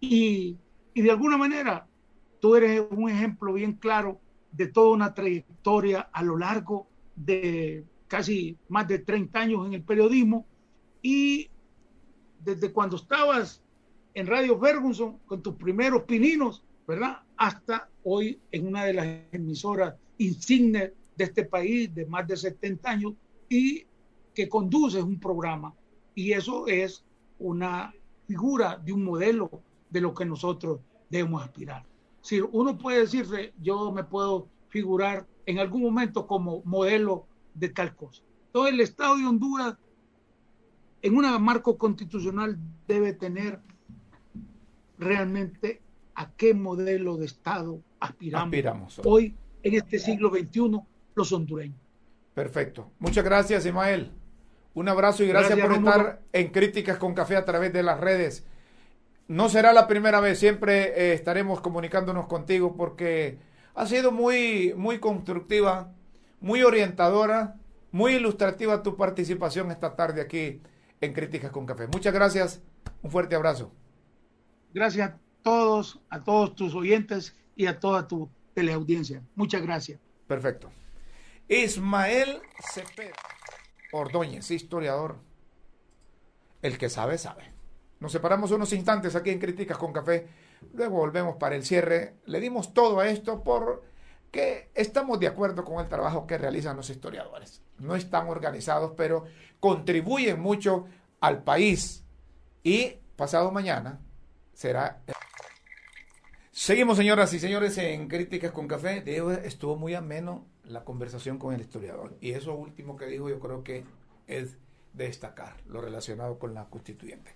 y, 0.00 0.56
y 0.94 1.02
de 1.02 1.10
alguna 1.10 1.36
manera 1.36 1.86
tú 2.40 2.56
eres 2.56 2.84
un 2.90 3.08
ejemplo 3.10 3.52
bien 3.52 3.74
claro 3.74 4.20
de 4.50 4.66
toda 4.68 4.92
una 4.92 5.14
trayectoria 5.14 6.08
a 6.12 6.22
lo 6.22 6.36
largo 6.36 6.88
de 7.16 7.84
casi 8.08 8.56
más 8.68 8.86
de 8.88 8.98
30 8.98 9.38
años 9.38 9.66
en 9.66 9.74
el 9.74 9.82
periodismo 9.82 10.46
y 11.00 11.48
desde 12.40 12.72
cuando 12.72 12.96
estabas 12.96 13.61
en 14.14 14.26
Radio 14.26 14.58
Ferguson 14.58 15.18
con 15.26 15.42
tus 15.42 15.54
primeros 15.54 16.02
pininos, 16.02 16.62
¿verdad? 16.86 17.20
Hasta 17.36 17.88
hoy 18.04 18.40
en 18.50 18.66
una 18.66 18.84
de 18.84 18.94
las 18.94 19.06
emisoras 19.32 19.94
insignes 20.18 20.92
de 21.16 21.24
este 21.24 21.44
país 21.44 21.94
de 21.94 22.06
más 22.06 22.26
de 22.26 22.36
70 22.36 22.90
años 22.90 23.14
y 23.48 23.86
que 24.34 24.48
conduces 24.48 25.02
un 25.02 25.18
programa 25.18 25.74
y 26.14 26.32
eso 26.32 26.66
es 26.66 27.04
una 27.38 27.94
figura 28.26 28.76
de 28.76 28.92
un 28.92 29.04
modelo 29.04 29.50
de 29.90 30.00
lo 30.00 30.14
que 30.14 30.24
nosotros 30.24 30.80
debemos 31.10 31.42
aspirar. 31.42 31.84
Si 32.20 32.40
uno 32.40 32.78
puede 32.78 33.00
decirse, 33.00 33.52
yo 33.60 33.92
me 33.92 34.04
puedo 34.04 34.48
figurar 34.68 35.26
en 35.44 35.58
algún 35.58 35.82
momento 35.82 36.26
como 36.26 36.62
modelo 36.64 37.26
de 37.54 37.68
tal 37.68 37.94
cosa. 37.94 38.22
Todo 38.52 38.68
el 38.68 38.80
Estado 38.80 39.16
de 39.16 39.26
Honduras, 39.26 39.76
en 41.02 41.16
un 41.16 41.42
marco 41.42 41.76
constitucional, 41.76 42.58
debe 42.86 43.12
tener 43.12 43.60
realmente 45.02 45.80
a 46.14 46.30
qué 46.32 46.54
modelo 46.54 47.16
de 47.16 47.26
Estado 47.26 47.80
aspiramos, 48.00 48.46
aspiramos. 48.46 49.00
hoy 49.04 49.34
en 49.62 49.74
este 49.74 49.98
siglo 49.98 50.30
XXI 50.30 50.80
los 51.14 51.32
hondureños. 51.32 51.78
Perfecto. 52.34 52.90
Muchas 52.98 53.24
gracias, 53.24 53.66
Ismael. 53.66 54.10
Un 54.74 54.88
abrazo 54.88 55.22
y 55.22 55.28
gracias, 55.28 55.58
por 55.58 55.72
estar 55.72 56.22
en 56.32 56.48
Críticas 56.48 56.96
con 56.96 57.14
Café 57.14 57.36
a 57.36 57.44
través 57.44 57.72
de 57.72 57.82
las 57.82 58.00
redes. 58.00 58.46
No 59.28 59.48
será 59.48 59.72
la 59.72 59.86
primera 59.86 60.20
vez, 60.20 60.38
siempre 60.38 60.92
eh, 60.96 61.12
estaremos 61.12 61.60
comunicándonos 61.60 62.26
contigo 62.26 62.74
porque 62.76 63.38
ha 63.74 63.86
sido 63.86 64.12
muy, 64.12 64.72
muy 64.76 64.98
constructiva, 64.98 65.92
muy 66.40 66.62
orientadora, 66.62 67.56
muy 67.90 68.14
ilustrativa 68.14 68.82
tu 68.82 68.96
participación 68.96 69.70
esta 69.70 69.94
tarde 69.94 70.22
aquí 70.22 70.60
en 71.00 71.12
Críticas 71.12 71.50
con 71.50 71.66
Café. 71.66 71.86
Muchas 71.86 72.14
gracias, 72.14 72.62
un 73.02 73.10
fuerte 73.10 73.34
abrazo. 73.34 73.72
Gracias 74.74 75.12
todos, 75.42 76.00
a 76.08 76.22
todos 76.22 76.54
tus 76.54 76.74
oyentes 76.74 77.36
y 77.56 77.66
a 77.66 77.78
toda 77.78 78.08
tu 78.08 78.30
teleaudiencia. 78.54 79.22
Muchas 79.34 79.62
gracias. 79.62 80.00
Perfecto. 80.26 80.70
Ismael 81.48 82.40
Cepeda 82.72 83.16
Ordóñez, 83.92 84.50
historiador. 84.50 85.16
El 86.62 86.78
que 86.78 86.88
sabe, 86.88 87.18
sabe. 87.18 87.52
Nos 88.00 88.12
separamos 88.12 88.50
unos 88.50 88.72
instantes 88.72 89.14
aquí 89.14 89.30
en 89.30 89.38
Críticas 89.38 89.76
con 89.76 89.92
Café. 89.92 90.26
Luego 90.72 90.96
volvemos 90.96 91.36
para 91.36 91.54
el 91.54 91.64
cierre. 91.64 92.14
Le 92.24 92.40
dimos 92.40 92.72
todo 92.72 93.00
a 93.00 93.08
esto 93.08 93.42
porque 93.42 94.70
estamos 94.74 95.20
de 95.20 95.26
acuerdo 95.26 95.64
con 95.64 95.80
el 95.80 95.88
trabajo 95.88 96.26
que 96.26 96.38
realizan 96.38 96.76
los 96.76 96.88
historiadores. 96.88 97.62
No 97.78 97.94
están 97.94 98.28
organizados, 98.28 98.92
pero 98.96 99.24
contribuyen 99.60 100.40
mucho 100.40 100.86
al 101.20 101.42
país. 101.42 102.04
Y 102.62 102.96
pasado 103.16 103.50
mañana 103.50 104.00
será... 104.52 105.02
Seguimos, 106.50 106.98
señoras 106.98 107.32
y 107.32 107.40
señores, 107.40 107.76
en 107.78 108.08
Críticas 108.08 108.52
con 108.52 108.68
Café. 108.68 109.02
estuvo 109.44 109.76
muy 109.76 109.94
ameno 109.94 110.46
la 110.64 110.84
conversación 110.84 111.38
con 111.38 111.54
el 111.54 111.60
historiador. 111.60 112.16
Y 112.20 112.32
eso 112.32 112.54
último 112.54 112.96
que 112.96 113.06
dijo 113.06 113.28
yo 113.28 113.40
creo 113.40 113.64
que 113.64 113.84
es 114.26 114.56
de 114.92 115.04
destacar, 115.06 115.56
lo 115.66 115.80
relacionado 115.80 116.38
con 116.38 116.54
la 116.54 116.66
constituyente. 116.66 117.34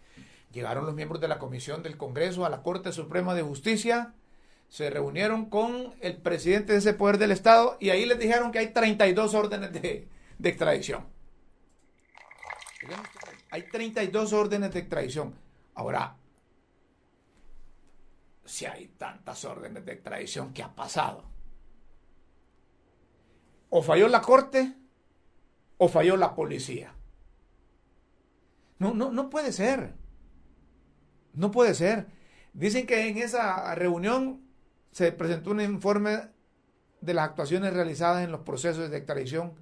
Llegaron 0.52 0.86
los 0.86 0.94
miembros 0.94 1.20
de 1.20 1.28
la 1.28 1.38
Comisión 1.38 1.82
del 1.82 1.96
Congreso 1.96 2.44
a 2.44 2.50
la 2.50 2.62
Corte 2.62 2.92
Suprema 2.92 3.34
de 3.34 3.42
Justicia, 3.42 4.14
se 4.68 4.90
reunieron 4.90 5.46
con 5.46 5.94
el 6.00 6.16
presidente 6.16 6.72
de 6.72 6.78
ese 6.78 6.94
poder 6.94 7.18
del 7.18 7.30
Estado 7.30 7.76
y 7.80 7.90
ahí 7.90 8.04
les 8.04 8.18
dijeron 8.18 8.52
que 8.52 8.58
hay 8.58 8.68
32 8.72 9.34
órdenes 9.34 9.72
de, 9.72 10.08
de 10.38 10.48
extradición. 10.48 11.06
Hay 13.50 13.62
32 13.62 14.32
órdenes 14.32 14.72
de 14.72 14.80
extradición. 14.80 15.34
Ahora, 15.74 16.16
si 18.46 18.64
hay 18.64 18.88
tantas 18.88 19.44
órdenes 19.44 19.84
de 19.84 19.92
extradición, 19.92 20.52
¿qué 20.52 20.62
ha 20.62 20.74
pasado? 20.74 21.24
O 23.70 23.82
falló 23.82 24.08
la 24.08 24.22
corte 24.22 24.74
o 25.78 25.88
falló 25.88 26.16
la 26.16 26.34
policía. 26.34 26.94
No, 28.78 28.94
no, 28.94 29.10
no 29.10 29.30
puede 29.30 29.52
ser. 29.52 29.94
No 31.34 31.50
puede 31.50 31.74
ser. 31.74 32.06
Dicen 32.52 32.86
que 32.86 33.08
en 33.08 33.18
esa 33.18 33.74
reunión 33.74 34.42
se 34.92 35.12
presentó 35.12 35.50
un 35.50 35.60
informe 35.60 36.30
de 37.00 37.14
las 37.14 37.28
actuaciones 37.28 37.74
realizadas 37.74 38.24
en 38.24 38.32
los 38.32 38.40
procesos 38.40 38.90
de 38.90 38.96
extradición 38.96 39.54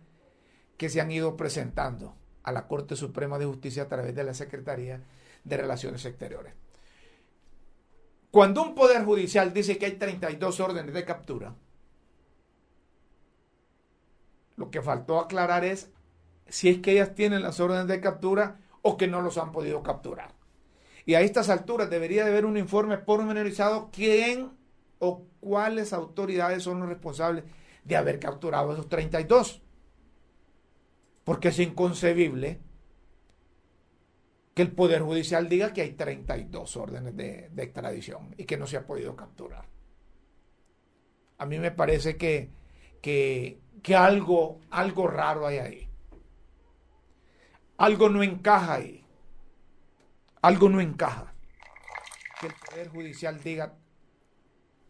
que 0.76 0.89
se 0.89 1.01
han 1.01 1.11
ido 1.11 1.37
presentando 1.37 2.16
a 2.43 2.53
la 2.53 2.68
Corte 2.68 2.97
Suprema 2.97 3.39
de 3.39 3.47
Justicia 3.47 3.85
a 3.85 3.89
través 3.89 4.14
de 4.14 4.24
la 4.24 4.35
Secretaría 4.35 5.03
de 5.43 5.57
Relaciones 5.57 6.05
Exteriores. 6.05 6.55
Cuando 8.35 8.64
un 8.64 8.74
poder 8.74 9.05
judicial 9.05 9.53
dice 9.53 9.78
que 9.78 9.87
hay 9.87 9.93
32 9.93 10.59
órdenes 10.59 10.93
de 10.93 11.05
captura, 11.05 11.55
lo 14.57 14.72
que 14.72 14.82
faltó 14.82 15.20
aclarar 15.20 15.64
es 15.64 15.93
si 16.49 16.68
es 16.68 16.78
que 16.80 16.91
ellas 16.91 17.14
tienen 17.14 17.45
las 17.45 17.61
órdenes 17.61 17.87
de 17.87 18.01
captura 18.01 18.59
o 18.82 18.97
que 18.97 19.07
no 19.07 19.22
los 19.22 19.39
han 19.39 19.53
podido 19.53 19.85
capturar. 19.85 20.35
Y 21.07 21.14
a 21.14 21.20
estas 21.20 21.49
alturas 21.49 21.91
debería 21.91 22.24
de 22.24 22.32
haber 22.32 22.45
un 22.45 22.57
informe 22.57 22.99
pormenorizado 22.99 23.91
quién 23.93 24.51
o 24.99 25.28
cuáles 25.39 25.93
autoridades 25.93 26.64
son 26.64 26.80
los 26.80 26.89
responsables 26.89 27.45
de 27.85 27.97
haber 27.97 28.18
capturado 28.18 28.72
esos 28.72 28.89
32. 28.89 29.62
Porque 31.22 31.51
es 31.51 31.59
inconcebible 31.61 32.59
que 34.55 34.63
el 34.63 34.73
Poder 34.73 35.03
Judicial 35.03 35.49
diga 35.49 35.73
que 35.73 35.83
hay 35.83 35.93
32 35.93 36.77
órdenes 36.77 37.17
de, 37.17 37.51
extradición 37.57 38.35
y 38.39 38.45
que 38.45 38.57
no 38.57 38.67
se 38.67 38.77
ha 38.77 38.87
podido 38.87 39.17
capturar. 39.17 39.67
A 41.39 41.47
mí 41.47 41.59
me 41.59 41.73
parece 41.73 42.17
que, 42.17 42.51
que, 43.03 43.61
que 43.83 43.97
algo, 43.97 44.61
algo 44.71 45.09
raro 45.09 45.47
hay 45.47 45.59
ahí. 45.59 45.89
Algo 47.79 48.09
no 48.09 48.23
encaja 48.23 48.75
ahí. 48.75 49.05
Algo 50.41 50.69
no 50.69 50.81
encaja. 50.81 51.35
Que 52.41 52.47
el 52.47 52.55
Poder 52.55 52.89
Judicial 52.89 53.43
diga 53.43 53.77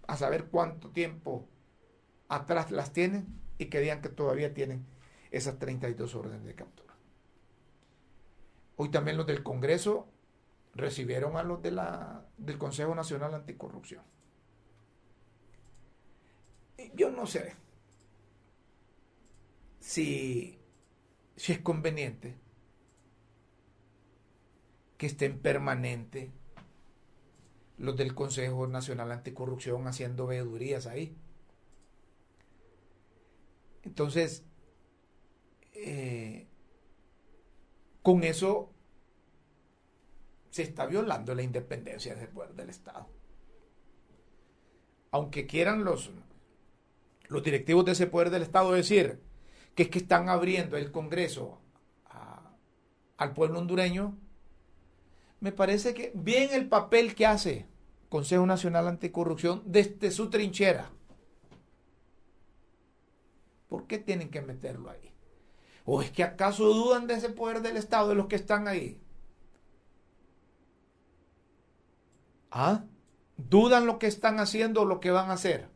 a 0.06 0.16
saber 0.18 0.46
cuánto 0.50 0.90
tiempo 0.90 1.48
atrás 2.28 2.70
las 2.70 2.92
tienen 2.92 3.40
y 3.56 3.66
que 3.66 3.80
digan 3.80 4.02
que 4.02 4.10
todavía 4.10 4.52
tienen 4.52 4.84
esas 5.30 5.58
32 5.58 6.14
órdenes 6.14 6.44
de 6.44 6.54
captura. 6.54 6.83
Hoy 8.76 8.90
también 8.90 9.16
los 9.16 9.26
del 9.26 9.42
Congreso 9.42 10.08
recibieron 10.74 11.36
a 11.36 11.42
los 11.42 11.60
del 11.62 12.58
Consejo 12.58 12.94
Nacional 12.94 13.34
Anticorrupción. 13.34 14.02
Yo 16.94 17.10
no 17.10 17.26
sé 17.26 17.54
si, 19.80 20.58
si 21.36 21.52
es 21.52 21.58
conveniente 21.60 22.36
que 24.96 25.06
estén 25.06 25.38
permanente 25.38 26.32
los 27.78 27.96
del 27.96 28.14
Consejo 28.14 28.66
Nacional 28.66 29.12
Anticorrupción 29.12 29.86
haciendo 29.86 30.26
veedurías 30.26 30.86
ahí. 30.86 31.16
Entonces, 33.82 34.44
eh, 35.74 36.48
con 38.04 38.22
eso 38.22 38.70
se 40.50 40.62
está 40.62 40.84
violando 40.84 41.34
la 41.34 41.42
independencia 41.42 42.14
del 42.14 42.28
poder 42.28 42.52
del 42.52 42.68
Estado. 42.68 43.08
Aunque 45.10 45.46
quieran 45.46 45.84
los, 45.84 46.10
los 47.28 47.42
directivos 47.42 47.86
de 47.86 47.92
ese 47.92 48.06
poder 48.06 48.28
del 48.28 48.42
Estado 48.42 48.72
decir, 48.72 49.22
que 49.74 49.84
es 49.84 49.88
que 49.88 50.00
están 50.00 50.28
abriendo 50.28 50.76
el 50.76 50.92
Congreso 50.92 51.58
al 53.16 53.32
pueblo 53.32 53.58
hondureño, 53.58 54.18
me 55.40 55.52
parece 55.52 55.94
que 55.94 56.12
bien 56.14 56.50
el 56.52 56.68
papel 56.68 57.14
que 57.14 57.24
hace 57.24 57.66
Consejo 58.10 58.44
Nacional 58.44 58.86
Anticorrupción 58.86 59.62
desde 59.64 60.10
su 60.10 60.28
trinchera. 60.28 60.90
¿Por 63.70 63.86
qué 63.86 63.96
tienen 63.96 64.28
que 64.28 64.42
meterlo 64.42 64.90
ahí? 64.90 65.13
¿O 65.84 66.00
es 66.00 66.10
que 66.10 66.22
acaso 66.24 66.64
dudan 66.64 67.06
de 67.06 67.14
ese 67.14 67.28
poder 67.28 67.60
del 67.60 67.76
Estado, 67.76 68.08
de 68.08 68.14
los 68.14 68.26
que 68.26 68.36
están 68.36 68.68
ahí? 68.68 69.00
¿Ah? 72.50 72.84
¿Dudan 73.36 73.86
lo 73.86 73.98
que 73.98 74.06
están 74.06 74.40
haciendo 74.40 74.82
o 74.82 74.84
lo 74.86 75.00
que 75.00 75.10
van 75.10 75.30
a 75.30 75.34
hacer? 75.34 75.68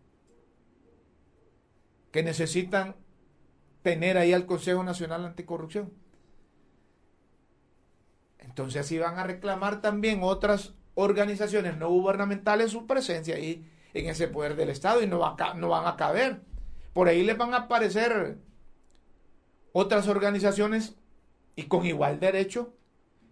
Que 2.11 2.23
necesitan 2.23 2.97
tener 3.83 4.17
ahí 4.17 4.33
al 4.33 4.47
Consejo 4.47 4.83
Nacional 4.83 5.25
Anticorrupción. 5.27 5.93
Entonces 8.39 8.81
así 8.81 8.99
van 8.99 9.19
a 9.19 9.25
reclamar 9.25 9.83
también 9.83 10.21
otras 10.23 10.75
organizaciones 10.95 11.77
no 11.77 11.91
gubernamentales 11.91 12.73
su 12.73 12.87
presencia 12.87 13.37
ahí 13.37 13.71
en 13.93 14.09
ese 14.09 14.27
poder 14.27 14.57
del 14.57 14.71
Estado 14.71 15.03
y 15.03 15.07
no, 15.07 15.37
no 15.57 15.69
van 15.69 15.87
a 15.87 15.97
caber. 15.97 16.41
Por 16.93 17.09
ahí 17.09 17.23
les 17.23 17.37
van 17.37 17.53
a 17.55 17.59
aparecer 17.59 18.39
otras 19.79 20.09
organizaciones 20.09 20.97
y 21.55 21.65
con 21.65 21.87
igual 21.87 22.19
derecho 22.19 22.75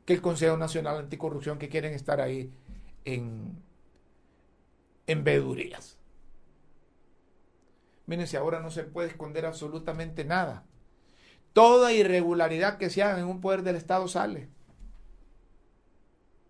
que 0.05 0.13
el 0.13 0.23
Consejo 0.23 0.57
Nacional 0.57 0.97
Anticorrupción 0.99 1.59
que 1.59 1.69
quieren 1.69 1.93
estar 1.93 2.21
ahí 2.21 2.53
en, 3.05 3.61
en 5.09 5.25
vedurías. 5.25 5.99
Miren, 8.07 8.29
si 8.29 8.37
ahora 8.37 8.61
no 8.61 8.71
se 8.71 8.85
puede 8.85 9.09
esconder 9.09 9.45
absolutamente 9.45 10.25
nada. 10.25 10.65
Toda 11.53 11.93
irregularidad 11.93 12.79
que 12.79 12.91
se 12.91 13.03
haga 13.03 13.19
en 13.19 13.27
un 13.27 13.41
poder 13.41 13.63
del 13.63 13.75
Estado 13.75 14.07
sale. 14.07 14.49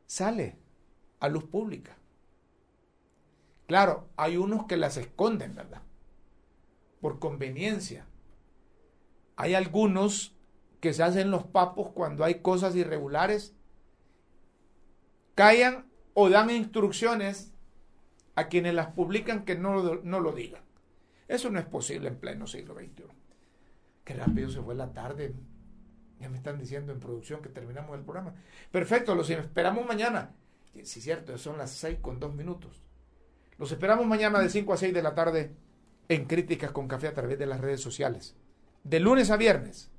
Sale 0.06 0.58
a 1.20 1.28
luz 1.28 1.44
pública. 1.44 1.96
Claro, 3.66 4.10
hay 4.16 4.36
unos 4.36 4.66
que 4.66 4.76
las 4.76 4.98
esconden, 4.98 5.54
¿verdad? 5.54 5.80
Por 7.00 7.18
conveniencia. 7.18 8.05
Hay 9.36 9.54
algunos 9.54 10.34
que 10.80 10.92
se 10.92 11.02
hacen 11.02 11.30
los 11.30 11.44
papos 11.44 11.90
cuando 11.92 12.24
hay 12.24 12.40
cosas 12.40 12.74
irregulares, 12.74 13.54
callan 15.34 15.86
o 16.14 16.30
dan 16.30 16.50
instrucciones 16.50 17.52
a 18.34 18.48
quienes 18.48 18.74
las 18.74 18.88
publican 18.88 19.44
que 19.44 19.56
no, 19.56 19.96
no 20.02 20.20
lo 20.20 20.32
digan. 20.32 20.62
Eso 21.28 21.50
no 21.50 21.58
es 21.58 21.66
posible 21.66 22.08
en 22.08 22.16
pleno 22.16 22.46
siglo 22.46 22.74
XXI. 22.74 23.04
Qué 24.04 24.14
rápido 24.14 24.48
se 24.50 24.62
fue 24.62 24.74
la 24.74 24.92
tarde. 24.92 25.34
Ya 26.20 26.28
me 26.28 26.36
están 26.36 26.58
diciendo 26.58 26.92
en 26.92 27.00
producción 27.00 27.42
que 27.42 27.48
terminamos 27.48 27.96
el 27.98 28.04
programa. 28.04 28.34
Perfecto, 28.70 29.14
los 29.14 29.28
esperamos 29.28 29.86
mañana. 29.86 30.34
Sí, 30.82 31.00
cierto, 31.00 31.36
son 31.38 31.58
las 31.58 31.72
6 31.72 31.98
con 32.00 32.20
2 32.20 32.34
minutos. 32.34 32.82
Los 33.58 33.72
esperamos 33.72 34.06
mañana 34.06 34.38
de 34.38 34.48
5 34.48 34.72
a 34.72 34.76
6 34.76 34.94
de 34.94 35.02
la 35.02 35.14
tarde 35.14 35.54
en 36.08 36.26
Críticas 36.26 36.70
con 36.70 36.88
Café 36.88 37.08
a 37.08 37.14
través 37.14 37.38
de 37.38 37.46
las 37.46 37.60
redes 37.60 37.80
sociales. 37.80 38.36
De 38.86 39.00
lunes 39.00 39.32
a 39.32 39.36
viernes 39.36 39.90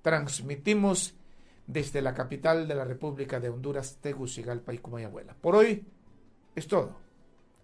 transmitimos 0.00 1.16
desde 1.66 2.00
la 2.00 2.14
capital 2.14 2.68
de 2.68 2.76
la 2.76 2.84
República 2.84 3.40
de 3.40 3.48
Honduras, 3.48 3.98
Tegucigalpa 4.00 4.72
y 4.72 4.78
Comayagüela. 4.78 5.34
Por 5.34 5.56
hoy 5.56 5.84
es 6.54 6.68
todo. 6.68 6.94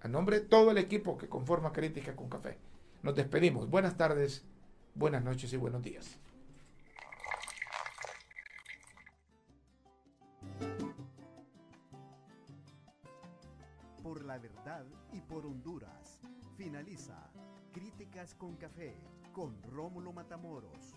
A 0.00 0.08
nombre 0.08 0.40
de 0.40 0.46
todo 0.46 0.72
el 0.72 0.78
equipo 0.78 1.16
que 1.16 1.28
conforma 1.28 1.72
Crítica 1.72 2.16
con 2.16 2.28
Café, 2.28 2.58
nos 3.04 3.14
despedimos. 3.14 3.70
Buenas 3.70 3.96
tardes, 3.96 4.44
buenas 4.96 5.22
noches 5.22 5.52
y 5.52 5.56
buenos 5.56 5.80
días. 5.80 6.18
Por 14.02 14.24
la 14.24 14.38
verdad 14.38 14.84
y 15.12 15.20
por 15.20 15.46
Honduras. 15.46 16.18
Finaliza 16.56 17.30
Críticas 17.72 18.34
con 18.34 18.56
Café 18.56 18.96
con 19.35 19.61
Rómulo 19.64 20.12
Matamoros. 20.12 20.95